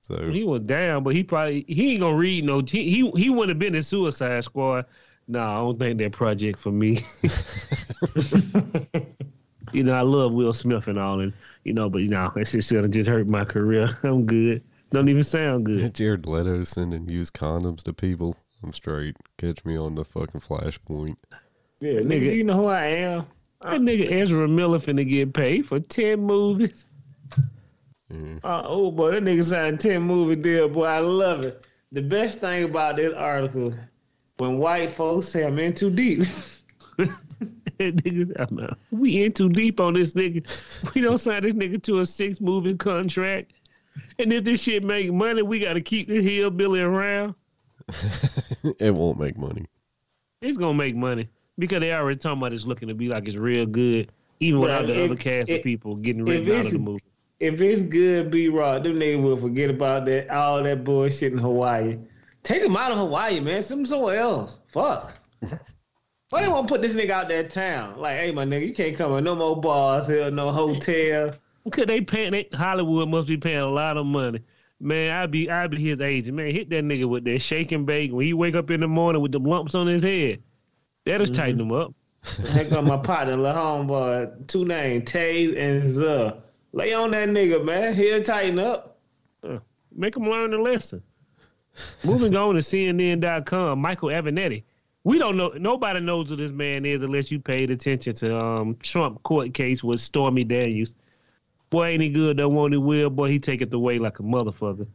so 0.00 0.30
He 0.30 0.44
was 0.44 0.62
down, 0.62 1.02
but 1.02 1.14
he 1.14 1.22
probably 1.22 1.64
he 1.68 1.92
ain't 1.92 2.00
gonna 2.00 2.16
read 2.16 2.44
no. 2.44 2.62
He 2.66 2.90
he, 2.90 3.10
he 3.14 3.30
wouldn't 3.30 3.50
have 3.50 3.58
been 3.58 3.74
in 3.74 3.82
Suicide 3.82 4.44
Squad. 4.44 4.86
Nah, 5.28 5.58
I 5.58 5.60
don't 5.60 5.78
think 5.78 5.98
that 5.98 6.12
project 6.12 6.58
for 6.58 6.72
me. 6.72 7.00
you 9.72 9.84
know, 9.84 9.92
I 9.92 10.00
love 10.00 10.32
Will 10.32 10.52
Smith 10.52 10.88
and 10.88 10.98
all, 10.98 11.20
and 11.20 11.32
you 11.64 11.74
know, 11.74 11.90
but 11.90 11.98
you 11.98 12.08
know, 12.08 12.32
that 12.34 12.48
shit 12.48 12.64
should 12.64 12.82
have 12.82 12.90
just 12.90 13.08
hurt 13.08 13.28
my 13.28 13.44
career. 13.44 13.88
I'm 14.02 14.24
good. 14.24 14.62
Don't 14.90 15.08
even 15.08 15.22
sound 15.22 15.66
good. 15.66 15.94
Jared 15.94 16.28
Leto 16.28 16.64
sending 16.64 17.08
used 17.08 17.34
condoms 17.34 17.82
to 17.84 17.92
people. 17.92 18.36
I'm 18.62 18.72
straight. 18.72 19.16
Catch 19.38 19.64
me 19.64 19.76
on 19.76 19.94
the 19.94 20.04
fucking 20.04 20.40
flashpoint. 20.40 21.16
Yeah, 21.80 22.00
nigga, 22.00 22.30
Nigga. 22.30 22.36
you 22.36 22.44
know 22.44 22.54
who 22.54 22.66
I 22.66 22.84
am? 22.84 23.26
That 23.62 23.80
nigga 23.80 24.10
Ezra 24.10 24.46
Miller 24.46 24.78
finna 24.78 25.06
get 25.08 25.32
paid 25.32 25.66
for 25.66 25.80
ten 25.80 26.20
movies. 26.20 26.86
Uh, 28.42 28.62
oh 28.64 28.90
boy, 28.90 29.12
that 29.12 29.22
nigga 29.22 29.44
signed 29.44 29.80
ten 29.80 30.02
movie 30.02 30.36
deal, 30.36 30.68
boy. 30.68 30.84
I 30.84 30.98
love 30.98 31.44
it. 31.44 31.64
The 31.92 32.02
best 32.02 32.40
thing 32.40 32.64
about 32.64 32.96
this 32.96 33.14
article, 33.14 33.74
when 34.38 34.58
white 34.58 34.90
folks 34.90 35.28
say 35.28 35.46
I'm 35.46 35.58
in 35.58 35.74
too 35.74 35.90
deep. 35.90 36.20
Nigga, 37.78 38.76
we 38.90 39.24
in 39.24 39.32
too 39.32 39.48
deep 39.48 39.80
on 39.80 39.94
this 39.94 40.12
nigga. 40.12 40.46
We 40.94 41.00
don't 41.00 41.16
sign 41.16 41.42
this 41.42 41.54
nigga 41.54 41.82
to 41.84 42.00
a 42.00 42.06
six 42.06 42.40
movie 42.40 42.76
contract. 42.76 43.52
And 44.18 44.30
if 44.32 44.44
this 44.44 44.62
shit 44.62 44.84
make 44.84 45.10
money, 45.10 45.40
we 45.40 45.60
got 45.60 45.74
to 45.74 45.80
keep 45.80 46.08
this 46.08 46.22
hillbilly 46.22 46.80
around. 46.80 47.34
it 48.78 48.94
won't 48.94 49.18
make 49.18 49.38
money. 49.38 49.66
It's 50.42 50.58
gonna 50.58 50.74
make 50.74 50.94
money 50.94 51.28
because 51.60 51.80
they 51.80 51.92
already 51.92 52.18
talking 52.18 52.38
about 52.38 52.52
it's 52.52 52.64
looking 52.66 52.88
to 52.88 52.94
be 52.94 53.08
like 53.08 53.28
it's 53.28 53.36
real 53.36 53.66
good, 53.66 54.10
even 54.40 54.60
Well, 54.60 54.70
without 54.80 54.86
the 54.88 54.98
if- 55.04 55.10
other 55.10 55.20
cast 55.20 55.50
if- 55.50 55.58
of 55.58 55.62
people 55.64 55.96
getting 55.96 56.24
written 56.24 56.50
out 56.52 56.66
of 56.66 56.72
the 56.72 56.78
movie. 56.78 57.02
if 57.38 57.60
it's 57.60 57.82
good, 57.82 58.30
B 58.30 58.48
Rock, 58.48 58.82
them 58.82 58.94
niggas 58.98 59.22
will 59.22 59.36
forget 59.36 59.70
about 59.70 60.06
that 60.06 60.30
all 60.30 60.62
that 60.62 60.82
bullshit 60.84 61.32
in 61.32 61.38
Hawaii. 61.38 61.96
Take 62.42 62.62
him 62.62 62.76
out 62.76 62.90
of 62.90 62.98
Hawaii, 62.98 63.38
man. 63.40 63.62
Send 63.62 63.80
him 63.80 63.86
somewhere 63.86 64.18
else. 64.18 64.58
Fuck. 64.72 65.16
Why 66.30 66.42
they 66.42 66.48
want 66.48 66.68
to 66.68 66.72
put 66.72 66.80
this 66.80 66.94
nigga 66.94 67.10
out 67.10 67.28
that 67.28 67.50
town? 67.50 67.98
Like, 67.98 68.16
hey, 68.16 68.30
my 68.30 68.44
nigga, 68.44 68.66
you 68.66 68.72
can't 68.72 68.96
come 68.96 69.12
in 69.18 69.24
no 69.24 69.34
more 69.34 69.60
bars 69.60 70.06
here, 70.06 70.30
no 70.30 70.50
hotel. 70.52 71.32
Because 71.64 71.86
they 71.86 72.00
paying 72.00 72.32
they, 72.32 72.48
Hollywood 72.54 73.08
must 73.08 73.26
be 73.28 73.36
paying 73.36 73.58
a 73.58 73.68
lot 73.68 73.96
of 73.96 74.06
money. 74.06 74.40
Man, 74.80 75.12
I'd 75.12 75.30
be 75.30 75.50
I'd 75.50 75.70
be 75.72 75.78
his 75.82 76.00
agent. 76.00 76.36
Man, 76.36 76.50
hit 76.50 76.70
that 76.70 76.84
nigga 76.84 77.06
with 77.06 77.24
that 77.24 77.40
shake 77.40 77.72
and 77.72 77.84
bake 77.84 78.12
when 78.12 78.24
he 78.24 78.32
wake 78.32 78.54
up 78.54 78.70
in 78.70 78.80
the 78.80 78.88
morning 78.88 79.20
with 79.20 79.32
the 79.32 79.38
lumps 79.40 79.74
on 79.74 79.86
his 79.86 80.02
head. 80.02 80.42
That'll 81.04 81.26
tighten 81.26 81.58
them 81.58 81.72
up. 81.72 81.94
Heck 82.52 82.70
on 82.72 82.84
my 82.86 82.98
partner, 82.98 83.36
little 83.36 83.60
homeboy, 83.60 84.46
two 84.46 84.64
names, 84.64 85.10
Tay 85.10 85.46
and 85.46 85.82
Zuh. 85.82 86.36
Lay 86.72 86.92
on 86.92 87.10
that 87.12 87.30
nigga, 87.30 87.64
man. 87.64 87.94
He'll 87.94 88.22
tighten 88.22 88.58
up. 88.58 88.98
Make 89.94 90.16
him 90.16 90.28
learn 90.28 90.50
the 90.50 90.58
lesson. 90.58 91.02
Moving 92.04 92.36
on 92.36 92.54
to 92.54 92.60
CNN.com, 92.60 93.78
Michael 93.78 94.10
Avenatti. 94.10 94.64
We 95.04 95.18
don't 95.18 95.36
know. 95.36 95.48
Nobody 95.48 96.00
knows 96.00 96.28
who 96.28 96.36
this 96.36 96.52
man 96.52 96.84
is 96.84 97.02
unless 97.02 97.30
you 97.30 97.40
paid 97.40 97.70
attention 97.70 98.14
to 98.16 98.38
um 98.38 98.76
Trump 98.82 99.22
court 99.22 99.54
case 99.54 99.82
with 99.82 99.98
Stormy 99.98 100.44
Daniels. 100.44 100.94
Boy, 101.70 101.86
ain't 101.88 102.02
he 102.02 102.10
good? 102.10 102.36
Don't 102.36 102.54
want 102.54 102.74
it 102.74 102.78
will. 102.78 103.08
Boy, 103.08 103.30
he 103.30 103.38
take 103.38 103.62
it 103.62 103.72
away 103.72 103.98
like 103.98 104.18
a 104.18 104.22
motherfucker. 104.22 104.86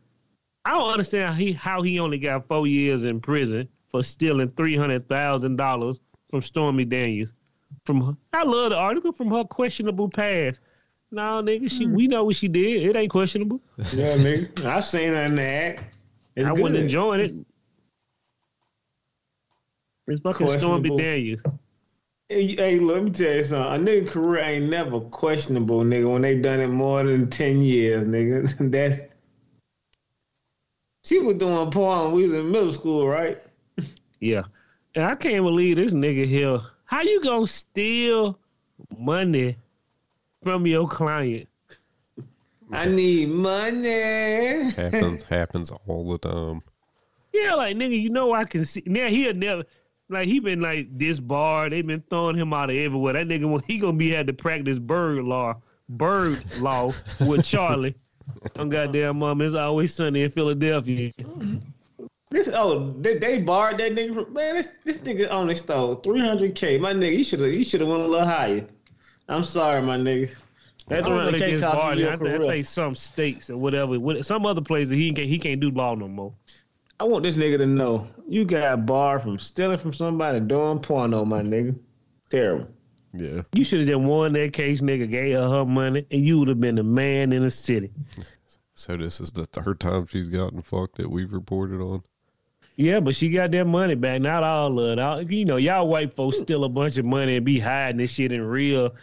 I 0.64 0.72
don't 0.72 0.92
understand 0.92 1.34
how 1.34 1.40
he 1.40 1.54
how 1.54 1.82
he 1.82 2.00
only 2.00 2.20
got 2.20 2.48
four 2.48 2.68
years 2.68 3.04
in 3.04 3.20
prison 3.20 3.68
for 3.96 4.04
stealing 4.04 4.52
three 4.58 4.76
hundred 4.76 5.08
thousand 5.08 5.56
dollars 5.56 6.02
from 6.30 6.42
Stormy 6.42 6.84
Daniels. 6.84 7.32
From 7.86 8.18
I 8.34 8.44
love 8.44 8.72
the 8.72 8.76
article 8.76 9.14
from 9.14 9.32
her 9.32 9.46
questionable 9.46 10.10
past. 10.10 10.60
No, 11.12 11.42
nigga, 11.42 11.72
she 11.72 11.86
hmm. 11.86 11.94
we 11.94 12.08
know 12.08 12.26
what 12.26 12.36
she 12.36 12.50
did. 12.50 12.90
It 12.90 12.98
ain't 12.98 13.12
questionable. 13.12 13.62
Yeah, 13.94 14.16
nigga. 14.18 14.66
I've 14.66 14.84
seen 14.84 15.14
her 15.14 15.24
in 15.24 15.36
the 15.36 15.44
act. 15.44 15.96
It's 16.36 16.50
I 16.50 16.54
good. 16.54 16.62
wasn't 16.62 16.82
enjoying 16.82 17.22
it. 17.22 17.32
It's 20.08 20.20
fucking 20.22 20.48
Stormy 20.50 20.90
Questionable. 20.90 20.98
Daniels. 20.98 21.42
Hey, 22.28 22.56
hey, 22.56 22.80
let 22.80 23.04
me 23.04 23.12
tell 23.12 23.34
you 23.34 23.44
something. 23.46 23.88
A 23.88 23.92
nigga 23.92 24.10
career 24.10 24.44
ain't 24.44 24.70
never 24.70 25.00
questionable, 25.00 25.84
nigga, 25.84 26.12
when 26.12 26.22
they 26.22 26.36
done 26.38 26.60
it 26.60 26.68
more 26.68 27.02
than 27.02 27.30
10 27.30 27.62
years, 27.62 28.06
nigga. 28.06 28.72
That's. 28.72 29.00
She 31.06 31.20
was 31.20 31.38
doing 31.38 31.72
porn 31.72 32.06
when 32.06 32.12
we 32.12 32.24
was 32.24 32.34
in 32.34 32.52
middle 32.52 32.74
school, 32.74 33.08
right? 33.08 33.42
Yeah. 34.20 34.44
And 34.96 35.06
I 35.06 35.16
can't 35.16 35.44
believe 35.44 35.78
this 35.78 35.94
nigga 35.94 36.26
here. 36.26 36.60
How 36.86 37.02
you 37.02 37.22
gonna 37.22 37.48
steal 37.48 38.40
money 38.98 39.58
from 40.44 40.66
your 40.66 40.88
client? 40.88 41.48
I 42.72 42.86
need 42.86 43.30
money. 43.30 44.72
happens 44.72 45.24
happens 45.24 45.72
all 45.86 46.10
the 46.12 46.18
time. 46.18 46.62
Yeah, 47.34 47.56
like 47.56 47.76
nigga, 47.76 48.02
you 48.02 48.10
know 48.10 48.34
I 48.34 48.46
can 48.46 48.66
see. 48.66 48.84
Now 48.86 49.08
he'll 49.08 49.34
never 49.34 49.64
like 50.10 50.28
he 50.28 50.40
been 50.40 50.62
like 50.62 50.98
disbarred. 50.98 51.74
They 51.74 51.82
been 51.82 52.04
throwing 52.10 52.36
him 52.36 52.54
out 52.54 52.70
of 52.70 52.76
everywhere. 52.76 53.14
That 53.14 53.28
nigga 53.28 53.62
he 53.68 53.80
gonna 53.80 53.98
be 53.98 54.10
had 54.10 54.28
to 54.28 54.34
practice 54.34 54.80
bird 54.80 55.24
law, 55.24 55.56
bird 55.90 56.44
law 56.60 56.92
with 57.28 57.46
Charlie. 57.46 57.96
On 58.58 58.70
goddamn 58.70 59.20
mom, 59.20 59.42
it's 59.42 59.54
always 59.54 59.94
sunny 59.94 60.24
in 60.24 60.32
Philadelphia. 60.32 61.12
Mm-hmm. 61.20 61.58
This 62.32 62.48
oh 62.54 62.92
they, 63.02 63.18
they 63.18 63.38
barred 63.40 63.78
that 63.78 63.94
nigga 63.94 64.14
from 64.14 64.34
man. 64.34 64.56
This 64.56 64.70
this 64.84 64.98
nigga 64.98 65.28
only 65.30 65.56
stole 65.56 65.96
three 65.96 66.20
hundred 66.20 66.56
k. 66.56 66.78
My 66.78 66.92
nigga, 66.94 67.18
you 67.18 67.24
should 67.24 67.40
have 67.40 67.54
you 67.54 67.64
should 67.64 67.82
have 67.82 67.90
went 67.90 68.02
a 68.04 68.08
little 68.08 68.26
higher. 68.28 68.66
I'm 69.30 69.44
sorry, 69.44 69.82
my 69.82 69.98
nigga. 69.98 70.34
I 70.90 70.96
That 70.96 71.04
don't 71.06 71.18
know 71.18 71.30
three 71.30 71.38
if 71.38 71.42
hundred 71.42 71.52
they 71.52 71.56
k 71.56 71.60
cost 71.62 71.78
barred. 71.78 72.00
you 72.00 72.06
I, 72.06 72.10
your 72.10 72.18
think, 72.18 72.30
I 72.30 72.38
career. 72.38 72.52
think 72.52 72.66
some 72.66 72.96
states 72.96 73.50
or 73.50 73.58
whatever, 73.58 74.24
some 74.24 74.46
other 74.46 74.62
places 74.62 74.92
he 74.98 75.12
can't 75.14 75.30
he 75.30 75.38
can't 75.38 75.62
do 75.62 75.70
law 75.72 75.94
no 75.96 76.08
more. 76.08 76.34
I 77.00 77.04
want 77.04 77.24
this 77.24 77.38
nigga 77.38 77.58
to 77.58 77.66
know 77.66 78.08
you 78.28 78.44
got 78.46 78.86
barred 78.86 79.22
from 79.22 79.38
stealing 79.38 79.78
from 79.78 79.94
somebody 79.94 80.40
doing 80.40 80.80
porno, 80.80 81.26
my 81.26 81.42
nigga. 81.42 81.76
Terrible. 82.30 82.68
Yeah. 83.14 83.44
You 83.54 83.64
should 83.64 83.80
have 83.80 83.88
just 83.88 84.00
won 84.02 84.34
that 84.34 84.52
case, 84.54 84.82
nigga. 84.82 85.10
Gave 85.10 85.36
her 85.36 85.50
her 85.50 85.66
money, 85.66 86.06
and 86.12 86.22
you 86.26 86.40
would 86.40 86.48
have 86.48 86.60
been 86.60 86.76
the 86.76 86.84
man 86.84 87.32
in 87.34 87.44
the 87.44 87.52
city. 87.52 87.92
So 88.78 88.98
this 88.98 89.22
is 89.22 89.32
the 89.32 89.46
third 89.46 89.80
time 89.80 90.06
she's 90.06 90.28
gotten 90.28 90.62
fucked 90.62 90.98
that 90.98 91.10
we've 91.10 91.32
reported 91.32 91.80
on. 91.80 92.04
Yeah, 92.78 93.00
but 93.00 93.16
she 93.16 93.30
got 93.30 93.52
that 93.52 93.66
money 93.66 93.96
back. 93.96 94.22
Not 94.22 94.44
all 94.44 94.78
of 94.80 94.92
it. 94.92 95.00
All, 95.00 95.22
you 95.22 95.46
know, 95.46 95.58
y'all 95.58 95.88
white 95.88 96.12
folks 96.12 96.40
steal 96.40 96.66
a 96.66 96.70
bunch 96.70 96.98
of 96.98 97.06
money 97.06 97.38
and 97.38 97.46
be 97.46 97.60
hiding 97.60 97.98
this 97.98 98.12
shit 98.12 98.34
in 98.34 98.42
real 98.42 98.94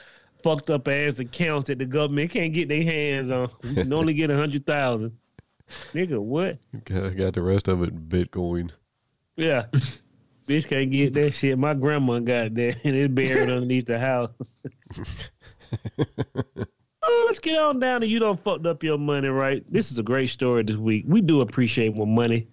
fucked 0.42 0.70
up 0.70 0.88
ass 0.88 1.18
accounts 1.18 1.68
that 1.68 1.78
the 1.78 1.86
government 1.86 2.30
can't 2.30 2.52
get 2.52 2.68
their 2.68 2.82
hands 2.82 3.30
on. 3.30 3.48
We 3.62 3.74
can 3.74 3.92
only 3.92 4.14
get 4.14 4.30
a 4.30 4.36
hundred 4.36 4.66
thousand. 4.66 5.16
Nigga, 5.94 6.18
what? 6.18 6.58
Got 6.84 7.16
got 7.16 7.34
the 7.34 7.42
rest 7.42 7.68
of 7.68 7.82
it 7.82 7.90
in 7.90 8.00
Bitcoin. 8.00 8.70
Yeah. 9.36 9.66
Bitch 10.46 10.68
can't 10.68 10.90
get 10.90 11.14
that 11.14 11.32
shit. 11.32 11.58
My 11.58 11.72
grandma 11.72 12.18
got 12.18 12.54
that 12.54 12.76
and 12.84 12.96
it's 12.96 13.14
buried 13.14 13.48
underneath 13.48 13.86
the 13.86 13.98
house. 13.98 14.30
oh, 17.02 17.24
let's 17.26 17.38
get 17.38 17.58
on 17.58 17.78
down 17.78 18.00
to 18.00 18.06
you 18.06 18.18
don't 18.18 18.42
fucked 18.42 18.66
up 18.66 18.82
your 18.82 18.98
money, 18.98 19.28
right? 19.28 19.64
This 19.72 19.92
is 19.92 19.98
a 19.98 20.02
great 20.02 20.28
story 20.28 20.64
this 20.64 20.76
week. 20.76 21.04
We 21.06 21.20
do 21.20 21.40
appreciate 21.40 21.94
when 21.94 22.14
money, 22.14 22.48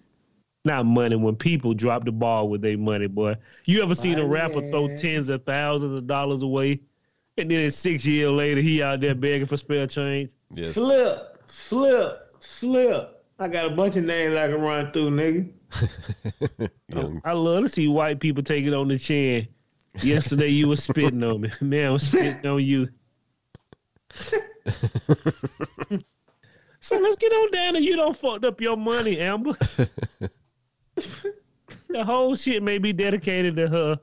not 0.64 0.86
money, 0.86 1.16
when 1.16 1.36
people 1.36 1.74
drop 1.74 2.04
the 2.04 2.12
ball 2.12 2.48
with 2.48 2.62
their 2.62 2.76
money, 2.76 3.06
boy. 3.06 3.36
You 3.64 3.82
ever 3.82 3.94
seen 3.94 4.18
a 4.18 4.26
rapper 4.26 4.60
throw 4.70 4.94
tens 4.96 5.28
of 5.28 5.44
thousands 5.44 5.94
of 5.94 6.06
dollars 6.06 6.42
away? 6.42 6.80
And 7.38 7.50
then 7.50 7.70
six 7.70 8.06
years 8.06 8.30
later, 8.30 8.60
he 8.60 8.82
out 8.82 9.00
there 9.00 9.14
begging 9.14 9.46
for 9.46 9.56
spare 9.56 9.86
change. 9.86 10.32
Yes. 10.54 10.74
Flip, 10.74 11.42
flip, 11.46 12.34
flip. 12.40 13.24
I 13.38 13.48
got 13.48 13.66
a 13.66 13.70
bunch 13.70 13.96
of 13.96 14.04
names 14.04 14.36
I 14.36 14.48
can 14.48 14.60
run 14.60 14.92
through, 14.92 15.10
nigga. 15.10 16.70
Young. 16.94 17.22
I 17.24 17.32
love 17.32 17.62
to 17.62 17.68
see 17.70 17.88
white 17.88 18.20
people 18.20 18.42
take 18.42 18.66
it 18.66 18.74
on 18.74 18.88
the 18.88 18.98
chin. 18.98 19.48
Yesterday 20.02 20.48
you 20.48 20.68
was 20.68 20.82
spitting 20.82 21.22
on 21.22 21.40
me. 21.40 21.50
man. 21.62 21.92
I'm 21.92 21.98
spitting 21.98 22.46
on 22.46 22.62
you. 22.62 22.88
so 26.80 26.98
let's 26.98 27.16
get 27.16 27.32
on 27.32 27.50
down 27.50 27.76
and 27.76 27.84
you 27.84 27.96
don't 27.96 28.16
fucked 28.16 28.44
up 28.44 28.60
your 28.60 28.76
money, 28.76 29.18
Amber. 29.18 29.54
The 31.88 32.04
whole 32.04 32.34
shit 32.36 32.62
may 32.62 32.78
be 32.78 32.92
dedicated 32.92 33.56
to 33.56 33.68
her. 33.68 34.00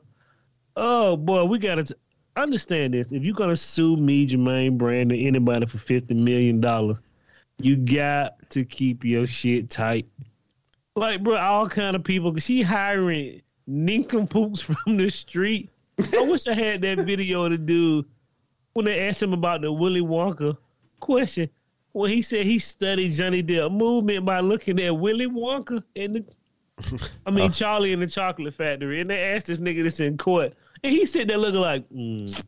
Oh 0.75 1.17
boy, 1.17 1.45
we 1.45 1.59
gotta 1.59 1.83
t- 1.83 1.95
understand 2.35 2.93
this. 2.93 3.11
If 3.11 3.23
you're 3.23 3.35
gonna 3.35 3.55
sue 3.55 3.97
me, 3.97 4.27
Jermaine 4.27 4.77
Brandon, 4.77 5.17
anybody 5.17 5.65
for 5.65 5.77
fifty 5.77 6.13
million 6.13 6.61
dollars, 6.61 6.97
you 7.59 7.75
got 7.75 8.49
to 8.51 8.63
keep 8.63 9.03
your 9.03 9.27
shit 9.27 9.69
tight. 9.69 10.07
Like, 10.95 11.23
bro, 11.23 11.37
all 11.37 11.67
kind 11.67 11.95
of 11.95 12.03
people. 12.03 12.35
She 12.37 12.61
hiring 12.61 13.41
nincompoops 13.65 14.61
from 14.61 14.97
the 14.97 15.09
street. 15.09 15.69
I 16.15 16.21
wish 16.21 16.47
I 16.47 16.53
had 16.53 16.81
that 16.81 16.99
video 16.99 17.43
of 17.45 17.51
the 17.51 17.57
dude 17.57 18.05
when 18.73 18.85
they 18.85 19.07
asked 19.07 19.21
him 19.23 19.33
about 19.33 19.61
the 19.61 19.71
Willy 19.71 20.01
Wonka 20.01 20.55
question. 20.99 21.49
When 21.93 22.11
he 22.11 22.21
said 22.21 22.45
he 22.45 22.59
studied 22.59 23.13
Johnny 23.13 23.41
Depp 23.41 23.71
movement 23.71 24.23
by 24.23 24.39
looking 24.39 24.79
at 24.79 24.95
Willy 24.95 25.27
Wonka 25.27 25.81
and 25.95 26.17
the, 26.17 26.25
I 27.25 27.31
mean 27.31 27.51
Charlie 27.51 27.91
in 27.91 27.99
the 27.99 28.07
Chocolate 28.07 28.53
Factory, 28.53 29.01
and 29.01 29.09
they 29.09 29.19
asked 29.31 29.47
this 29.47 29.59
nigga 29.59 29.83
this 29.83 29.99
in 29.99 30.17
court, 30.17 30.53
and 30.83 30.93
he 30.93 31.05
sitting 31.05 31.27
there 31.27 31.37
looking 31.37 31.59
like, 31.59 31.89
mm. 31.89 32.43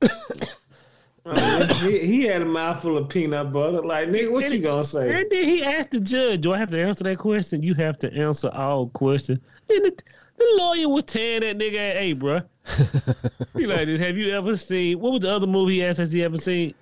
he, 1.80 1.98
he 2.06 2.24
had 2.24 2.42
a 2.42 2.44
mouthful 2.44 2.98
of 2.98 3.08
peanut 3.08 3.52
butter. 3.52 3.80
Like, 3.80 4.08
nigga, 4.08 4.30
what 4.30 4.50
you 4.50 4.58
gonna 4.60 4.84
say? 4.84 5.20
And 5.20 5.30
then 5.30 5.44
he 5.44 5.64
asked 5.64 5.90
the 5.90 6.00
judge, 6.00 6.42
"Do 6.42 6.52
I 6.52 6.58
have 6.58 6.70
to 6.70 6.82
answer 6.82 7.04
that 7.04 7.18
question?" 7.18 7.62
You 7.62 7.74
have 7.74 7.98
to 8.00 8.12
answer 8.12 8.48
all 8.50 8.88
questions. 8.88 9.40
Then 9.68 9.82
the, 9.84 9.96
the 10.36 10.54
lawyer 10.58 10.88
was 10.88 11.04
tearing 11.04 11.40
that 11.40 11.58
nigga, 11.58 11.92
"Hey, 11.94 12.12
bro, 12.12 12.42
he 13.56 13.66
like 13.66 13.86
this. 13.86 14.00
Have 14.00 14.18
you 14.18 14.34
ever 14.34 14.56
seen 14.56 15.00
what 15.00 15.12
was 15.12 15.20
the 15.20 15.30
other 15.30 15.46
movie 15.46 15.76
he 15.76 15.84
asked? 15.84 15.98
Has 15.98 16.12
he 16.12 16.22
ever 16.22 16.36
seen?" 16.36 16.74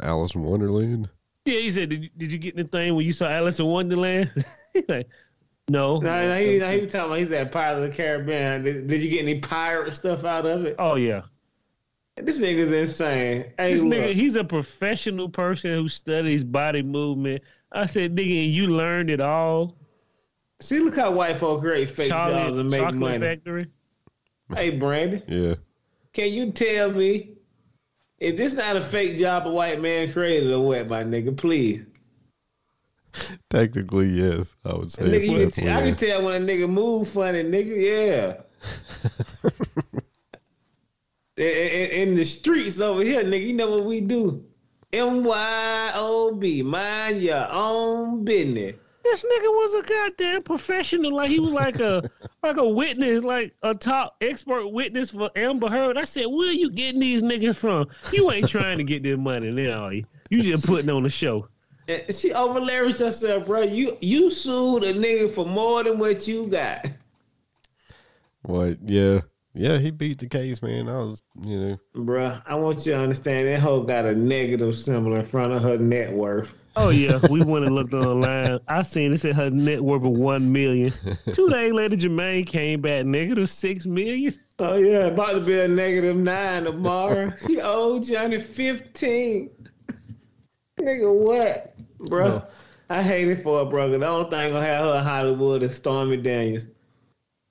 Alice 0.00 0.34
in 0.34 0.42
Wonderland. 0.42 1.08
Yeah, 1.44 1.58
he 1.58 1.70
said, 1.70 1.88
"Did 1.88 2.04
you, 2.04 2.10
did 2.16 2.30
you 2.30 2.38
get 2.38 2.56
the 2.56 2.64
thing 2.64 2.94
when 2.94 3.06
you 3.06 3.12
saw 3.12 3.28
Alice 3.28 3.58
in 3.58 3.66
Wonderland?" 3.66 4.30
He 4.72 4.82
like, 4.88 5.06
no. 5.68 5.98
No, 5.98 6.28
no, 6.28 6.38
he, 6.38 6.58
no, 6.58 6.70
he 6.70 6.80
was 6.82 6.92
talking 6.92 7.06
about 7.06 7.18
he's 7.18 7.32
at 7.32 7.52
Pirates 7.52 7.76
of 7.76 7.90
the 7.90 7.96
Caribbean. 7.96 8.62
Did, 8.62 8.86
did 8.88 9.02
you 9.02 9.10
get 9.10 9.20
any 9.22 9.38
pirate 9.40 9.94
stuff 9.94 10.24
out 10.24 10.46
of 10.46 10.64
it? 10.64 10.76
Oh 10.78 10.96
yeah, 10.96 11.22
This 12.16 12.40
nigga's 12.40 12.70
insane. 12.72 13.52
Hey, 13.58 13.74
this 13.74 13.82
look, 13.82 13.92
nigga, 13.94 14.14
he's 14.14 14.36
a 14.36 14.44
professional 14.44 15.28
person 15.28 15.72
who 15.72 15.88
studies 15.88 16.44
body 16.44 16.82
movement. 16.82 17.42
I 17.72 17.86
said, 17.86 18.14
"Nigga, 18.14 18.52
you 18.52 18.68
learned 18.68 19.10
it 19.10 19.20
all." 19.20 19.76
see, 20.60 20.78
look 20.78 20.94
how 20.96 21.10
white 21.10 21.36
folk 21.36 21.60
create 21.60 21.88
fake 21.88 22.08
jobs 22.08 22.56
and 22.56 22.70
make 22.70 22.94
money. 22.94 23.18
Factory. 23.18 23.66
Hey, 24.54 24.70
Brandon, 24.70 25.22
Yeah. 25.26 25.54
can 26.12 26.32
you 26.32 26.52
tell 26.52 26.92
me 26.92 27.32
if 28.18 28.36
this 28.36 28.54
not 28.56 28.76
a 28.76 28.80
fake 28.80 29.16
job 29.18 29.46
a 29.46 29.50
white 29.50 29.80
man 29.80 30.12
created 30.12 30.52
or 30.52 30.60
what, 30.60 30.88
my 30.88 31.02
nigga? 31.02 31.36
Please. 31.36 31.84
Technically, 33.50 34.08
yes. 34.08 34.56
I 34.64 34.74
would 34.74 34.90
say 34.92 35.04
Nigga, 35.04 35.14
it's 35.14 35.26
you 35.26 35.38
can 35.38 35.50
t- 35.50 35.70
I 35.70 35.82
can 35.82 35.96
tell 35.96 36.24
when 36.24 36.42
a 36.42 36.46
nigga 36.46 36.68
move 36.68 37.08
funny, 37.08 37.42
nigga. 37.44 37.76
Yeah. 37.76 38.42
in, 41.36 41.44
in- 41.44 41.90
in 42.08 42.14
the 42.14 42.24
streets 42.24 42.80
over 42.80 43.02
here, 43.02 43.22
nigga, 43.24 43.46
you 43.46 43.52
know 43.52 43.70
what 43.70 43.84
we 43.84 44.00
do? 44.00 44.44
M 44.92 45.24
Y 45.24 45.92
O 45.94 46.34
B. 46.34 46.62
Mind 46.62 47.22
your 47.22 47.50
own 47.50 48.24
business. 48.24 48.74
This 49.04 49.22
nigga 49.24 49.48
was 49.48 49.74
a 49.74 49.88
goddamn 49.88 50.42
professional. 50.42 51.16
Like 51.16 51.28
he 51.28 51.40
was 51.40 51.50
like 51.50 51.80
a 51.80 52.08
like 52.42 52.58
a 52.58 52.68
witness, 52.68 53.24
like 53.24 53.54
a 53.62 53.74
top 53.74 54.16
expert 54.20 54.68
witness 54.68 55.10
for 55.10 55.30
Amber 55.34 55.68
Heard. 55.68 55.96
I 55.96 56.04
said, 56.04 56.26
where 56.26 56.52
you 56.52 56.70
getting 56.70 57.00
these 57.00 57.22
niggas 57.22 57.56
from? 57.56 57.88
You 58.12 58.30
ain't 58.30 58.48
trying 58.48 58.78
to 58.78 58.84
get 58.84 59.02
this 59.02 59.18
money 59.18 59.50
now, 59.50 59.84
are 59.84 59.92
you? 59.94 60.04
You 60.30 60.42
just 60.42 60.66
putting 60.66 60.88
on 60.90 61.02
the 61.02 61.10
show. 61.10 61.48
And 61.92 62.14
she 62.14 62.32
over 62.32 62.60
leveraged 62.60 63.00
herself, 63.00 63.46
bro. 63.46 63.62
You 63.62 63.96
you 64.00 64.30
sued 64.30 64.84
a 64.84 64.94
nigga 64.94 65.30
for 65.30 65.46
more 65.46 65.84
than 65.84 65.98
what 65.98 66.26
you 66.26 66.46
got. 66.46 66.90
What? 68.42 68.78
Yeah, 68.84 69.20
yeah. 69.54 69.78
He 69.78 69.90
beat 69.90 70.18
the 70.18 70.26
case, 70.26 70.62
man. 70.62 70.88
I 70.88 70.98
was, 70.98 71.22
you 71.44 71.60
know, 71.60 71.78
Bruh, 71.94 72.42
I 72.46 72.54
want 72.54 72.84
you 72.84 72.92
to 72.92 72.98
understand 72.98 73.48
that 73.48 73.60
hoe 73.60 73.82
got 73.82 74.04
a 74.04 74.14
negative 74.14 74.74
symbol 74.74 75.14
in 75.14 75.24
front 75.24 75.52
of 75.52 75.62
her 75.62 75.78
net 75.78 76.12
worth. 76.12 76.54
Oh 76.74 76.88
yeah, 76.88 77.18
we 77.30 77.44
went 77.44 77.66
and 77.66 77.74
looked 77.74 77.94
online. 77.94 78.58
I 78.66 78.82
seen 78.82 79.12
it 79.12 79.18
said 79.18 79.36
her 79.36 79.50
net 79.50 79.82
worth 79.82 80.04
of 80.04 80.12
one 80.12 80.52
million. 80.52 80.92
Two 81.32 81.48
days 81.50 81.72
later, 81.72 81.96
Jermaine 81.96 82.46
came 82.46 82.80
back 82.80 83.04
negative 83.04 83.48
six 83.50 83.86
million. 83.86 84.32
Oh 84.58 84.76
yeah, 84.76 85.06
about 85.06 85.32
to 85.32 85.40
be 85.40 85.60
a 85.60 85.68
negative 85.68 86.16
nine 86.16 86.64
tomorrow. 86.64 87.32
she 87.46 87.60
owed 87.60 88.04
Johnny 88.04 88.40
fifteen. 88.40 89.50
Nigga, 90.80 91.14
what, 91.14 91.71
bro? 92.08 92.42
I 92.90 93.02
hate 93.02 93.28
it 93.28 93.42
for 93.42 93.58
her, 93.60 93.64
brother. 93.64 93.98
The 93.98 94.06
only 94.06 94.28
thing 94.30 94.52
gonna 94.52 94.64
have 94.66 94.84
her 94.84 94.98
in 94.98 95.02
Hollywood 95.04 95.62
is 95.62 95.74
Stormy 95.76 96.16
Daniels. 96.18 96.66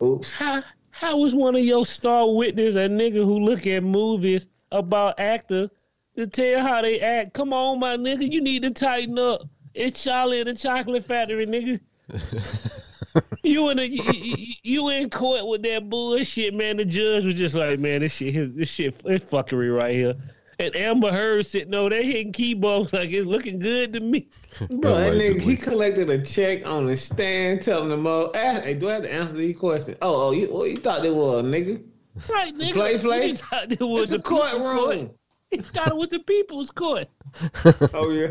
Oops. 0.04 0.32
How 0.34 0.64
how 0.92 1.18
was 1.18 1.34
one 1.34 1.56
of 1.56 1.64
your 1.64 1.86
star 1.86 2.32
witness 2.32 2.76
a 2.76 2.88
nigga 2.90 3.24
who 3.26 3.40
look 3.40 3.66
at 3.66 3.82
movies 3.84 4.48
about 4.72 5.20
actors 5.20 5.70
to 6.18 6.28
tell 6.28 6.62
how 6.62 6.82
they 6.82 7.00
act? 7.00 7.34
Come 7.34 7.54
on, 7.54 7.80
my 7.80 7.96
nigga, 7.98 8.32
you 8.32 8.42
need 8.42 8.62
to 8.64 8.72
tighten 8.72 9.18
up. 9.18 9.42
It's 9.74 10.04
Charlie 10.04 10.42
and 10.42 10.50
the 10.50 10.54
Chocolate 10.54 11.06
Factory, 11.06 11.48
nigga. 11.48 11.80
you 13.44 13.70
in 13.70 13.80
a, 13.80 13.84
you, 13.84 14.04
you- 14.14 14.48
you 14.64 14.90
in 14.90 15.10
court 15.10 15.48
with 15.48 15.64
that 15.64 15.90
bullshit, 15.90 16.54
man. 16.54 16.78
The 16.78 16.86
judge 16.86 17.26
was 17.26 17.34
just 17.34 17.56
like, 17.56 17.80
man, 17.80 18.02
this 18.02 18.14
shit, 18.14 18.56
this 18.56 18.70
shit, 18.70 19.02
it's 19.06 19.26
fuckery 19.32 19.76
right 19.76 19.96
here. 19.96 20.14
And 20.62 20.76
Amber 20.76 21.12
Heard 21.12 21.46
sitting 21.48 21.74
over 21.74 21.90
there 21.90 22.04
hitting 22.04 22.32
keyboards 22.32 22.94
like 22.94 23.10
it's 23.10 23.26
looking 23.26 23.60
good 23.60 23.94
to 23.94 24.00
me. 24.00 24.30
Bro, 24.70 24.96
that 24.96 25.14
nigga, 25.14 25.42
he 25.42 25.56
collected 25.56 26.10
a 26.10 26.24
check 26.24 26.66
on 26.66 26.86
the 26.86 26.96
stand 26.96 27.62
telling 27.62 27.90
them 27.90 28.06
all, 28.06 28.32
"Ah, 28.36 28.62
hey, 28.62 28.76
do 28.76 28.90
I 28.90 28.94
have 28.94 29.04
to 29.04 29.12
answer 29.12 29.36
these 29.38 29.58
questions? 29.58 29.98
Oh, 30.02 30.28
oh, 30.28 30.32
you, 30.32 30.50
oh, 30.52 30.66
you 30.66 30.78
thought 30.78 31.02
they 31.02 31.10
were, 31.10 31.40
a 31.40 31.44
nigga? 31.44 31.84
Right, 32.30 32.54
nigga. 32.56 32.74
Play, 32.74 32.98
play. 33.00 33.28
He 33.30 33.36
thought 33.36 33.72
it 33.72 33.80
was 33.80 34.04
It's 34.04 34.12
a 34.12 34.18
the 34.18 34.24
people's 34.24 34.52
court. 34.52 34.52
courtroom. 34.52 35.12
He 35.50 35.58
thought 35.58 35.88
it 35.88 35.96
was 35.96 36.10
the 36.10 36.20
people's 36.20 36.72
court. 36.72 37.08
oh, 37.94 38.12
yeah. 38.12 38.28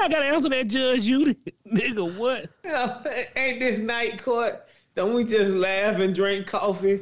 I 0.00 0.08
gotta 0.08 0.26
answer 0.26 0.48
that 0.50 0.68
judge, 0.68 1.02
you 1.02 1.34
nigga. 1.72 2.16
What? 2.18 2.50
Yeah, 2.64 3.02
Ain't 3.36 3.60
this 3.60 3.78
night 3.78 4.22
court? 4.22 4.66
Don't 4.94 5.14
we 5.14 5.24
just 5.24 5.54
laugh 5.54 5.96
and 6.00 6.14
drink 6.14 6.46
coffee? 6.46 7.00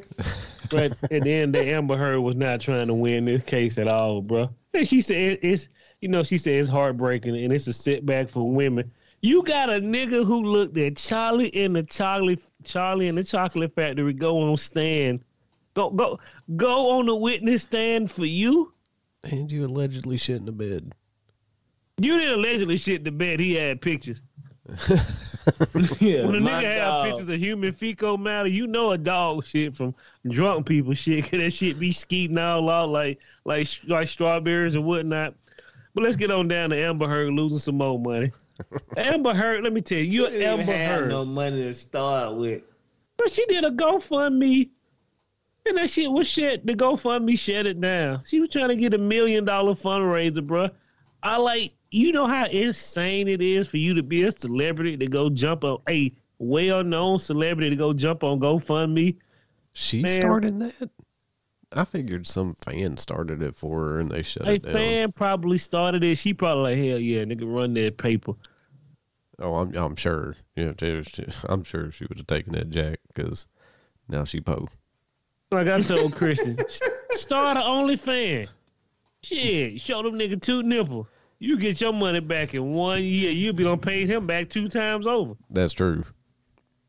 But 0.70 0.92
at 1.10 1.22
the 1.22 1.32
end, 1.32 1.54
the 1.54 1.64
Amber 1.64 1.96
Heard 1.96 2.20
was 2.20 2.34
not 2.36 2.60
trying 2.60 2.88
to 2.88 2.94
win 2.94 3.24
this 3.24 3.44
case 3.44 3.78
at 3.78 3.88
all, 3.88 4.20
bro. 4.22 4.50
And 4.76 4.88
she 4.88 5.00
said 5.00 5.38
it's, 5.42 5.68
you 6.00 6.08
know, 6.08 6.22
she 6.22 6.38
said 6.38 6.54
it's 6.54 6.68
heartbreaking 6.68 7.36
and 7.36 7.52
it's 7.52 7.66
a 7.66 7.72
setback 7.72 8.28
for 8.28 8.50
women. 8.50 8.90
You 9.22 9.42
got 9.42 9.70
a 9.70 9.80
nigga 9.80 10.24
who 10.24 10.44
looked 10.44 10.76
at 10.76 10.96
Charlie 10.96 11.48
in 11.48 11.72
the 11.72 11.82
Charlie, 11.82 12.38
Charlie 12.64 13.08
in 13.08 13.14
the 13.14 13.24
Chocolate 13.24 13.74
Factory 13.74 14.12
go 14.12 14.38
on 14.42 14.56
stand, 14.56 15.20
go 15.74 15.90
go 15.90 16.20
go 16.56 16.90
on 16.98 17.06
the 17.06 17.16
witness 17.16 17.62
stand 17.62 18.10
for 18.10 18.26
you. 18.26 18.72
and 19.24 19.50
you 19.50 19.66
allegedly 19.66 20.16
shit 20.16 20.36
in 20.36 20.44
the 20.44 20.52
bed. 20.52 20.92
You 21.98 22.18
didn't 22.18 22.38
allegedly 22.38 22.76
shit 22.76 23.04
the 23.04 23.10
bed. 23.10 23.40
He 23.40 23.54
had 23.54 23.80
pictures. 23.80 24.22
Yeah, 26.00 26.26
When 26.26 26.34
a 26.34 26.40
nigga 26.40 26.62
have 26.62 26.82
dog. 26.82 27.06
pictures 27.06 27.28
of 27.28 27.36
human 27.38 27.72
fecal 27.72 28.18
matter, 28.18 28.48
you 28.48 28.66
know 28.66 28.90
a 28.92 28.98
dog 28.98 29.44
shit 29.46 29.74
from 29.74 29.94
drunk 30.28 30.66
people 30.66 30.94
shit. 30.94 31.22
Cause 31.24 31.38
that 31.40 31.50
shit 31.52 31.78
be 31.78 31.92
skeeting 31.92 32.38
all 32.38 32.68
out 32.68 32.88
like 32.90 33.18
like 33.44 33.68
like 33.86 34.08
strawberries 34.08 34.74
and 34.74 34.84
whatnot. 34.84 35.34
But 35.94 36.04
let's 36.04 36.16
get 36.16 36.30
on 36.30 36.48
down 36.48 36.70
to 36.70 36.76
Amber 36.76 37.08
Heard 37.08 37.32
losing 37.32 37.58
some 37.58 37.78
more 37.78 37.98
money. 37.98 38.32
Amber 38.96 39.34
Heard, 39.34 39.62
let 39.64 39.72
me 39.72 39.80
tell 39.80 39.98
you, 39.98 40.26
even 40.26 40.42
Amber 40.42 40.76
Heard. 40.76 41.08
no 41.10 41.24
money 41.24 41.62
to 41.62 41.72
start 41.74 42.34
with. 42.34 42.62
But 43.16 43.30
she 43.32 43.46
did 43.46 43.64
a 43.64 43.70
GoFundMe, 43.70 44.68
and 45.64 45.76
that 45.78 45.88
shit 45.88 46.10
was 46.10 46.28
shit. 46.28 46.66
The 46.66 46.74
GoFundMe 46.74 47.38
shut 47.38 47.66
it 47.66 47.80
down. 47.80 48.22
She 48.26 48.40
was 48.40 48.50
trying 48.50 48.68
to 48.68 48.76
get 48.76 48.92
a 48.94 48.98
million 48.98 49.44
dollar 49.46 49.72
fundraiser, 49.72 50.46
bruh. 50.46 50.70
I 51.22 51.38
like, 51.38 51.72
you 51.96 52.12
know 52.12 52.26
how 52.26 52.44
insane 52.46 53.26
it 53.26 53.40
is 53.40 53.68
for 53.68 53.78
you 53.78 53.94
to 53.94 54.02
be 54.02 54.24
a 54.24 54.32
celebrity 54.32 54.96
to 54.98 55.06
go 55.06 55.30
jump 55.30 55.64
on 55.64 55.78
a 55.88 56.12
well 56.38 56.84
known 56.84 57.18
celebrity 57.18 57.70
to 57.70 57.76
go 57.76 57.92
jump 57.94 58.22
on 58.22 58.38
GoFundMe. 58.38 59.16
She 59.72 60.02
Man. 60.02 60.12
started 60.20 60.58
that. 60.58 60.90
I 61.72 61.84
figured 61.84 62.26
some 62.26 62.54
fan 62.54 62.96
started 62.98 63.42
it 63.42 63.56
for 63.56 63.80
her 63.80 64.00
and 64.00 64.10
they 64.10 64.22
shut 64.22 64.46
A 64.46 64.52
it 64.52 64.62
down. 64.62 64.70
A 64.70 64.74
fan 64.74 65.12
probably 65.12 65.58
started 65.58 66.04
it. 66.04 66.16
She 66.18 66.32
probably 66.34 66.76
like, 66.76 66.84
hell 66.90 66.98
yeah, 67.00 67.24
nigga, 67.24 67.42
run 67.52 67.74
that 67.74 67.96
paper. 67.96 68.32
Oh, 69.38 69.54
I'm 69.56 69.74
I'm 69.76 69.96
sure. 69.96 70.36
Yeah, 70.54 70.72
she- 70.78 71.02
she- 71.02 71.24
I'm 71.48 71.64
sure 71.64 71.90
she 71.92 72.04
would 72.08 72.18
have 72.18 72.26
taken 72.26 72.52
that 72.52 72.70
jack 72.70 73.00
because 73.08 73.46
now 74.08 74.24
she 74.24 74.40
po. 74.40 74.68
Like 75.50 75.68
I 75.68 75.80
told 75.80 76.14
Christian, 76.14 76.56
start 77.10 77.56
an 77.56 77.62
OnlyFans. 77.62 78.48
Shit, 79.22 79.80
show 79.80 80.02
them 80.02 80.18
nigga 80.18 80.40
two 80.40 80.62
nipples. 80.62 81.06
You 81.38 81.58
get 81.58 81.80
your 81.80 81.92
money 81.92 82.20
back 82.20 82.54
in 82.54 82.72
one 82.72 83.02
year. 83.02 83.30
You'll 83.30 83.52
be 83.54 83.62
gonna 83.64 83.76
pay 83.76 84.06
him 84.06 84.26
back 84.26 84.48
two 84.48 84.68
times 84.68 85.06
over. 85.06 85.34
That's 85.50 85.72
true. 85.72 86.02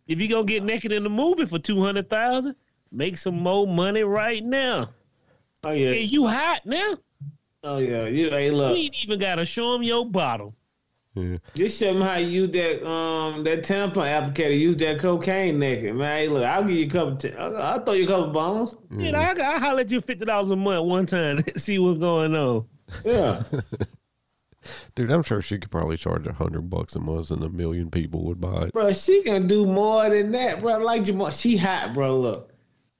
If 0.08 0.22
you 0.22 0.30
gonna 0.30 0.46
get 0.46 0.64
naked 0.64 0.92
in 0.94 1.04
the 1.04 1.10
movie 1.10 1.46
for 1.46 1.60
two 1.60 1.82
hundred 1.84 2.10
thousand, 2.10 2.56
make 2.92 3.18
some 3.18 3.36
more 3.42 3.68
money 3.68 4.04
right 4.04 4.44
now. 4.44 4.90
Oh 5.66 5.72
yeah, 5.72 5.92
Hey, 5.92 6.04
you 6.04 6.28
hot 6.28 6.62
now? 6.66 6.98
oh 7.64 7.78
yeah. 7.80 8.06
You 8.08 8.30
hey 8.30 8.50
You 8.52 8.64
ain't 8.66 8.96
even 9.04 9.20
gotta 9.20 9.46
show 9.46 9.76
him 9.76 9.84
your 9.84 10.06
bottle. 10.06 10.54
Yeah. 11.16 11.38
just 11.56 11.80
show 11.80 11.92
them 11.94 12.02
how 12.04 12.18
you 12.18 12.28
use 12.44 12.52
that 12.52 12.88
um 12.88 13.44
that 13.44 13.64
tampon 13.64 14.06
applicator. 14.06 14.58
Use 14.58 14.78
that 14.78 15.00
cocaine 15.00 15.58
naked, 15.60 15.96
man. 15.96 16.20
Hey, 16.20 16.28
look, 16.30 16.46
I'll 16.46 16.62
give 16.64 16.78
you 16.78 16.86
a 16.86 16.90
couple. 16.90 17.16
T- 17.18 17.34
I'll, 17.34 17.58
I'll 17.58 17.84
throw 17.84 17.96
you 17.96 18.04
a 18.06 18.08
couple 18.08 18.28
bones. 18.28 18.76
You 18.96 19.12
know, 19.12 19.18
I 19.20 19.32
I 19.32 19.60
holler 19.60 19.82
at 19.82 19.92
you 19.92 20.00
fifty 20.00 20.26
dollars 20.26 20.52
a 20.52 20.56
month 20.56 20.86
one 20.86 21.06
time 21.08 21.42
to 21.44 21.60
see 21.60 21.80
what's 21.80 22.00
going 22.00 22.36
on. 22.36 22.66
Yeah, 23.04 23.42
Dude, 24.96 25.12
I'm 25.12 25.24
sure 25.24 25.42
she 25.42 25.58
could 25.60 25.72
probably 25.72 25.98
charge 25.98 26.28
a 26.28 26.34
hundred 26.34 26.70
bucks 26.70 26.96
a 26.96 27.00
month 27.00 27.32
and 27.32 27.44
a 27.44 27.50
million 27.50 27.90
people 27.90 28.24
would 28.26 28.42
buy 28.42 28.64
it. 28.64 28.74
bro. 28.74 28.92
She 28.92 29.22
can 29.24 29.48
do 29.48 29.66
more 29.66 30.10
than 30.10 30.32
that, 30.32 30.60
bro. 30.62 30.78
Like 30.78 31.04
Jamal, 31.04 31.32
she 31.32 31.56
hot, 31.58 31.94
bro. 31.94 32.20
Look, 32.20 32.52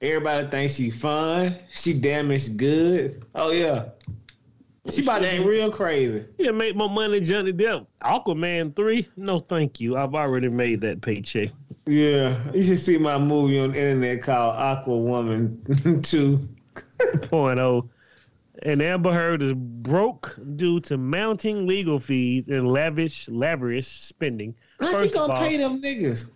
everybody 0.02 0.48
thinks 0.48 0.76
she 0.76 0.90
fun. 0.90 1.58
She 1.74 1.94
damaged 1.94 2.58
goods. 2.58 3.20
Oh 3.36 3.52
yeah, 3.52 3.86
she 4.90 5.02
about 5.02 5.20
to 5.20 5.34
act 5.34 5.44
real 5.44 5.72
crazy. 5.72 6.24
Yeah, 6.38 6.52
make 6.52 6.76
more 6.76 6.90
money, 6.90 7.20
than 7.20 7.28
Johnny 7.28 7.54
Depp. 7.54 7.88
Aquaman 8.02 8.76
three? 8.76 9.08
No, 9.18 9.40
thank 9.40 9.82
you. 9.82 9.98
I've 9.98 10.16
already 10.16 10.50
made 10.50 10.82
that 10.82 11.02
paycheck. 11.02 11.50
Yeah, 11.86 12.38
you 12.54 12.64
should 12.64 12.80
see 12.80 12.98
my 12.98 13.18
movie 13.18 13.60
on 13.60 13.72
the 13.72 13.80
internet 13.80 14.22
called 14.22 14.56
Aqua 14.56 14.98
Woman 14.98 16.02
2. 16.04 16.48
Point 17.24 17.60
oh. 17.60 17.90
And 18.64 18.82
Amber 18.82 19.14
Heard 19.14 19.42
is 19.44 19.54
broke 19.56 20.38
due 20.56 20.80
to 20.82 20.98
mounting 20.98 21.68
legal 21.68 22.00
fees 22.00 22.48
and 22.48 22.68
lavish, 22.68 23.30
lavish 23.30 23.88
spending. 23.88 24.56
How 24.80 24.88
she 24.88 24.94
First 24.94 25.16
of 25.16 25.22
gonna 25.22 25.34
all- 25.34 25.40
pay 25.40 25.58
them 25.58 25.82
niggas? 25.82 26.30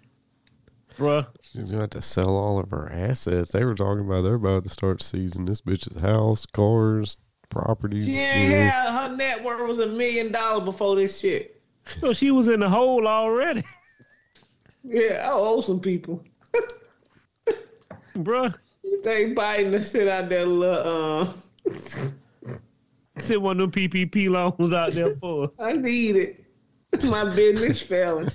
Bruh, 0.97 1.25
She's 1.41 1.71
gonna 1.71 1.83
have 1.83 1.89
to 1.91 2.01
sell 2.01 2.29
all 2.35 2.59
of 2.59 2.69
her 2.71 2.91
assets. 2.91 3.51
They 3.51 3.63
were 3.65 3.73
talking 3.73 4.05
about 4.05 4.21
they're 4.23 4.35
about 4.35 4.63
to 4.65 4.69
start 4.69 5.01
seizing 5.01 5.45
this 5.45 5.61
bitch's 5.61 5.97
house, 5.97 6.45
cars, 6.45 7.17
properties. 7.49 8.05
She 8.05 8.17
ain't 8.17 8.49
know. 8.51 8.57
had 8.61 9.09
her 9.09 9.15
net 9.15 9.43
worth 9.43 9.67
was 9.67 9.79
a 9.79 9.87
million 9.87 10.31
dollars 10.31 10.65
before 10.65 10.97
this 10.97 11.19
shit. 11.19 11.59
so 11.85 12.13
she 12.13 12.29
was 12.29 12.47
in 12.49 12.59
the 12.59 12.69
hole 12.69 13.07
already. 13.07 13.63
Yeah, 14.83 15.29
I 15.29 15.31
owe 15.33 15.61
some 15.61 15.79
people. 15.79 16.23
Bruh, 18.15 18.53
You 18.83 19.01
think 19.03 19.37
Biden 19.37 19.69
to 19.71 19.83
sit 19.83 20.07
out 20.07 20.27
there 20.29 20.43
little 20.45 21.21
uh 21.21 21.27
sit 23.17 23.41
one 23.41 23.59
of 23.59 23.71
them 23.71 23.89
PPP 23.89 24.29
loans 24.29 24.73
out 24.73 24.91
there 24.93 25.15
for. 25.15 25.51
I 25.59 25.73
need 25.73 26.15
it. 26.15 26.45
My 27.05 27.23
business 27.35 27.81
failing. 27.81 28.29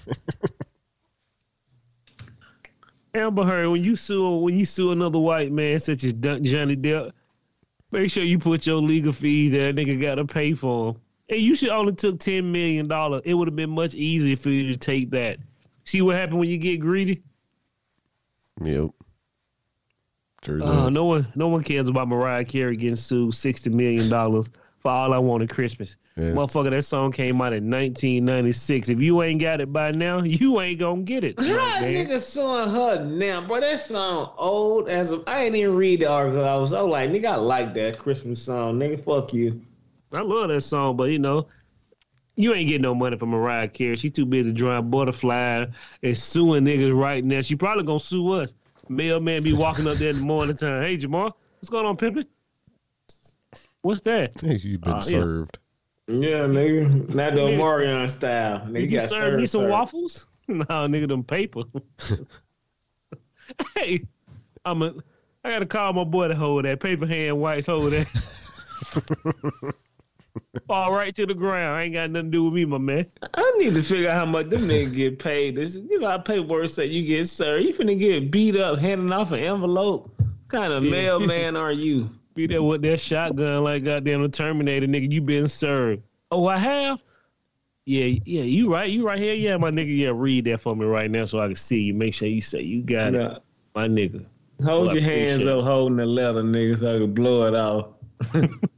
Amber 3.14 3.44
Heard, 3.44 3.68
when 3.70 3.82
you 3.82 3.96
sue 3.96 4.36
when 4.36 4.54
you 4.58 4.64
sue 4.66 4.92
another 4.92 5.18
white 5.18 5.50
man 5.50 5.80
such 5.80 6.04
as 6.04 6.12
Dun- 6.12 6.44
Johnny 6.44 6.76
Depp, 6.76 7.12
make 7.90 8.10
sure 8.10 8.22
you 8.22 8.38
put 8.38 8.66
your 8.66 8.76
legal 8.76 9.12
fees 9.12 9.52
that 9.52 9.74
nigga 9.74 10.00
gotta 10.00 10.24
pay 10.24 10.52
for 10.52 10.92
them. 10.92 11.02
And 11.28 11.40
you 11.40 11.56
should 11.56 11.70
only 11.70 11.94
took 11.94 12.18
ten 12.20 12.52
million 12.52 12.88
dollars. 12.88 13.22
It 13.24 13.34
would 13.34 13.48
have 13.48 13.56
been 13.56 13.70
much 13.70 13.94
easier 13.94 14.36
for 14.36 14.50
you 14.50 14.72
to 14.72 14.78
take 14.78 15.10
that. 15.10 15.38
See 15.84 16.02
what 16.02 16.16
happened 16.16 16.40
when 16.40 16.48
you 16.48 16.58
get 16.58 16.78
greedy? 16.78 17.22
Yep. 18.62 18.90
True. 20.46 20.62
Uh, 20.64 20.88
no 20.90 21.04
one, 21.04 21.26
no 21.34 21.48
one 21.48 21.62
cares 21.64 21.88
about 21.88 22.08
Mariah 22.08 22.44
Carey 22.44 22.76
getting 22.76 22.94
sued 22.96 23.34
sixty 23.34 23.68
million 23.68 24.08
dollars 24.08 24.48
for 24.78 24.90
all 24.92 25.12
I 25.12 25.18
wanted 25.18 25.50
Christmas. 25.50 25.96
It's- 26.16 26.34
Motherfucker, 26.34 26.70
that 26.70 26.82
song 26.84 27.10
came 27.12 27.42
out 27.42 27.52
in 27.52 27.68
1996. 27.68 28.88
If 28.88 29.00
you 29.00 29.22
ain't 29.22 29.40
got 29.40 29.60
it 29.60 29.72
by 29.72 29.90
now, 29.90 30.22
you 30.22 30.60
ain't 30.60 30.78
gonna 30.78 31.02
get 31.02 31.24
it. 31.24 31.38
How 31.38 31.44
young 31.46 31.58
man. 31.82 32.06
nigga 32.06 32.20
suing 32.20 32.70
her 32.70 33.04
now, 33.04 33.40
bro? 33.40 33.60
That 33.60 33.80
song 33.80 34.30
old 34.38 34.88
as 34.88 35.10
a. 35.10 35.22
I 35.26 35.42
ain't 35.44 35.56
even 35.56 35.74
read 35.76 36.00
the 36.00 36.06
article. 36.06 36.44
I 36.44 36.56
was, 36.56 36.72
I 36.72 36.80
was 36.82 36.90
like, 36.92 37.10
nigga, 37.10 37.26
I 37.32 37.34
like 37.36 37.74
that 37.74 37.98
Christmas 37.98 38.40
song, 38.42 38.78
nigga. 38.78 39.02
Fuck 39.04 39.34
you. 39.34 39.60
I 40.12 40.20
love 40.20 40.48
that 40.48 40.60
song, 40.62 40.96
but 40.96 41.10
you 41.10 41.18
know, 41.18 41.48
you 42.36 42.54
ain't 42.54 42.68
getting 42.68 42.82
no 42.82 42.94
money 42.94 43.18
from 43.18 43.30
Mariah 43.30 43.66
Carey. 43.68 43.96
She 43.96 44.08
too 44.10 44.24
busy 44.26 44.52
drawing 44.52 44.90
butterfly 44.90 45.66
and 46.02 46.16
suing 46.16 46.64
niggas 46.64 46.96
right 46.98 47.24
now. 47.24 47.40
She 47.40 47.56
probably 47.56 47.82
gonna 47.84 47.98
sue 47.98 48.30
us. 48.34 48.54
Mailman 48.88 49.42
be 49.42 49.52
walking 49.52 49.86
up 49.86 49.96
there 49.96 50.10
in 50.10 50.16
the 50.18 50.24
morning 50.24 50.56
time. 50.56 50.82
Hey 50.82 50.96
Jamal, 50.96 51.36
what's 51.58 51.68
going 51.68 51.86
on, 51.86 51.96
pimpin'? 51.96 52.26
What's 53.82 54.00
that? 54.02 54.40
Hey, 54.40 54.56
You've 54.56 54.80
been 54.80 54.94
Uh, 54.94 55.00
served. 55.00 55.58
Yeah, 56.08 56.46
nigga. 56.46 57.14
Not 57.14 57.34
the 57.34 57.40
Nigga. 57.40 57.58
Omarion 57.58 58.10
style. 58.10 58.60
Nigga 58.60 58.74
Did 58.74 58.90
you 58.92 58.98
got 59.00 59.08
serve 59.08 59.40
me 59.40 59.46
some 59.46 59.60
served. 59.62 59.70
waffles? 59.72 60.26
no, 60.48 60.64
nigga, 60.64 61.08
them 61.08 61.24
paper. 61.24 61.62
hey, 63.76 64.04
I'm 64.64 64.82
a. 64.82 64.94
I 65.44 65.50
gotta 65.50 65.66
call 65.66 65.92
my 65.92 66.04
boy 66.04 66.28
to 66.28 66.34
hold 66.36 66.64
that 66.64 66.80
paper 66.80 67.06
hand 67.06 67.38
whites 67.40 67.66
hold 67.68 67.92
that. 67.92 68.06
Fall 70.68 70.92
right 70.92 71.14
to 71.14 71.26
the 71.26 71.34
ground. 71.34 71.76
I 71.78 71.82
Ain't 71.84 71.94
got 71.94 72.10
nothing 72.10 72.30
to 72.30 72.36
do 72.36 72.44
with 72.44 72.54
me, 72.54 72.64
my 72.64 72.78
man. 72.78 73.06
I 73.34 73.54
need 73.58 73.74
to 73.74 73.82
figure 73.82 74.08
out 74.08 74.14
how 74.16 74.26
much 74.26 74.48
them 74.48 74.62
niggas 74.62 74.92
get 74.94 75.18
paid. 75.18 75.56
This, 75.56 75.76
you 75.76 76.00
know, 76.00 76.08
I 76.08 76.18
pay 76.18 76.40
worse 76.40 76.74
say 76.74 76.86
you 76.86 77.06
get 77.06 77.28
served. 77.28 77.64
You 77.64 77.72
finna 77.72 77.98
get 77.98 78.30
beat 78.30 78.56
up 78.56 78.78
handing 78.78 79.12
off 79.12 79.32
an 79.32 79.40
envelope. 79.40 80.12
What 80.18 80.28
kind 80.48 80.72
of 80.72 80.84
Yeah. 80.84 80.90
mailman 80.90 81.56
are 81.56 81.72
you? 81.72 82.10
Be 82.34 82.46
there 82.46 82.62
with 82.62 82.82
that 82.82 83.00
shotgun 83.00 83.64
like 83.64 83.84
goddamn 83.84 84.22
the 84.22 84.28
Terminator, 84.28 84.86
nigga. 84.86 85.10
You 85.10 85.22
been 85.22 85.48
served. 85.48 86.02
Oh, 86.30 86.46
I 86.48 86.58
have. 86.58 86.98
Yeah, 87.86 88.18
yeah, 88.24 88.42
you 88.42 88.70
right. 88.72 88.90
You 88.90 89.06
right 89.06 89.18
here. 89.18 89.34
Yeah, 89.34 89.56
my 89.56 89.70
nigga. 89.70 89.96
Yeah, 89.96 90.10
read 90.12 90.44
that 90.46 90.60
for 90.60 90.74
me 90.74 90.84
right 90.84 91.10
now 91.10 91.24
so 91.24 91.38
I 91.38 91.46
can 91.46 91.54
see 91.54 91.82
you. 91.82 91.94
Make 91.94 92.12
sure 92.14 92.28
you 92.28 92.40
say 92.40 92.60
you 92.60 92.82
got 92.82 93.14
it, 93.14 93.42
my 93.74 93.86
nigga. 93.88 94.26
Hold 94.64 94.88
Well, 94.88 94.96
your 94.96 95.04
hands 95.04 95.46
up 95.46 95.64
holding 95.64 95.96
the 95.98 96.06
letter, 96.06 96.42
nigga, 96.42 96.78
so 96.78 96.94
I 96.96 96.98
can 96.98 97.14
blow 97.14 97.46
it 97.46 97.54
off. 97.54 97.86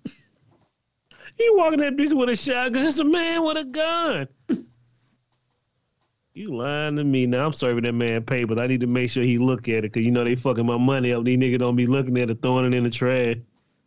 He 1.39 1.49
walking 1.53 1.81
that 1.81 1.97
bitch 1.97 2.13
with 2.13 2.29
a 2.29 2.37
shotgun. 2.37 2.85
It's 2.85 2.99
a 2.99 3.05
man 3.05 3.45
with 3.45 3.57
a 3.57 3.65
gun. 3.65 4.29
you 6.35 6.53
lying 6.55 6.97
to 6.97 7.05
me. 7.05 7.27
Now 7.27 7.47
I'm 7.47 7.53
serving 7.53 7.85
that 7.85 7.95
man 7.95 8.25
papers. 8.25 8.59
I 8.59 8.67
need 8.67 8.81
to 8.81 8.89
make 8.89 9.11
sure 9.11 9.23
he 9.23 9.39
look 9.39 9.69
at 9.69 9.79
it 9.79 9.83
because 9.83 10.05
you 10.05 10.11
know 10.11 10.25
they 10.25 10.35
fucking 10.35 10.67
my 10.67 10.77
money 10.77 11.13
up. 11.13 11.25
These 11.25 11.39
niggas 11.39 11.61
don't 11.61 11.77
be 11.77 11.87
looking 11.87 12.19
at 12.19 12.29
it, 12.29 12.43
throwing 12.43 12.67
it 12.67 12.75
in 12.75 12.85
the 12.85 12.91
trash. 12.91 13.37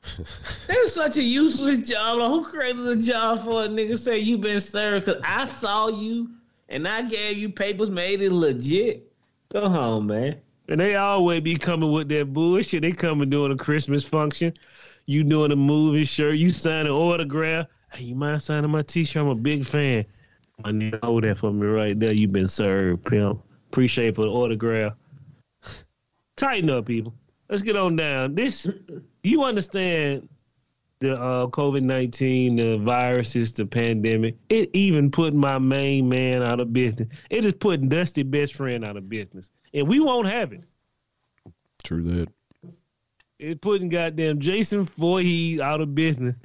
That 0.68 0.80
was 0.82 0.96
such 0.96 1.18
a 1.18 1.24
useless 1.24 1.88
job. 1.88 2.20
Like, 2.20 2.30
who 2.30 2.44
created 2.44 2.88
a 2.88 2.96
job 2.96 3.44
for 3.44 3.66
a 3.66 3.68
nigga 3.68 4.00
say 4.00 4.18
you 4.18 4.38
been 4.38 4.60
served? 4.60 5.06
Cause 5.06 5.22
I 5.24 5.46
saw 5.46 5.90
you 5.90 6.32
and 6.70 6.88
I 6.88 7.04
gave 7.04 7.38
you 7.38 7.50
papers, 7.50 7.90
made 7.90 8.22
it 8.22 8.32
legit. 8.32 9.12
Go 9.50 9.70
home, 9.70 10.08
man. 10.08 10.38
And 10.70 10.80
they 10.80 10.96
always 10.96 11.42
be 11.42 11.58
coming 11.58 11.92
with 11.92 12.08
that 12.10 12.34
bullshit. 12.34 12.82
They 12.82 12.94
coming 12.94 13.30
doing 13.30 13.52
a 13.52 13.58
Christmas 13.58 14.06
function. 14.06 14.54
You 15.12 15.26
doing 15.26 15.52
a 15.52 15.58
movie 15.58 16.06
shirt. 16.06 16.38
You 16.38 16.52
signing 16.52 16.90
autograph. 16.90 17.68
Hey, 17.92 18.06
you 18.06 18.16
mind 18.16 18.42
signing 18.42 18.72
my 18.72 18.82
t-shirt? 18.82 19.22
I'm 19.22 19.28
a 19.28 19.36
big 19.36 19.66
fan. 19.66 20.06
I 20.64 20.72
need 20.72 20.98
hold 21.04 21.26
that 21.26 21.38
for 21.38 21.52
me 21.52 21.68
right 21.68 22.00
there. 22.00 22.14
you 22.14 22.30
been 22.30 22.48
served, 22.48 23.04
pimp. 23.04 23.42
Appreciate 23.70 24.16
for 24.16 24.24
the 24.24 24.32
autograph. 24.32 24.94
Tighten 26.38 26.70
up, 26.70 26.86
people. 26.86 27.14
Let's 27.50 27.62
get 27.62 27.76
on 27.76 27.98
down. 27.98 28.36
This, 28.36 28.70
you 29.22 29.44
understand 29.44 30.30
the 31.00 31.20
uh, 31.20 31.48
COVID 31.48 31.84
19, 31.84 32.56
the 32.56 32.78
viruses, 32.78 33.52
the 33.52 33.66
pandemic. 33.66 34.38
It 34.48 34.70
even 34.72 35.12
put 35.12 35.34
my 35.34 35.60
main 35.60 36.08
man 36.08 36.42
out 36.42 36.62
of 36.62 36.72
business. 36.72 37.10
It 37.30 37.44
is 37.44 37.52
putting 37.52 37.90
Dusty 37.90 38.24
best 38.24 38.56
friend 38.56 38.86
out 38.86 38.96
of 38.96 39.10
business. 39.10 39.52
And 39.74 39.90
we 39.90 40.00
won't 40.00 40.28
have 40.28 40.54
it. 40.54 40.64
True 41.84 42.02
that. 42.04 42.30
It 43.42 43.60
putting 43.60 43.90
goddamn 43.90 44.40
Jason 44.40 44.84
Voorhees 44.84 45.60
out 45.60 45.82
of 45.82 45.96
business. 45.96 46.36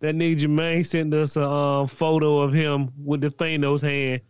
That 0.00 0.14
nigga 0.14 0.40
Jermaine 0.40 0.86
sent 0.86 1.12
us 1.12 1.36
a 1.36 1.46
uh, 1.46 1.86
photo 1.86 2.38
of 2.38 2.54
him 2.54 2.90
with 3.04 3.20
the 3.20 3.28
Thanos 3.28 3.82
hand, 3.82 4.22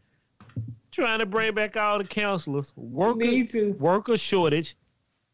trying 0.91 1.21
to 1.21 1.27
bring 1.27 1.55
back 1.55 1.77
all 1.77 1.99
the 1.99 2.05
counselors. 2.05 2.73
Worker, 2.75 3.19
Need 3.21 3.51
to. 3.51 3.73
worker 3.79 4.17
shortage 4.17 4.77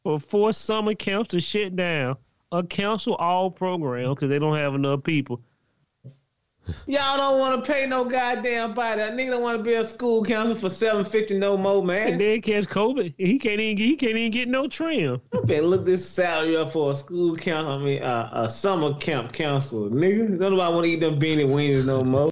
for 0.02 0.20
force 0.20 0.58
summer 0.58 0.94
camps 0.94 1.28
to 1.28 1.40
shut 1.40 1.74
down 1.74 2.18
or 2.52 2.62
cancel 2.64 3.14
all 3.14 3.50
programs 3.50 4.16
because 4.16 4.28
they 4.28 4.38
don't 4.38 4.56
have 4.56 4.74
enough 4.74 5.02
people. 5.04 5.40
Y'all 6.86 7.16
don't 7.16 7.38
want 7.38 7.64
to 7.64 7.72
pay 7.72 7.86
no 7.86 8.04
goddamn 8.04 8.74
body. 8.74 9.00
That 9.00 9.14
nigga 9.14 9.30
don't 9.30 9.42
want 9.42 9.58
to 9.58 9.62
be 9.64 9.74
a 9.74 9.84
school 9.84 10.22
counselor 10.22 10.58
for 10.58 10.68
seven 10.68 11.04
fifty 11.04 11.36
no 11.38 11.56
more, 11.56 11.78
And 11.78 11.86
man. 11.86 12.18
then 12.18 12.40
catch 12.42 12.64
COVID. 12.64 13.14
He 13.16 13.38
can't 13.38 13.60
even 13.60 13.76
he 13.82 13.96
can't 13.96 14.16
even 14.16 14.30
get 14.30 14.48
no 14.48 14.68
trim. 14.68 15.20
I 15.32 15.40
better 15.44 15.62
look 15.62 15.84
this 15.84 16.06
salary 16.08 16.56
up 16.56 16.72
for 16.72 16.92
a 16.92 16.96
school 16.96 17.36
count. 17.36 17.68
I 17.68 17.78
mean, 17.78 18.02
uh, 18.02 18.28
a 18.32 18.48
summer 18.48 18.94
camp 18.94 19.32
counselor, 19.32 19.88
nigga. 19.90 20.38
Don't 20.38 20.52
Nobody 20.54 20.74
want 20.74 20.84
to 20.84 20.90
eat 20.90 21.00
them 21.00 21.18
beanie 21.18 21.48
weenies 21.48 21.84
no 21.84 22.02
more. 22.04 22.30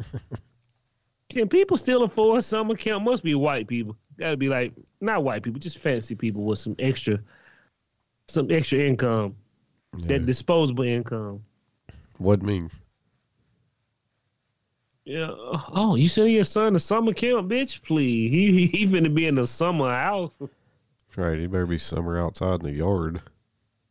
Can 1.31 1.49
people 1.49 1.79
still 1.79 2.03
afford 2.03 2.45
summer 2.45 2.75
camp? 2.75 3.05
Must 3.05 3.23
be 3.23 3.35
white 3.35 3.67
people. 3.67 3.97
Gotta 4.19 4.37
be 4.37 4.49
like 4.51 4.73
not 5.01 5.25
white 5.25 5.43
people, 5.43 5.59
just 5.61 5.79
fancy 5.79 6.15
people 6.15 6.43
with 6.45 6.59
some 6.59 6.77
extra, 6.79 7.19
some 8.29 8.51
extra 8.51 8.79
income, 8.81 9.35
Yeah. 9.97 10.09
that 10.19 10.27
disposable 10.27 10.85
income. 10.85 11.41
What 12.19 12.43
mean? 12.43 12.71
Yeah. 15.05 15.31
Oh, 15.35 15.97
you 15.97 16.09
sending 16.09 16.35
your 16.35 16.45
son 16.45 16.75
to 16.75 16.79
summer 16.79 17.13
camp, 17.13 17.49
bitch? 17.49 17.83
Please. 17.83 18.31
He 18.31 18.53
he, 18.53 18.67
he 18.67 18.87
finna 18.87 19.13
be 19.13 19.27
in 19.27 19.35
the 19.35 19.47
summer 19.47 19.91
house. 19.91 20.39
Right, 21.17 21.39
he 21.39 21.47
better 21.47 21.67
be 21.67 21.79
somewhere 21.79 22.21
outside 22.21 22.61
in 22.61 22.67
the 22.67 22.73
yard. 22.73 23.21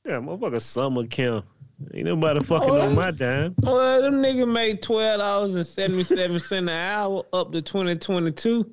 Yeah, 0.05 0.13
motherfucker, 0.15 0.61
summer 0.61 1.05
camp. 1.05 1.45
Ain't 1.93 2.05
nobody 2.05 2.39
fucking 2.43 2.69
Oh, 2.69 2.81
on 2.81 2.95
my 2.95 3.11
dime. 3.11 3.55
Well, 3.61 4.01
them 4.01 4.15
nigga 4.21 4.47
made 4.51 4.81
twelve 4.81 5.19
dollars 5.19 5.55
and 5.55 5.65
seventy 5.65 6.03
seven 6.03 6.39
cent 6.39 6.69
an 6.69 6.75
hour 6.77 7.23
up 7.33 7.51
to 7.51 7.61
twenty 7.61 7.95
twenty 7.95 8.31
two. 8.31 8.71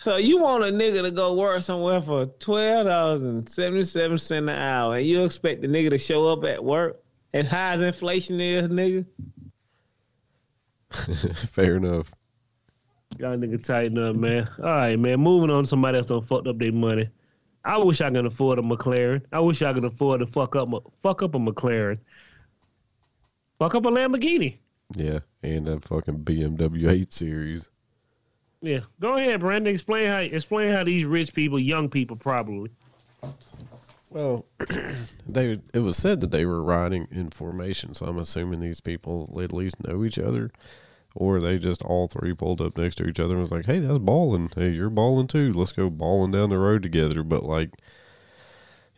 So 0.00 0.16
you 0.16 0.38
want 0.38 0.62
a 0.64 0.68
nigga 0.68 1.02
to 1.02 1.10
go 1.10 1.34
work 1.34 1.62
somewhere 1.62 2.00
for 2.00 2.26
twelve 2.26 2.86
dollars 2.86 3.22
and 3.22 3.48
seventy 3.48 3.84
seven 3.84 4.16
cent 4.18 4.48
an 4.48 4.56
hour, 4.56 4.96
and 4.96 5.06
you 5.06 5.22
expect 5.24 5.60
the 5.60 5.66
nigga 5.68 5.90
to 5.90 5.98
show 5.98 6.28
up 6.32 6.44
at 6.44 6.64
work 6.64 7.02
as 7.34 7.46
high 7.48 7.72
as 7.74 7.80
inflation 7.80 8.40
is, 8.40 8.68
nigga? 8.68 9.04
Fair 11.50 11.76
enough. 11.76 12.12
Y'all 13.18 13.36
nigga 13.36 13.62
tighten 13.62 13.98
up, 13.98 14.16
man. 14.16 14.48
All 14.58 14.64
right, 14.64 14.98
man. 14.98 15.20
Moving 15.20 15.50
on 15.50 15.64
to 15.64 15.68
somebody 15.68 15.98
else 15.98 16.06
done 16.06 16.22
fucked 16.22 16.46
up 16.46 16.58
their 16.58 16.72
money. 16.72 17.08
I 17.64 17.76
wish 17.78 18.00
I 18.00 18.10
could 18.10 18.26
afford 18.26 18.58
a 18.58 18.62
McLaren. 18.62 19.22
I 19.32 19.40
wish 19.40 19.60
I 19.62 19.72
could 19.72 19.84
afford 19.84 20.20
to 20.20 20.26
fuck 20.26 20.56
up 20.56 20.72
a 20.72 20.80
fuck 21.02 21.22
up 21.22 21.34
a 21.34 21.38
McLaren. 21.38 21.98
Fuck 23.58 23.74
up 23.74 23.86
a 23.86 23.88
Lamborghini. 23.88 24.58
Yeah, 24.94 25.18
and 25.42 25.68
a 25.68 25.80
fucking 25.80 26.20
BMW 26.20 26.90
8 26.90 27.12
Series. 27.12 27.70
Yeah. 28.62 28.80
Go 29.00 29.16
ahead, 29.16 29.40
Brandon. 29.40 29.74
Explain 29.74 30.08
how 30.08 30.18
explain 30.18 30.72
how 30.72 30.84
these 30.84 31.04
rich 31.04 31.34
people, 31.34 31.58
young 31.58 31.88
people 31.88 32.16
probably. 32.16 32.70
Well, 34.10 34.46
they 35.28 35.60
it 35.74 35.80
was 35.80 35.96
said 35.96 36.20
that 36.20 36.30
they 36.30 36.46
were 36.46 36.62
riding 36.62 37.08
in 37.10 37.30
formation, 37.30 37.94
so 37.94 38.06
I'm 38.06 38.18
assuming 38.18 38.60
these 38.60 38.80
people 38.80 39.38
at 39.42 39.52
least 39.52 39.82
know 39.86 40.04
each 40.04 40.18
other, 40.18 40.50
or 41.14 41.40
they 41.40 41.58
just 41.58 41.82
all 41.82 42.06
three 42.08 42.34
pulled 42.34 42.60
up 42.60 42.78
next 42.78 42.96
to 42.96 43.06
each 43.06 43.20
other 43.20 43.34
and 43.34 43.42
was 43.42 43.52
like, 43.52 43.66
"Hey, 43.66 43.80
that's 43.80 43.98
balling. 43.98 44.50
Hey, 44.54 44.70
you're 44.70 44.90
balling 44.90 45.26
too. 45.26 45.52
Let's 45.52 45.72
go 45.72 45.90
balling 45.90 46.32
down 46.32 46.48
the 46.50 46.58
road 46.58 46.82
together." 46.82 47.22
But 47.22 47.42
like 47.42 47.70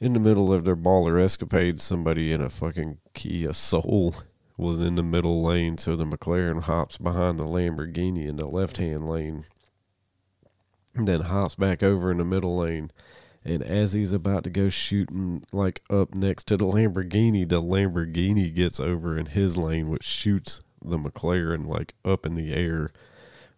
in 0.01 0.13
the 0.13 0.21
middle 0.21 0.53
of 0.53 0.65
their 0.65 0.77
baller 0.77 1.21
escapade, 1.21 1.81
somebody 1.81 2.33
in 2.33 2.41
a 2.41 2.49
fucking 2.49 2.99
Kia 3.13 3.53
Soul 3.53 4.15
was 4.57 4.81
in 4.81 4.95
the 4.95 5.03
middle 5.03 5.43
lane, 5.43 5.77
so 5.77 5.97
the 5.97 6.05
McLaren 6.05 6.63
hops 6.63 6.99
behind 6.99 7.39
the 7.39 7.45
Lamborghini 7.45 8.27
in 8.29 8.37
the 8.37 8.47
left 8.47 8.77
hand 8.77 9.09
lane, 9.09 9.45
and 10.95 11.09
then 11.09 11.23
hops 11.23 11.57
back 11.57 11.83
over 11.83 12.13
in 12.13 12.19
the 12.19 12.25
middle 12.25 12.57
lane. 12.57 12.93
And 13.45 13.63
as 13.63 13.95
he's 13.95 14.13
about 14.13 14.45
to 14.45 14.51
go 14.51 14.69
shooting 14.69 15.45
like 15.53 15.83
up 15.89 16.15
next 16.15 16.45
to 16.49 16.57
the 16.57 16.67
Lamborghini, 16.67 17.49
the 17.49 17.63
Lamborghini 17.63 18.55
gets 18.55 18.79
over 18.79 19.17
in 19.17 19.27
his 19.27 19.57
lane, 19.57 19.89
which 19.89 20.05
shoots 20.05 20.61
the 20.85 20.99
McLaren 20.99 21.67
like 21.67 21.95
up 22.05 22.27
in 22.27 22.35
the 22.35 22.53
air. 22.53 22.91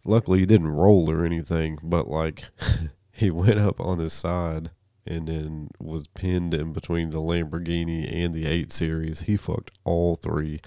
Luckily, 0.05 0.41
he 0.41 0.47
didn't 0.47 0.69
roll 0.69 1.11
or 1.11 1.25
anything, 1.25 1.79
but 1.83 2.09
like 2.09 2.45
he 3.13 3.31
went 3.31 3.59
up 3.59 3.81
on 3.81 3.99
his 3.99 4.13
side 4.13 4.71
and 5.05 5.27
then 5.27 5.69
was 5.81 6.07
pinned 6.09 6.55
in 6.55 6.73
between 6.73 7.11
the 7.11 7.21
Lamborghini 7.21 8.09
and 8.13 8.33
the 8.33 8.47
8 8.47 8.71
Series. 8.71 9.23
He 9.23 9.37
fucked 9.37 9.73
all 9.85 10.15
three 10.15 10.61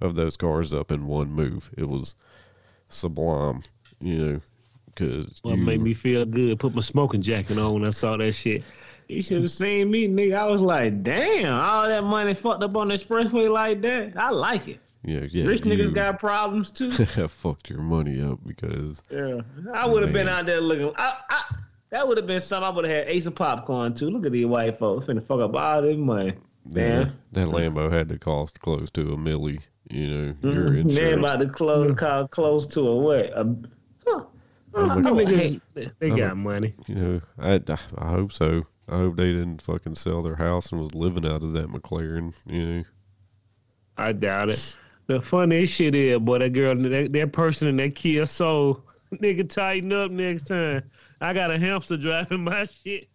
of 0.00 0.16
those 0.16 0.36
cars 0.36 0.74
up 0.74 0.90
in 0.90 1.06
one 1.06 1.30
move. 1.30 1.70
It 1.76 1.88
was 1.88 2.16
sublime, 2.88 3.62
you 4.00 4.18
know, 4.18 4.40
because 4.96 5.40
Well, 5.44 5.54
it 5.54 5.58
made 5.58 5.80
me 5.80 5.94
feel 5.94 6.24
good. 6.24 6.58
Put 6.58 6.74
my 6.74 6.80
smoking 6.80 7.22
jacket 7.22 7.58
on 7.58 7.74
when 7.74 7.84
I 7.84 7.90
saw 7.90 8.16
that 8.16 8.32
shit. 8.32 8.62
You 9.08 9.22
should 9.22 9.42
have 9.42 9.50
seen 9.52 9.90
me, 9.90 10.08
nigga. 10.08 10.34
I 10.36 10.46
was 10.46 10.60
like, 10.62 11.04
damn, 11.04 11.52
all 11.54 11.86
that 11.86 12.02
money 12.02 12.34
fucked 12.34 12.64
up 12.64 12.74
on 12.76 12.88
the 12.88 12.94
expressway 12.94 13.48
like 13.50 13.80
that. 13.82 14.14
I 14.16 14.30
like 14.30 14.66
it. 14.66 14.80
Yeah, 15.04 15.20
yeah. 15.30 15.44
Rich 15.44 15.60
niggas 15.62 15.94
got 15.94 16.18
problems 16.18 16.70
too. 16.72 16.90
fucked 17.28 17.70
your 17.70 17.78
money 17.80 18.20
up 18.20 18.40
because 18.44 19.00
Yeah, 19.08 19.42
I 19.72 19.86
would 19.86 20.02
have 20.02 20.12
been 20.12 20.28
out 20.28 20.46
there 20.46 20.60
looking. 20.60 20.92
I, 20.96 21.14
I, 21.30 21.54
that 21.90 22.08
would 22.08 22.16
have 22.16 22.26
been 22.26 22.40
something 22.40 22.66
I 22.66 22.70
would 22.70 22.84
have 22.84 22.96
had 22.96 23.08
Ace 23.08 23.26
of 23.26 23.36
Popcorn 23.36 23.94
too. 23.94 24.10
Look 24.10 24.26
at 24.26 24.32
these 24.32 24.46
white 24.46 24.76
folks 24.80 25.06
finna 25.06 25.22
fuck 25.24 25.38
up 25.40 25.54
all 25.54 25.82
this 25.82 25.96
money. 25.96 26.32
yeah, 26.70 27.04
Damn. 27.04 27.18
that 27.32 27.46
Lambo 27.46 27.92
had 27.92 28.08
to 28.08 28.18
cost 28.18 28.58
close 28.60 28.90
to 28.92 29.12
a 29.12 29.16
milli. 29.16 29.60
You 29.88 30.06
know, 30.08 30.34
your 30.42 30.70
They 30.72 30.80
insurance. 30.80 30.98
Mm-hmm. 30.98 31.18
about 31.20 31.38
to 31.38 31.48
close, 31.48 31.94
call 31.94 32.26
close 32.26 32.66
to 32.66 32.80
a 32.88 32.96
what? 32.96 33.26
A, 33.26 33.56
I 34.76 34.94
a- 34.94 35.14
would 35.14 35.26
Niggas, 35.28 35.60
they, 35.74 35.90
they 35.98 36.10
got 36.10 36.36
money. 36.36 36.74
You 36.86 36.94
know, 36.94 37.20
I, 37.38 37.60
I 37.98 38.08
hope 38.10 38.32
so. 38.32 38.62
I 38.88 38.96
hope 38.96 39.16
they 39.16 39.32
didn't 39.32 39.62
fucking 39.62 39.94
sell 39.96 40.22
their 40.22 40.36
house 40.36 40.70
and 40.70 40.80
was 40.80 40.94
living 40.94 41.26
out 41.26 41.42
of 41.42 41.54
that 41.54 41.68
McLaren. 41.68 42.34
You 42.46 42.66
know, 42.66 42.84
I 43.96 44.12
doubt 44.12 44.50
it. 44.50 44.78
The 45.06 45.20
funniest 45.20 45.74
shit 45.74 45.94
is, 45.94 46.18
boy, 46.18 46.38
that 46.40 46.50
girl, 46.50 46.74
that, 46.74 47.12
that 47.12 47.32
person 47.32 47.68
in 47.68 47.76
that 47.78 47.94
Kia 47.94 48.26
Soul, 48.26 48.84
nigga, 49.14 49.48
tighten 49.48 49.92
up 49.92 50.10
next 50.10 50.48
time. 50.48 50.82
I 51.20 51.32
got 51.32 51.50
a 51.50 51.58
hamster 51.58 51.96
driving 51.96 52.44
my 52.44 52.64
shit. 52.64 53.08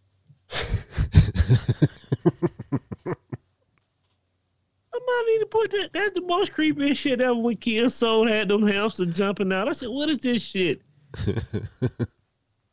I 4.93 4.99
might 5.05 5.23
need 5.27 5.39
to 5.39 5.47
put 5.49 5.71
that. 5.71 5.89
That's 5.93 6.13
the 6.13 6.21
most 6.21 6.53
creepy 6.53 6.93
shit 6.93 7.21
ever 7.21 7.35
when 7.35 7.57
Kia 7.57 7.89
Soul 7.89 8.27
had 8.27 8.49
them 8.49 8.65
hamsters 8.65 9.13
jumping 9.13 9.53
out. 9.53 9.69
I 9.69 9.73
said, 9.73 9.89
what 9.89 10.09
is 10.09 10.19
this 10.19 10.41
shit? 10.41 10.81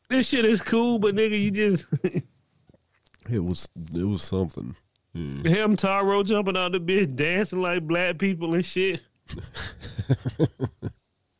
this 0.09 0.27
shit 0.27 0.45
is 0.45 0.61
cool, 0.61 0.99
but 0.99 1.15
nigga, 1.15 1.41
you 1.41 1.51
just 1.51 1.85
it 3.29 3.39
was 3.39 3.69
it 3.93 4.03
was 4.03 4.23
something. 4.23 4.75
Yeah. 5.13 5.41
him 5.49 5.75
Taro 5.75 6.23
jumping 6.23 6.57
out 6.57 6.71
the 6.71 6.79
bitch, 6.79 7.15
dancing 7.15 7.61
like 7.61 7.87
black 7.87 8.17
people 8.17 8.53
and 8.53 8.63
shit. 8.63 9.01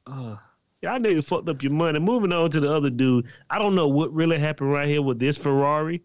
uh, 0.08 0.36
y'all 0.82 1.00
niggas 1.00 1.26
fucked 1.26 1.50
up 1.50 1.64
your 1.64 1.72
money. 1.72 2.00
Moving 2.00 2.34
on 2.34 2.52
to 2.52 2.60
the 2.60 2.72
other 2.72 2.90
dude. 2.90 3.28
I 3.50 3.60
don't 3.60 3.76
know 3.76 3.88
what 3.88 4.14
really 4.14 4.40
happened 4.40 4.72
right 4.72 4.88
here 4.88 5.02
with 5.02 5.20
this 5.20 5.38
Ferrari. 5.38 6.04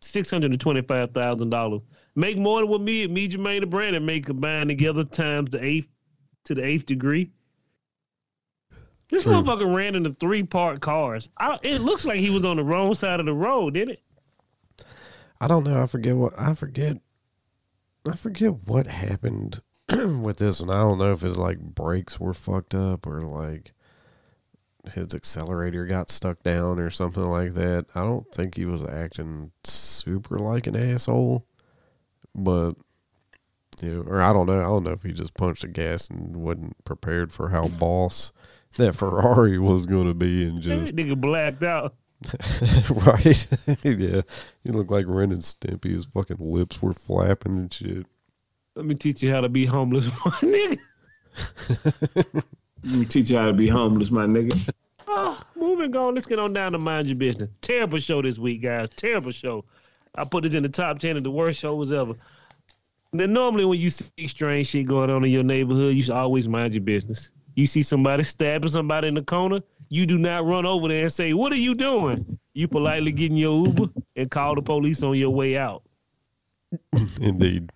Six 0.00 0.30
hundred 0.30 0.52
and 0.52 0.60
twenty-five 0.60 1.12
thousand 1.12 1.50
dollars. 1.50 1.80
Make 2.16 2.36
more 2.36 2.60
than 2.60 2.68
what 2.68 2.80
me, 2.80 3.04
and 3.04 3.14
me, 3.14 3.28
Jermaine, 3.28 3.62
and 3.62 3.70
Brandon 3.70 4.04
make 4.04 4.26
combined 4.26 4.68
together 4.68 5.02
times 5.04 5.50
the 5.50 5.64
eighth 5.64 5.88
to 6.44 6.54
the 6.54 6.64
eighth 6.64 6.86
degree. 6.86 7.30
This 9.14 9.22
True. 9.22 9.34
motherfucker 9.34 9.72
ran 9.72 9.94
into 9.94 10.10
three 10.14 10.42
parked 10.42 10.80
cars. 10.80 11.28
I, 11.38 11.56
it 11.62 11.80
looks 11.80 12.04
like 12.04 12.18
he 12.18 12.30
was 12.30 12.44
on 12.44 12.56
the 12.56 12.64
wrong 12.64 12.96
side 12.96 13.20
of 13.20 13.26
the 13.26 13.32
road, 13.32 13.74
didn't 13.74 13.90
it? 13.90 14.02
I 15.40 15.46
don't 15.46 15.62
know. 15.62 15.80
I 15.80 15.86
forget 15.86 16.16
what 16.16 16.32
I 16.36 16.52
forget. 16.54 16.96
I 18.10 18.16
forget 18.16 18.66
what 18.66 18.88
happened 18.88 19.62
with 19.88 20.38
this 20.38 20.60
one. 20.60 20.70
I 20.70 20.80
don't 20.80 20.98
know 20.98 21.12
if 21.12 21.20
his 21.20 21.38
like 21.38 21.60
brakes 21.60 22.18
were 22.18 22.34
fucked 22.34 22.74
up 22.74 23.06
or 23.06 23.22
like 23.22 23.72
his 24.94 25.14
accelerator 25.14 25.86
got 25.86 26.10
stuck 26.10 26.42
down 26.42 26.80
or 26.80 26.90
something 26.90 27.22
like 27.22 27.54
that. 27.54 27.86
I 27.94 28.00
don't 28.00 28.28
think 28.34 28.56
he 28.56 28.64
was 28.64 28.82
acting 28.82 29.52
super 29.62 30.40
like 30.40 30.66
an 30.66 30.74
asshole, 30.74 31.46
but 32.34 32.72
you 33.80 33.94
know, 33.94 34.10
or 34.10 34.20
I 34.20 34.32
don't 34.32 34.46
know. 34.46 34.58
I 34.58 34.64
don't 34.64 34.82
know 34.82 34.90
if 34.90 35.04
he 35.04 35.12
just 35.12 35.34
punched 35.34 35.62
the 35.62 35.68
gas 35.68 36.10
and 36.10 36.34
wasn't 36.34 36.84
prepared 36.84 37.32
for 37.32 37.50
how 37.50 37.68
boss 37.68 38.32
that 38.76 38.94
Ferrari 38.94 39.58
was 39.58 39.86
going 39.86 40.06
to 40.06 40.14
be 40.14 40.44
and 40.44 40.60
just 40.60 40.94
That 40.94 40.96
nigga 40.96 41.20
blacked 41.20 41.62
out. 41.62 41.94
right? 43.06 43.46
yeah, 43.84 44.22
he 44.62 44.70
looked 44.70 44.90
like 44.90 45.06
Ren 45.06 45.32
and 45.32 45.42
Stimpy. 45.42 45.92
His 45.92 46.06
fucking 46.06 46.38
lips 46.40 46.80
were 46.82 46.92
flapping 46.92 47.58
and 47.58 47.72
shit. 47.72 48.06
Let 48.76 48.86
me 48.86 48.94
teach 48.94 49.22
you 49.22 49.32
how 49.32 49.40
to 49.40 49.48
be 49.48 49.66
homeless, 49.66 50.06
my 50.24 50.32
nigga. 50.40 50.78
Let 52.82 52.98
me 52.98 53.04
teach 53.04 53.30
you 53.30 53.38
how 53.38 53.46
to 53.46 53.52
be 53.52 53.68
homeless, 53.68 54.10
my 54.10 54.26
nigga. 54.26 54.72
Oh, 55.06 55.40
moving 55.54 55.94
on. 55.96 56.14
Let's 56.14 56.26
get 56.26 56.38
on 56.38 56.52
down 56.52 56.72
to 56.72 56.78
mind 56.78 57.06
your 57.06 57.16
business. 57.16 57.50
Terrible 57.60 57.98
show 57.98 58.22
this 58.22 58.38
week, 58.38 58.62
guys. 58.62 58.88
Terrible 58.90 59.30
show. 59.30 59.64
I 60.16 60.24
put 60.24 60.44
this 60.44 60.54
in 60.54 60.62
the 60.62 60.68
top 60.68 60.98
ten 60.98 61.16
of 61.16 61.24
the 61.24 61.30
worst 61.30 61.60
shows 61.60 61.92
ever. 61.92 62.14
Then 63.12 63.32
normally 63.32 63.64
when 63.64 63.78
you 63.78 63.90
see 63.90 64.26
strange 64.26 64.68
shit 64.68 64.86
going 64.86 65.10
on 65.10 65.24
in 65.24 65.30
your 65.30 65.44
neighborhood, 65.44 65.94
you 65.94 66.02
should 66.02 66.14
always 66.14 66.48
mind 66.48 66.74
your 66.74 66.82
business. 66.82 67.30
You 67.54 67.66
see 67.66 67.82
somebody 67.82 68.22
stabbing 68.24 68.68
somebody 68.68 69.08
in 69.08 69.14
the 69.14 69.22
corner, 69.22 69.60
you 69.88 70.06
do 70.06 70.18
not 70.18 70.44
run 70.44 70.66
over 70.66 70.88
there 70.88 71.04
and 71.04 71.12
say, 71.12 71.34
"What 71.34 71.52
are 71.52 71.56
you 71.56 71.74
doing?" 71.74 72.38
You 72.54 72.68
politely 72.68 73.12
get 73.12 73.30
in 73.30 73.36
your 73.36 73.66
Uber 73.66 73.88
and 74.16 74.30
call 74.30 74.54
the 74.54 74.62
police 74.62 75.02
on 75.02 75.16
your 75.16 75.30
way 75.30 75.56
out. 75.56 75.82
Indeed. 77.20 77.70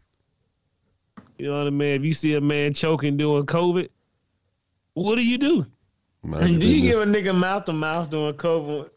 You 1.36 1.46
know 1.46 1.58
what 1.58 1.66
I 1.68 1.70
mean? 1.70 1.94
If 1.94 2.04
you 2.04 2.14
see 2.14 2.34
a 2.34 2.40
man 2.40 2.74
choking 2.74 3.16
doing 3.16 3.46
COVID, 3.46 3.88
what 4.94 5.16
do 5.16 5.24
you 5.24 5.38
do? 5.38 5.66
Mind 6.22 6.60
Do 6.60 6.68
you 6.68 6.82
give 6.82 7.00
a 7.00 7.04
nigga 7.04 7.36
mouth 7.36 7.64
to 7.66 7.72
mouth 7.72 8.10
doing 8.10 8.34
COVID? 8.34 8.90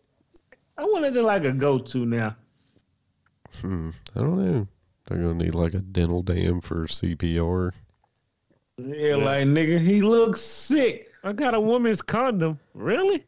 I 0.77 0.83
wanted 0.83 1.13
to 1.13 1.21
like 1.21 1.43
a 1.45 1.51
go 1.51 1.77
to 1.77 2.05
now. 2.05 2.35
Hmm, 3.59 3.89
I 4.15 4.19
don't 4.19 4.43
know. 4.43 4.67
They're 5.05 5.17
gonna 5.17 5.35
need 5.35 5.53
like 5.53 5.73
a 5.73 5.79
dental 5.79 6.23
dam 6.23 6.61
for 6.61 6.87
CPR. 6.87 7.73
Yeah, 8.87 9.15
like 9.15 9.47
nigga, 9.47 9.79
he 9.79 10.01
looks 10.01 10.41
sick. 10.41 11.11
I 11.23 11.33
got 11.33 11.53
a 11.53 11.59
woman's 11.61 12.01
condom. 12.01 12.59
Really? 12.73 13.25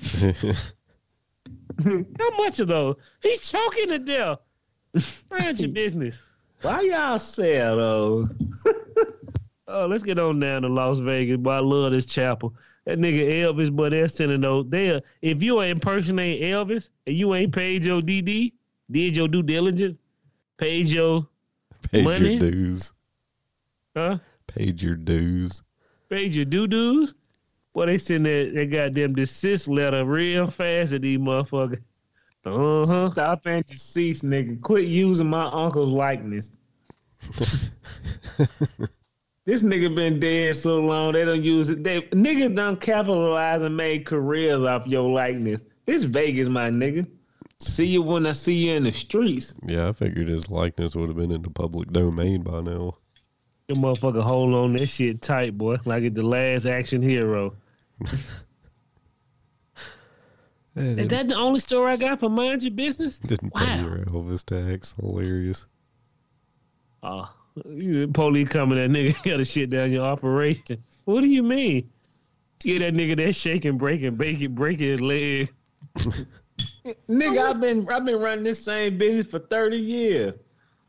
How 1.84 2.30
much 2.36 2.60
of 2.60 2.68
those? 2.68 2.96
He's 3.22 3.50
choking 3.50 3.88
to 3.88 3.98
death. 3.98 4.38
Mind 5.30 5.60
your 5.60 5.70
business. 5.72 6.22
Why 6.62 6.82
y'all 6.82 7.18
sell 7.18 7.76
those? 7.76 8.30
Oh, 9.66 9.86
let's 9.86 10.02
get 10.02 10.18
on 10.18 10.40
down 10.40 10.60
to 10.62 10.68
Las 10.68 10.98
Vegas. 10.98 11.38
Boy, 11.38 11.52
I 11.52 11.58
love 11.60 11.90
this 11.92 12.04
chapel. 12.04 12.54
That 12.84 12.98
nigga 12.98 13.26
Elvis, 13.40 13.74
but 13.74 13.92
they're 13.92 14.08
sending 14.08 14.40
those. 14.40 14.66
They, 14.68 14.90
uh, 14.90 15.00
if 15.22 15.42
you 15.42 15.58
are 15.58 15.66
impersonating 15.66 16.46
Elvis 16.50 16.90
and 17.06 17.16
you 17.16 17.34
ain't 17.34 17.52
paid 17.54 17.82
your 17.82 18.02
DD, 18.02 18.52
did 18.90 19.16
your 19.16 19.26
due 19.26 19.42
diligence, 19.42 19.96
paid 20.58 20.88
your 20.88 21.26
Paid 21.90 22.04
Money? 22.04 22.34
your 22.34 22.50
dues. 22.50 22.92
huh, 23.96 24.18
Paid 24.46 24.82
your 24.82 24.94
dues. 24.94 25.62
paid 26.08 26.34
your 26.34 26.44
due 26.44 26.66
dues, 26.66 27.14
boy, 27.72 27.86
they 27.86 27.98
send 27.98 28.26
that, 28.26 28.52
that 28.54 28.66
goddamn 28.66 29.14
desist 29.14 29.68
letter 29.68 30.04
real 30.04 30.46
fast 30.46 30.92
at 30.92 31.02
these 31.02 31.18
motherfuckers. 31.18 31.82
Uh 32.44 32.86
huh. 32.86 33.10
Stop 33.10 33.46
and 33.46 33.64
deceased, 33.66 34.22
nigga. 34.22 34.60
Quit 34.60 34.84
using 34.84 35.28
my 35.30 35.46
uncle's 35.46 35.88
likeness. 35.88 36.58
this 39.46 39.62
nigga 39.62 39.94
been 39.94 40.20
dead 40.20 40.54
so 40.54 40.80
long 40.80 41.12
they 41.12 41.24
don't 41.24 41.42
use 41.42 41.70
it. 41.70 41.82
They 41.82 42.02
niggas 42.02 42.54
done 42.54 42.76
capitalize 42.76 43.62
and 43.62 43.76
made 43.76 44.04
careers 44.04 44.62
off 44.62 44.86
your 44.86 45.10
likeness. 45.10 45.62
This 45.86 46.04
Vegas, 46.04 46.48
my 46.48 46.68
nigga. 46.68 47.06
See 47.60 47.86
you 47.86 48.02
when 48.02 48.26
I 48.26 48.32
see 48.32 48.66
you 48.66 48.72
in 48.74 48.84
the 48.84 48.92
streets. 48.92 49.54
Yeah, 49.64 49.88
I 49.88 49.92
figured 49.92 50.28
his 50.28 50.50
likeness 50.50 50.94
would 50.94 51.08
have 51.08 51.16
been 51.16 51.32
in 51.32 51.42
the 51.42 51.50
public 51.50 51.90
domain 51.92 52.42
by 52.42 52.60
now. 52.60 52.98
The 53.68 53.74
motherfucker 53.74 54.22
hold 54.22 54.54
on 54.54 54.74
that 54.74 54.86
shit 54.88 55.22
tight, 55.22 55.56
boy, 55.56 55.78
like 55.86 56.02
it's 56.02 56.14
the 56.14 56.22
last 56.22 56.66
action 56.66 57.00
hero. 57.00 57.54
Is 60.76 61.06
that 61.08 61.28
the 61.28 61.36
only 61.36 61.60
story 61.60 61.92
I 61.92 61.96
got 61.96 62.18
for 62.20 62.28
mind 62.28 62.62
your 62.64 62.72
business? 62.72 63.18
didn't 63.20 63.54
pay 63.54 63.64
Wow. 63.64 63.80
your 63.80 63.98
Elvis 64.06 64.44
tax. 64.44 64.92
Hilarious. 65.00 65.66
Oh, 67.02 67.30
you 67.66 68.08
police 68.08 68.48
coming, 68.48 68.76
that 68.76 68.90
nigga 68.90 69.14
got 69.30 69.36
to 69.36 69.44
shit 69.44 69.70
down 69.70 69.92
your 69.92 70.04
operation. 70.04 70.82
What 71.04 71.20
do 71.20 71.28
you 71.28 71.42
mean? 71.44 71.88
Get 72.58 72.80
that 72.80 72.92
nigga 72.94 73.16
that 73.18 73.34
shaking, 73.34 73.78
breaking, 73.78 74.16
breaking, 74.16 74.54
breaking 74.54 74.88
his 74.88 75.00
leg. 75.00 75.48
Nigga, 77.08 77.38
I've 77.38 77.60
been 77.60 77.88
I've 77.88 78.04
been 78.04 78.18
running 78.18 78.44
this 78.44 78.62
same 78.64 78.98
business 78.98 79.26
for 79.26 79.38
30 79.38 79.76
years. 79.78 80.34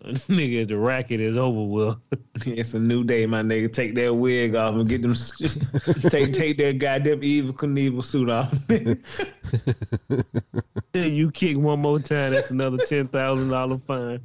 Nigga, 0.29 0.67
the 0.67 0.77
racket 0.77 1.19
is 1.19 1.35
over 1.35 1.63
with. 1.63 1.97
It's 2.45 2.73
a 2.73 2.79
new 2.79 3.03
day, 3.03 3.25
my 3.25 3.41
nigga. 3.41 3.71
Take 3.71 3.95
that 3.95 4.13
wig 4.13 4.55
off 4.55 4.75
and 4.75 4.87
get 4.87 5.01
them. 5.01 5.15
take 6.09 6.33
take 6.33 6.57
that 6.57 6.77
goddamn 6.79 7.21
Evel 7.21 7.53
Knievel 7.53 8.03
suit 8.03 8.29
off. 8.29 8.51
Then 10.91 11.13
you 11.13 11.31
kick 11.31 11.57
one 11.57 11.79
more 11.79 11.99
time, 11.99 12.33
that's 12.33 12.51
another 12.51 12.77
ten 12.85 13.07
thousand 13.07 13.49
dollar 13.49 13.77
fine. 13.77 14.19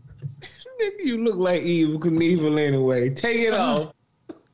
Nigga, 0.83 1.05
you 1.05 1.24
look 1.24 1.37
like 1.37 1.62
Evel 1.62 1.99
Knievel 1.99 2.61
anyway. 2.61 3.09
Take 3.11 3.39
it 3.39 3.55
off. 3.55 3.95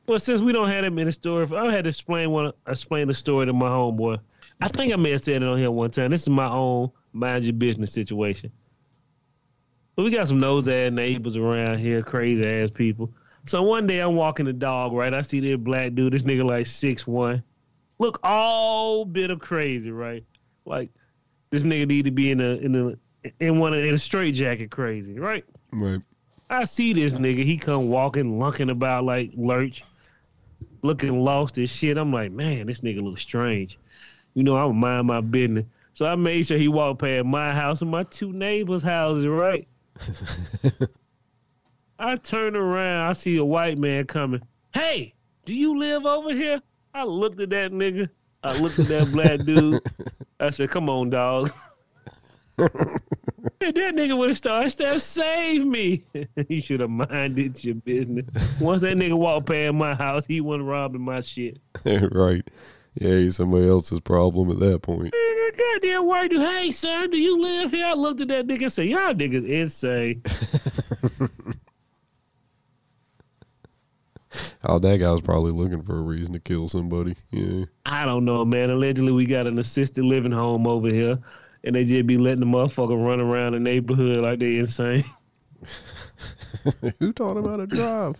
Well, 0.07 0.19
since 0.19 0.39
we 0.39 0.53
don't 0.53 0.69
have 0.69 0.85
him 0.85 0.97
in 0.99 1.07
the 1.07 1.11
story, 1.11 1.45
I 1.53 1.71
had 1.71 1.83
to 1.83 1.89
explain 1.89 2.31
one, 2.31 2.53
explain 2.67 3.07
the 3.09 3.13
story 3.13 3.47
to 3.47 3.53
my 3.53 3.67
homeboy. 3.67 4.19
I 4.61 4.67
think 4.69 4.93
I 4.93 4.95
may 4.95 5.11
have 5.11 5.23
said 5.23 5.43
it 5.43 5.47
on 5.47 5.57
here 5.57 5.71
one 5.71 5.91
time. 5.91 6.11
This 6.11 6.21
is 6.21 6.29
my 6.29 6.47
own 6.47 6.91
mind 7.11 7.43
your 7.43 7.53
business 7.53 7.91
situation. 7.91 8.51
But 9.97 10.03
we 10.03 10.11
got 10.11 10.27
some 10.27 10.39
nose 10.39 10.67
ass 10.69 10.91
neighbors 10.91 11.35
around 11.35 11.79
here, 11.79 12.01
crazy 12.03 12.45
ass 12.47 12.69
people. 12.69 13.11
So 13.45 13.63
one 13.63 13.87
day 13.87 13.99
I'm 13.99 14.15
walking 14.15 14.45
the 14.45 14.53
dog, 14.53 14.93
right? 14.93 15.13
I 15.13 15.23
see 15.23 15.39
this 15.39 15.57
black 15.57 15.95
dude, 15.95 16.13
this 16.13 16.21
nigga 16.21 16.45
like 16.45 16.67
six 16.67 17.05
one, 17.05 17.43
look 17.99 18.19
all 18.23 19.03
bit 19.03 19.31
of 19.31 19.39
crazy, 19.39 19.91
right? 19.91 20.23
Like 20.65 20.91
this 21.49 21.63
nigga 21.63 21.87
need 21.87 22.05
to 22.05 22.11
be 22.11 22.31
in 22.31 22.39
a 22.39 22.55
in 22.55 22.75
a 22.75 23.33
in 23.39 23.59
one 23.59 23.73
of, 23.73 23.83
in 23.83 23.93
a 23.93 23.97
straight 23.97 24.35
jacket, 24.35 24.71
crazy, 24.71 25.19
right? 25.19 25.43
Right. 25.71 26.01
I 26.49 26.65
see 26.65 26.93
this 26.93 27.15
nigga. 27.15 27.43
He 27.43 27.57
come 27.57 27.89
walking, 27.89 28.37
lunking 28.39 28.71
about 28.71 29.03
like 29.03 29.31
lurch. 29.35 29.83
looking 30.83 31.19
lost 31.19 31.57
and 31.57 31.69
shit. 31.69 31.97
I'm 31.97 32.13
like, 32.13 32.31
man, 32.31 32.67
this 32.67 32.81
nigga 32.81 33.01
looks 33.01 33.21
strange. 33.21 33.77
You 34.35 34.43
know, 34.43 34.57
I'm 34.57 34.77
mind 34.77 35.07
my 35.07 35.21
business. 35.21 35.65
So 35.93 36.05
I 36.05 36.15
made 36.15 36.45
sure 36.45 36.57
he 36.57 36.67
walked 36.67 37.01
past 37.01 37.25
my 37.25 37.51
house 37.53 37.81
and 37.81 37.89
my 37.89 38.03
two 38.03 38.31
neighbors' 38.31 38.83
houses, 38.83 39.25
right? 39.25 39.67
I 41.99 42.15
turn 42.17 42.55
around, 42.55 43.09
I 43.09 43.13
see 43.13 43.37
a 43.37 43.45
white 43.45 43.77
man 43.77 44.05
coming. 44.05 44.41
Hey, 44.73 45.13
do 45.45 45.53
you 45.53 45.77
live 45.77 46.05
over 46.05 46.33
here? 46.33 46.61
I 46.93 47.03
looked 47.03 47.39
at 47.39 47.49
that 47.51 47.71
nigga. 47.71 48.09
I 48.43 48.57
looked 48.59 48.79
at 48.79 48.87
that 48.87 49.11
black 49.11 49.41
dude. 49.41 49.81
I 50.39 50.51
said, 50.51 50.69
come 50.69 50.89
on, 50.89 51.09
dog. 51.09 51.51
that 52.57 53.01
nigga 53.59 54.17
would 54.17 54.29
have 54.29 54.37
started 54.37 54.71
to 54.71 54.99
save 54.99 55.65
me. 55.65 56.03
he 56.47 56.61
should 56.61 56.79
have 56.79 56.89
minded 56.89 57.63
your 57.63 57.75
business. 57.75 58.25
Once 58.59 58.81
that 58.81 58.97
nigga 58.97 59.13
walked 59.13 59.47
past 59.47 59.73
my 59.73 59.95
house, 59.95 60.23
he 60.27 60.41
wasn't 60.41 60.65
robbing 60.65 61.01
my 61.01 61.21
shit. 61.21 61.59
right. 61.85 62.47
Yeah, 62.95 63.17
he's 63.17 63.35
somebody 63.35 63.67
else's 63.67 63.99
problem 63.99 64.49
at 64.49 64.59
that 64.59 64.81
point. 64.81 65.13
Goddamn 65.55 66.05
white 66.05 66.31
dude. 66.31 66.41
Hey, 66.41 66.71
sir, 66.71 67.07
do 67.07 67.17
you 67.17 67.41
live 67.41 67.71
here? 67.71 67.85
I 67.85 67.93
looked 67.93 68.21
at 68.21 68.27
that 68.29 68.47
nigga 68.47 68.63
and 68.63 68.71
said, 68.71 68.87
y'all 68.87 69.13
niggas 69.13 69.47
insane. 69.47 70.23
Oh, 74.63 74.79
that 74.79 74.97
guy 74.97 75.11
was 75.11 75.21
probably 75.21 75.51
looking 75.51 75.81
for 75.81 75.97
a 75.97 76.01
reason 76.01 76.33
to 76.33 76.39
kill 76.39 76.67
somebody. 76.67 77.15
Yeah. 77.31 77.65
I 77.85 78.05
don't 78.05 78.25
know, 78.25 78.43
man. 78.43 78.69
Allegedly, 78.69 79.11
we 79.11 79.25
got 79.25 79.47
an 79.47 79.59
assisted 79.59 80.03
living 80.03 80.31
home 80.31 80.67
over 80.67 80.89
here, 80.89 81.17
and 81.63 81.75
they 81.75 81.85
just 81.85 82.05
be 82.05 82.17
letting 82.17 82.41
the 82.41 82.45
motherfucker 82.45 83.01
run 83.01 83.21
around 83.21 83.53
the 83.53 83.59
neighborhood 83.59 84.23
like 84.23 84.39
they 84.39 84.57
insane. 84.57 85.03
Who 86.99 87.13
taught 87.13 87.37
him 87.37 87.47
how 87.47 87.57
to 87.57 87.67
drive? 87.67 88.17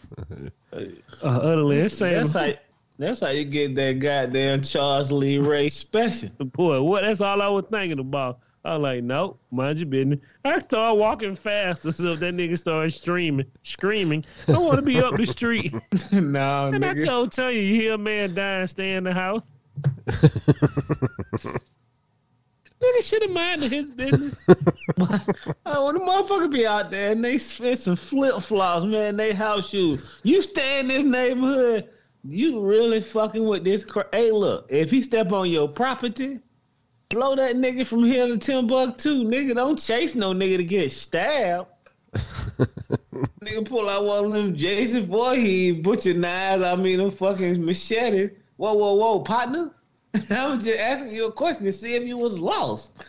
uh, 0.74 0.80
utterly 1.22 1.80
insane. 1.80 2.14
That's 2.14 2.34
how, 2.34 2.54
that's 2.98 3.20
how 3.20 3.30
you 3.30 3.45
get 3.45 3.76
that 3.76 4.00
goddamn 4.00 4.62
Charles 4.62 5.12
Lee 5.12 5.38
Ray 5.38 5.70
special. 5.70 6.30
Boy, 6.39 6.82
what? 6.82 7.04
That's 7.04 7.22
all 7.22 7.41
I 7.41 7.48
was 7.48 7.66
thinking 7.68 8.00
about. 8.00 8.39
I 8.66 8.76
was 8.76 8.82
like, 8.82 9.04
nope, 9.04 9.39
mind 9.52 9.80
your 9.80 9.88
business. 9.88 10.20
I 10.43 10.60
started 10.60 11.00
walking 11.00 11.36
faster, 11.36 11.91
so 11.93 12.16
that 12.16 12.34
nigga 12.34 12.58
started 12.58 12.91
streaming, 12.91 13.45
screaming. 13.64 14.26
I 14.48 14.58
want 14.58 14.78
to 14.78 14.82
be 14.82 15.00
up 15.00 15.14
the 15.14 15.26
street. 15.26 15.74
no, 16.12 16.68
and 16.68 16.84
nigga. 16.84 17.04
I 17.04 17.06
told 17.06 17.32
tell 17.32 17.52
you, 17.52 17.62
you 17.62 17.82
hear 17.82 17.93
a 17.93 17.98
man 17.98 18.34
dying, 18.34 18.68
stay 18.68 18.95
in 18.95 19.06
the 19.06 19.14
house. 19.14 19.45
nigga 22.82 23.04
should 23.04 23.22
have 23.22 23.32
minded 23.32 23.72
his 23.72 23.89
business. 23.91 24.43
oh, 25.66 25.86
when 25.86 25.95
the 25.95 26.02
motherfucker 26.02 26.52
be 26.52 26.66
out 26.66 26.91
there 26.91 27.12
and 27.12 27.24
they 27.24 27.38
spend 27.38 27.78
some 27.78 27.95
flip 27.95 28.41
flops, 28.41 28.86
man, 28.86 29.16
they 29.16 29.34
house 29.34 29.70
shoes. 29.70 30.20
You 30.24 30.41
stay 30.41 30.82
in 30.82 30.88
this 30.88 31.04
neighborhood, 31.04 31.88
you 32.24 32.61
really 32.61 33.01
fucking 33.01 33.47
with 33.47 33.63
this. 33.63 33.86
Cr- 33.86 34.01
hey, 34.11 34.32
look, 34.32 34.68
if 34.70 34.91
he 34.91 35.01
step 35.01 35.32
on 35.32 35.49
your 35.49 35.68
property, 35.68 36.39
blow 37.09 37.36
that 37.36 37.55
nigga 37.55 37.86
from 37.86 38.03
here 38.03 38.28
to 38.28 38.38
Timbuktu. 38.38 39.24
Nigga, 39.24 39.55
don't 39.55 39.80
chase 39.80 40.15
no 40.15 40.34
nigga 40.34 40.57
to 40.57 40.63
get 40.63 40.91
stabbed. 40.91 41.70
nigga 42.13 43.68
pull 43.68 43.89
out 43.89 44.05
one 44.05 44.26
of 44.26 44.34
them 44.34 44.55
Jason 44.55 45.03
Voorhees 45.03 45.78
butcher 45.84 46.13
knives. 46.13 46.63
I 46.63 46.76
mean, 46.76 46.97
them 46.97 47.11
fucking 47.11 47.63
machete. 47.63 48.30
Whoa, 48.57 48.74
whoa, 48.74 48.93
whoa, 48.95 49.20
partner. 49.22 49.72
I 50.30 50.47
was 50.47 50.63
just 50.63 50.80
asking 50.80 51.11
you 51.11 51.28
a 51.28 51.32
question 51.32 51.65
to 51.65 51.74
see 51.74 51.95
if 51.95 52.03
you 52.03 52.18
was 52.18 52.39
lost. 52.39 53.05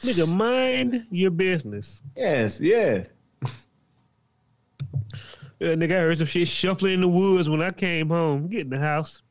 Nigga, 0.00 0.34
mind 0.34 1.06
your 1.10 1.30
business. 1.30 2.02
Yes, 2.16 2.60
yes. 2.60 3.08
Nigga, 5.62 5.92
I 5.92 6.00
heard 6.00 6.18
some 6.18 6.26
shit 6.26 6.48
shuffling 6.48 6.94
in 6.94 7.00
the 7.02 7.08
woods 7.08 7.48
when 7.48 7.62
I 7.62 7.70
came 7.70 8.08
home. 8.08 8.48
Get 8.48 8.62
in 8.62 8.70
the 8.70 8.78
house. 8.78 9.22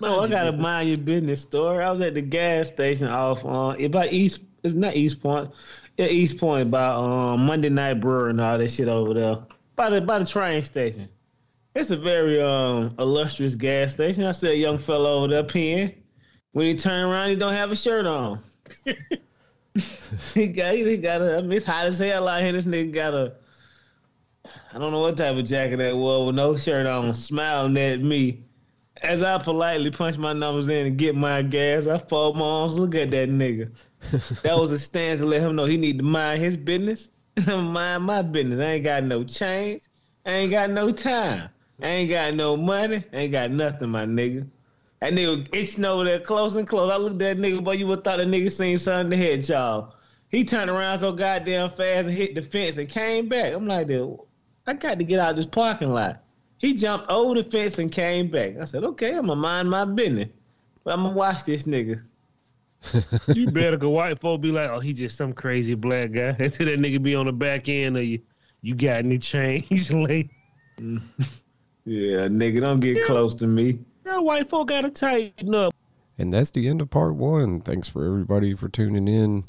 No, 0.00 0.20
I 0.20 0.28
got 0.28 0.48
a 0.48 0.52
mind 0.52 0.88
your 0.88 0.98
business 0.98 1.42
story. 1.42 1.84
I 1.84 1.90
was 1.90 2.00
at 2.00 2.14
the 2.14 2.22
gas 2.22 2.68
station 2.68 3.08
off 3.08 3.44
on 3.44 3.80
uh, 3.80 3.84
about 3.86 4.12
East. 4.12 4.40
It's 4.62 4.74
not 4.74 4.96
East 4.96 5.22
Point. 5.22 5.50
Yeah, 5.96 6.06
East 6.06 6.38
Point 6.38 6.70
by 6.70 6.86
um, 6.86 7.46
Monday 7.46 7.68
Night 7.68 7.94
Brewer 7.94 8.28
and 8.28 8.40
all 8.40 8.58
that 8.58 8.70
shit 8.70 8.88
over 8.88 9.14
there. 9.14 9.38
By 9.76 9.90
the 9.90 10.00
by 10.00 10.18
the 10.18 10.26
train 10.26 10.62
station. 10.64 11.08
It's 11.74 11.90
a 11.90 11.96
very 11.96 12.40
um 12.40 12.94
illustrious 12.98 13.54
gas 13.54 13.92
station. 13.92 14.24
I 14.24 14.32
see 14.32 14.48
a 14.48 14.54
young 14.54 14.78
fellow 14.78 15.18
over 15.18 15.28
there 15.28 15.44
peeing. 15.44 15.94
When 16.52 16.66
he 16.66 16.74
turn 16.74 17.08
around, 17.08 17.30
he 17.30 17.36
don't 17.36 17.52
have 17.52 17.70
a 17.70 17.76
shirt 17.76 18.06
on. 18.06 18.40
he 20.34 20.48
got 20.48 20.74
he 20.74 20.96
got 20.98 21.22
a. 21.22 21.38
I 21.38 21.40
mean, 21.42 21.52
it's 21.52 21.64
hot 21.64 21.86
as 21.86 21.98
hell 21.98 22.28
out 22.28 22.42
here. 22.42 22.52
This 22.52 22.64
nigga 22.64 22.92
got 22.92 23.14
a. 23.14 23.34
I 24.74 24.78
don't 24.78 24.90
know 24.90 25.00
what 25.00 25.16
type 25.16 25.36
of 25.36 25.44
jacket 25.44 25.76
that 25.76 25.96
was 25.96 26.26
with 26.26 26.34
no 26.34 26.56
shirt 26.56 26.86
on, 26.86 27.14
smiling 27.14 27.76
at 27.76 28.00
me. 28.00 28.44
As 29.02 29.22
I 29.22 29.38
politely 29.38 29.90
punch 29.90 30.18
my 30.18 30.32
numbers 30.32 30.68
in 30.68 30.86
and 30.86 30.96
get 30.96 31.14
my 31.14 31.42
gas, 31.42 31.86
I 31.86 31.98
fold 31.98 32.36
my 32.36 32.44
arms. 32.44 32.78
Look 32.78 32.94
at 32.94 33.10
that 33.12 33.28
nigga. 33.28 33.70
that 34.42 34.58
was 34.58 34.72
a 34.72 34.78
stance 34.78 35.20
to 35.20 35.26
let 35.26 35.42
him 35.42 35.54
know 35.54 35.64
he 35.64 35.76
need 35.76 35.98
to 35.98 36.04
mind 36.04 36.40
his 36.40 36.56
business. 36.56 37.10
mind 37.46 38.04
my 38.04 38.22
business. 38.22 38.60
I 38.60 38.64
ain't 38.64 38.84
got 38.84 39.04
no 39.04 39.22
change. 39.24 39.82
I 40.26 40.30
ain't 40.30 40.50
got 40.50 40.70
no 40.70 40.90
time. 40.90 41.48
I 41.80 41.86
ain't 41.86 42.10
got 42.10 42.34
no 42.34 42.56
money. 42.56 43.04
I 43.12 43.16
ain't 43.16 43.32
got 43.32 43.50
nothing, 43.50 43.90
my 43.90 44.04
nigga. 44.04 44.46
That 45.00 45.12
nigga 45.12 45.48
itching 45.52 45.84
over 45.84 46.04
there 46.04 46.20
close 46.20 46.56
and 46.56 46.66
close. 46.66 46.90
I 46.90 46.96
looked 46.96 47.22
at 47.22 47.36
that 47.36 47.38
nigga, 47.38 47.62
boy, 47.62 47.72
you 47.72 47.86
would 47.86 48.04
thought 48.04 48.18
that 48.18 48.28
nigga 48.28 48.50
seen 48.50 48.78
something 48.78 49.10
to 49.10 49.16
hit 49.16 49.48
y'all. 49.48 49.94
He 50.30 50.44
turned 50.44 50.70
around 50.70 50.98
so 50.98 51.12
goddamn 51.12 51.70
fast 51.70 52.08
and 52.08 52.16
hit 52.16 52.34
the 52.34 52.42
fence 52.42 52.76
and 52.76 52.88
came 52.88 53.28
back. 53.28 53.52
I'm 53.52 53.66
like, 53.66 53.88
dude, 53.88 54.18
I 54.66 54.74
got 54.74 54.98
to 54.98 55.04
get 55.04 55.18
out 55.18 55.30
of 55.30 55.36
this 55.36 55.46
parking 55.46 55.90
lot. 55.90 56.22
He 56.58 56.74
jumped 56.74 57.10
over 57.10 57.34
the 57.34 57.42
fence 57.42 57.78
and 57.78 57.90
came 57.90 58.30
back. 58.30 58.56
I 58.60 58.64
said, 58.64 58.84
okay, 58.84 59.14
I'm 59.14 59.26
gonna 59.26 59.36
mind 59.36 59.68
my 59.68 59.84
business. 59.84 60.28
But 60.84 60.94
I'm 60.94 61.02
gonna 61.02 61.16
watch 61.16 61.44
this 61.44 61.64
nigga. 61.64 62.00
you 63.34 63.48
better 63.50 63.76
go 63.76 63.90
white 63.90 64.20
folk 64.20 64.40
be 64.40 64.52
like, 64.52 64.70
oh, 64.70 64.78
he 64.80 64.92
just 64.92 65.16
some 65.16 65.32
crazy 65.32 65.74
black 65.74 66.12
guy. 66.12 66.36
Until 66.38 66.66
that 66.66 66.78
nigga 66.78 67.02
be 67.02 67.14
on 67.16 67.26
the 67.26 67.32
back 67.32 67.68
end 67.68 67.96
of 67.96 68.04
you. 68.04 68.20
You 68.60 68.76
got 68.76 68.98
any 68.98 69.18
change, 69.18 69.90
like? 69.92 70.30
Yeah, 71.84 72.28
nigga, 72.28 72.64
don't 72.64 72.80
get 72.80 72.96
Yeah. 72.98 73.04
close 73.06 73.34
to 73.36 73.46
me. 73.46 73.80
Yeah, 74.06 74.18
white 74.18 74.48
folk 74.48 74.68
gotta 74.68 74.90
tighten 74.90 75.54
up. 75.54 75.72
And 76.18 76.32
that's 76.32 76.52
the 76.52 76.68
end 76.68 76.80
of 76.80 76.90
part 76.90 77.16
one. 77.16 77.60
Thanks 77.60 77.88
for 77.88 78.04
everybody 78.06 78.54
for 78.54 78.68
tuning 78.68 79.08
in. 79.08 79.46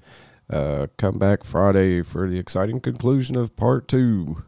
Uh, 0.50 0.88
come 0.98 1.18
back 1.20 1.44
Friday 1.44 2.02
for 2.02 2.28
the 2.28 2.40
exciting 2.40 2.80
conclusion 2.80 3.36
of 3.38 3.56
part 3.56 3.88
two. 3.88 4.38